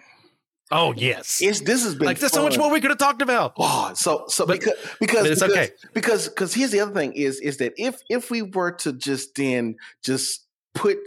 Oh, 0.74 0.94
yes. 0.96 1.40
It's 1.42 1.60
this 1.62 1.84
has 1.84 1.96
been 1.96 2.06
like, 2.06 2.20
there's 2.20 2.32
so 2.32 2.44
much 2.44 2.58
more 2.58 2.72
we 2.72 2.80
could 2.80 2.92
have 2.92 2.98
talked 2.98 3.22
about. 3.22 3.54
Oh, 3.58 3.92
so 3.94 4.26
so 4.28 4.46
But- 4.46 4.60
because 4.60 4.78
because 5.00 5.26
it's 5.28 5.42
because, 5.42 5.58
okay. 5.58 5.72
because 5.94 6.30
because 6.30 6.54
here's 6.54 6.72
the 6.72 6.80
other 6.80 6.94
thing 6.94 7.14
is 7.14 7.40
is 7.42 7.58
that 7.58 7.74
if 7.78 8.02
if 8.10 8.32
we 8.32 8.42
were 8.42 8.72
to 8.72 8.94
just 8.94 9.36
then 9.36 9.76
just 10.04 10.46
put 10.74 10.98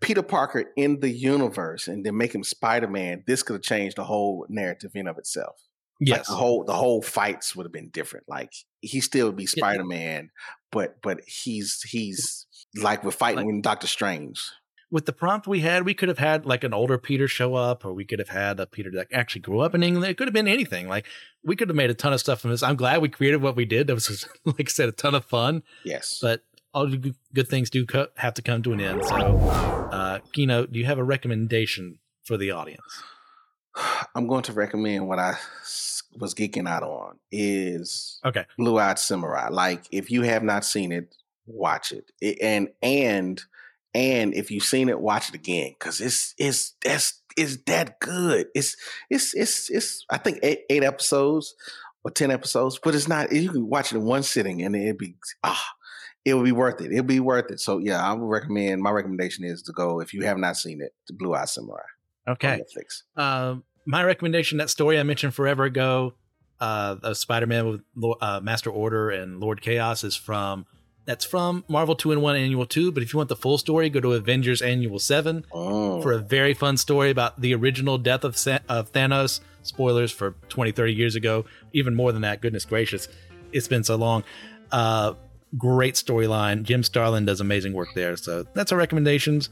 Peter 0.00 0.22
Parker 0.22 0.64
in 0.76 1.00
the 1.00 1.10
universe 1.10 1.88
and 1.88 2.04
then 2.04 2.16
make 2.16 2.34
him 2.34 2.42
Spider 2.44 2.88
Man, 2.88 3.22
this 3.26 3.42
could 3.42 3.54
have 3.54 3.62
changed 3.62 3.96
the 3.96 4.04
whole 4.04 4.46
narrative 4.48 4.92
in 4.94 5.06
of 5.08 5.18
itself. 5.18 5.56
Like 6.00 6.08
Yes. 6.08 6.28
the 6.28 6.34
whole 6.34 6.64
the 6.64 6.74
whole 6.74 7.00
fights 7.02 7.56
would 7.56 7.64
have 7.64 7.72
been 7.72 7.88
different. 7.88 8.26
Like 8.28 8.52
he 8.80 9.00
still 9.00 9.26
would 9.28 9.36
be 9.36 9.46
Spider 9.46 9.84
Man, 9.84 10.30
but 10.70 11.00
but 11.02 11.20
he's 11.26 11.82
he's 11.82 12.46
like 12.74 13.02
we're 13.04 13.10
fighting 13.12 13.50
Like- 13.54 13.62
Doctor 13.62 13.86
Strange. 13.86 14.42
with 14.90 15.06
the 15.06 15.12
prompt 15.12 15.46
we 15.46 15.60
had, 15.60 15.84
we 15.86 15.94
could 15.94 16.08
have 16.10 16.18
had 16.18 16.44
like 16.46 16.64
an 16.64 16.74
older 16.74 16.98
Peter 16.98 17.26
show 17.26 17.54
up, 17.54 17.84
or 17.84 17.94
we 17.94 18.04
could 18.04 18.18
have 18.18 18.28
had 18.28 18.60
a 18.60 18.66
Peter 18.66 18.90
that 18.92 19.08
actually 19.12 19.40
grew 19.40 19.60
up 19.60 19.74
in 19.74 19.82
England. 19.82 20.10
It 20.10 20.16
could 20.18 20.28
have 20.28 20.34
been 20.34 20.46
anything. 20.48 20.86
Like 20.86 21.06
we 21.42 21.56
could 21.56 21.68
have 21.70 21.76
made 21.76 21.90
a 21.90 21.94
ton 21.94 22.12
of 22.12 22.20
stuff 22.20 22.40
from 22.40 22.50
this. 22.50 22.62
I'm 22.62 22.76
glad 22.76 23.00
we 23.00 23.08
created 23.08 23.40
what 23.40 23.56
we 23.56 23.64
did. 23.64 23.86
That 23.86 23.94
was, 23.94 24.28
like 24.44 24.60
I 24.60 24.64
said, 24.64 24.88
a 24.90 24.92
ton 24.92 25.14
of 25.14 25.24
fun. 25.24 25.62
Yes. 25.84 26.18
But 26.20 26.42
all 26.76 26.86
the 26.86 26.98
good- 26.98 27.16
good 27.32 27.48
things 27.48 27.70
do 27.70 27.86
co- 27.86 28.08
have 28.16 28.34
to 28.34 28.42
come 28.42 28.62
to 28.62 28.72
an 28.74 28.80
end. 28.82 29.02
So, 29.06 29.16
uh, 29.16 30.18
Keno, 30.34 30.66
do 30.66 30.78
you 30.78 30.84
have 30.84 30.98
a 30.98 31.04
recommendation 31.04 31.98
for 32.24 32.36
the 32.36 32.50
audience? 32.50 32.82
I'm 34.14 34.26
going 34.26 34.42
to 34.44 34.52
recommend 34.52 35.08
what 35.08 35.18
I 35.18 35.34
was 36.18 36.34
geeking 36.34 36.68
out 36.68 36.82
on 36.82 37.18
is 37.32 38.20
Okay. 38.24 38.44
Blue 38.58 38.78
Eyed 38.78 38.98
Samurai. 38.98 39.48
Like 39.50 39.84
if 39.90 40.10
you 40.10 40.22
have 40.22 40.42
not 40.42 40.64
seen 40.64 40.92
it, 40.92 41.14
watch 41.46 41.92
it. 41.92 42.10
It- 42.20 42.38
and 42.42 42.68
and 42.82 43.42
and 43.94 44.34
if 44.34 44.50
you've 44.50 44.64
seen 44.64 44.88
it, 44.90 45.00
watch 45.00 45.30
it 45.30 45.34
again 45.34 45.74
because 45.78 46.00
it's 46.02 46.34
it's 46.38 46.74
that's 46.84 47.22
it's 47.38 47.56
that 47.66 48.00
good. 48.00 48.48
It's 48.54 48.76
it's 49.10 49.34
it's 49.34 49.70
it's 49.70 50.04
I 50.10 50.18
think 50.18 50.38
eight, 50.42 50.60
eight 50.70 50.84
episodes 50.84 51.54
or 52.04 52.10
ten 52.10 52.30
episodes, 52.30 52.78
but 52.82 52.94
it's 52.94 53.08
not. 53.08 53.32
You 53.32 53.50
can 53.50 53.68
watch 53.68 53.92
it 53.92 53.96
in 53.96 54.04
one 54.04 54.22
sitting 54.22 54.62
and 54.62 54.76
it'd 54.76 54.98
be 54.98 55.16
ah. 55.42 55.64
It 56.26 56.34
will 56.34 56.42
be 56.42 56.52
worth 56.52 56.80
it. 56.80 56.90
It'll 56.92 57.04
be 57.04 57.20
worth 57.20 57.50
it. 57.52 57.60
So 57.60 57.78
yeah, 57.78 58.02
I 58.04 58.12
would 58.12 58.26
recommend. 58.26 58.82
My 58.82 58.90
recommendation 58.90 59.44
is 59.44 59.62
to 59.62 59.72
go 59.72 60.00
if 60.00 60.12
you 60.12 60.24
have 60.24 60.36
not 60.38 60.56
seen 60.56 60.80
it 60.82 60.92
to 61.06 61.12
Blue 61.14 61.34
Eye 61.34 61.44
Samurai 61.46 61.80
Okay. 62.28 62.60
Netflix. 62.60 63.02
Um, 63.20 63.62
my 63.86 64.02
recommendation, 64.02 64.58
that 64.58 64.68
story 64.68 64.98
I 64.98 65.04
mentioned 65.04 65.32
forever 65.34 65.62
ago, 65.64 66.14
uh, 66.60 66.96
of 67.02 67.16
Spider-Man 67.16 67.68
with 67.68 68.16
uh, 68.20 68.40
Master 68.42 68.70
Order 68.70 69.10
and 69.10 69.38
Lord 69.38 69.60
Chaos 69.60 70.02
is 70.02 70.16
from, 70.16 70.66
that's 71.04 71.24
from 71.24 71.64
Marvel 71.68 71.94
2 71.94 72.10
in 72.10 72.20
1 72.20 72.34
Annual 72.34 72.66
2. 72.66 72.90
But 72.90 73.04
if 73.04 73.12
you 73.12 73.18
want 73.18 73.28
the 73.28 73.36
full 73.36 73.58
story, 73.58 73.88
go 73.88 74.00
to 74.00 74.14
Avengers 74.14 74.60
Annual 74.62 74.98
7 74.98 75.44
Mm. 75.54 76.02
for 76.02 76.12
a 76.12 76.18
very 76.18 76.54
fun 76.54 76.76
story 76.76 77.10
about 77.10 77.40
the 77.40 77.54
original 77.54 77.98
death 77.98 78.24
of, 78.24 78.36
Sa- 78.36 78.58
of 78.68 78.90
Thanos. 78.92 79.40
Spoilers 79.62 80.10
for 80.10 80.32
20, 80.48 80.72
30 80.72 80.92
years 80.94 81.14
ago. 81.14 81.44
Even 81.72 81.94
more 81.94 82.10
than 82.10 82.22
that, 82.22 82.40
goodness 82.40 82.64
gracious. 82.64 83.06
It's 83.52 83.68
been 83.68 83.84
so 83.84 83.94
long. 83.96 84.24
Uh, 84.72 85.12
great 85.56 85.94
storyline. 85.94 86.62
Jim 86.62 86.82
Starlin 86.82 87.24
does 87.24 87.40
amazing 87.40 87.72
work 87.72 87.88
there. 87.94 88.16
So 88.16 88.44
that's 88.54 88.72
our 88.72 88.78
recommendations. 88.78 89.48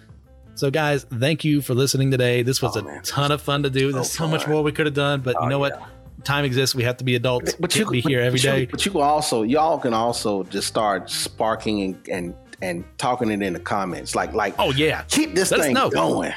So, 0.56 0.70
guys, 0.70 1.04
thank 1.04 1.44
you 1.44 1.60
for 1.60 1.74
listening 1.74 2.10
today. 2.12 2.42
This 2.42 2.62
was 2.62 2.76
Oh, 2.76 2.80
a 2.80 2.84
man. 2.84 3.02
ton 3.02 3.32
of 3.32 3.42
fun 3.42 3.64
to 3.64 3.70
do. 3.70 3.90
There's 3.90 4.10
so 4.12 4.28
much 4.28 4.46
more 4.46 4.62
we 4.62 4.70
could 4.70 4.86
have 4.86 4.94
done, 4.94 5.20
but 5.20 5.34
Oh, 5.38 5.44
you 5.44 5.48
know 5.50 5.64
yeah. 5.64 5.76
what? 5.78 5.82
Time 6.24 6.44
exists. 6.44 6.74
We 6.76 6.84
have 6.84 6.96
to 6.98 7.04
be 7.04 7.16
adults. 7.16 7.54
but 7.58 7.70
Can't 7.70 7.90
be 7.90 8.00
here 8.00 8.20
every 8.20 8.38
but 8.38 8.44
you- 8.44 8.50
day. 8.50 8.66
But 8.66 8.86
you 8.86 8.92
can 8.92 9.00
also, 9.00 9.42
y'all 9.42 9.78
can 9.78 9.92
also 9.92 10.44
just 10.44 10.68
start 10.68 11.10
sparking 11.10 11.82
and 11.82 12.08
and, 12.08 12.34
and 12.62 12.84
talking 12.98 13.30
it 13.30 13.42
in 13.42 13.52
the 13.52 13.58
comments. 13.60 14.14
Like 14.14 14.32
like 14.32 14.54
Oh 14.58 14.70
yeah. 14.72 15.02
keep 15.08 15.34
this 15.34 15.50
Let 15.50 15.60
thing 15.60 15.74
going. 15.74 16.32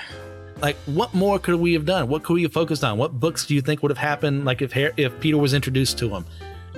Like, 0.61 0.75
what 0.87 1.13
more 1.13 1.37
could 1.37 1.55
we 1.55 1.73
have 1.73 1.85
done? 1.85 2.07
What 2.09 2.23
could 2.23 2.33
we 2.33 2.41
have 2.41 2.51
focused 2.51 2.83
on? 2.83 2.97
What 2.97 3.19
books 3.19 3.45
do 3.45 3.53
you 3.53 3.61
think 3.61 3.83
would 3.83 3.91
have 3.91 3.97
happened? 3.99 4.43
Like 4.45 4.63
if 4.63 4.73
Har- 4.73 4.93
if 4.97 5.17
Peter 5.19 5.37
was 5.37 5.53
introduced 5.53 5.99
to 5.99 6.09
him, 6.09 6.25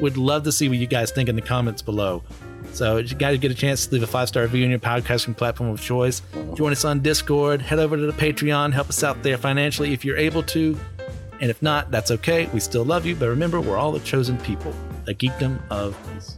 we'd 0.02 0.18
love 0.18 0.44
to 0.44 0.52
see 0.52 0.68
what 0.68 0.78
you 0.78 0.86
guys 0.86 1.10
think 1.12 1.30
in 1.30 1.36
the 1.38 1.42
comments 1.42 1.82
below. 1.82 2.22
So, 2.80 2.96
you 2.96 3.14
guys 3.14 3.38
get 3.40 3.52
a 3.52 3.56
chance 3.56 3.88
to 3.88 3.94
leave 3.94 4.04
a 4.04 4.08
five 4.08 4.30
star 4.30 4.44
review 4.44 4.64
on 4.64 4.70
your 4.70 4.80
podcasting 4.80 5.36
platform 5.36 5.70
of 5.70 5.82
choice. 5.82 6.22
Join 6.54 6.72
us 6.72 6.86
on 6.86 7.02
Discord. 7.02 7.62
Head 7.62 7.78
over 7.78 7.98
to 7.98 8.06
the 8.06 8.14
Patreon. 8.14 8.72
Help 8.72 8.88
us 8.88 9.04
out 9.04 9.22
there 9.22 9.38
financially 9.38 9.92
if 9.92 10.06
you're 10.06 10.16
able 10.16 10.44
to. 10.44 10.80
And 11.42 11.52
if 11.52 11.62
not, 11.62 11.92
that's 11.92 12.10
okay. 12.10 12.46
We 12.54 12.62
still 12.62 12.86
love 12.86 13.06
you. 13.06 13.18
But 13.18 13.28
remember, 13.28 13.60
we're 13.60 13.76
all 13.76 13.92
the 13.92 14.00
chosen 14.00 14.38
people. 14.38 14.74
A 15.10 15.14
geekdom 15.14 15.60
of 15.70 15.98
peace. 16.14 16.38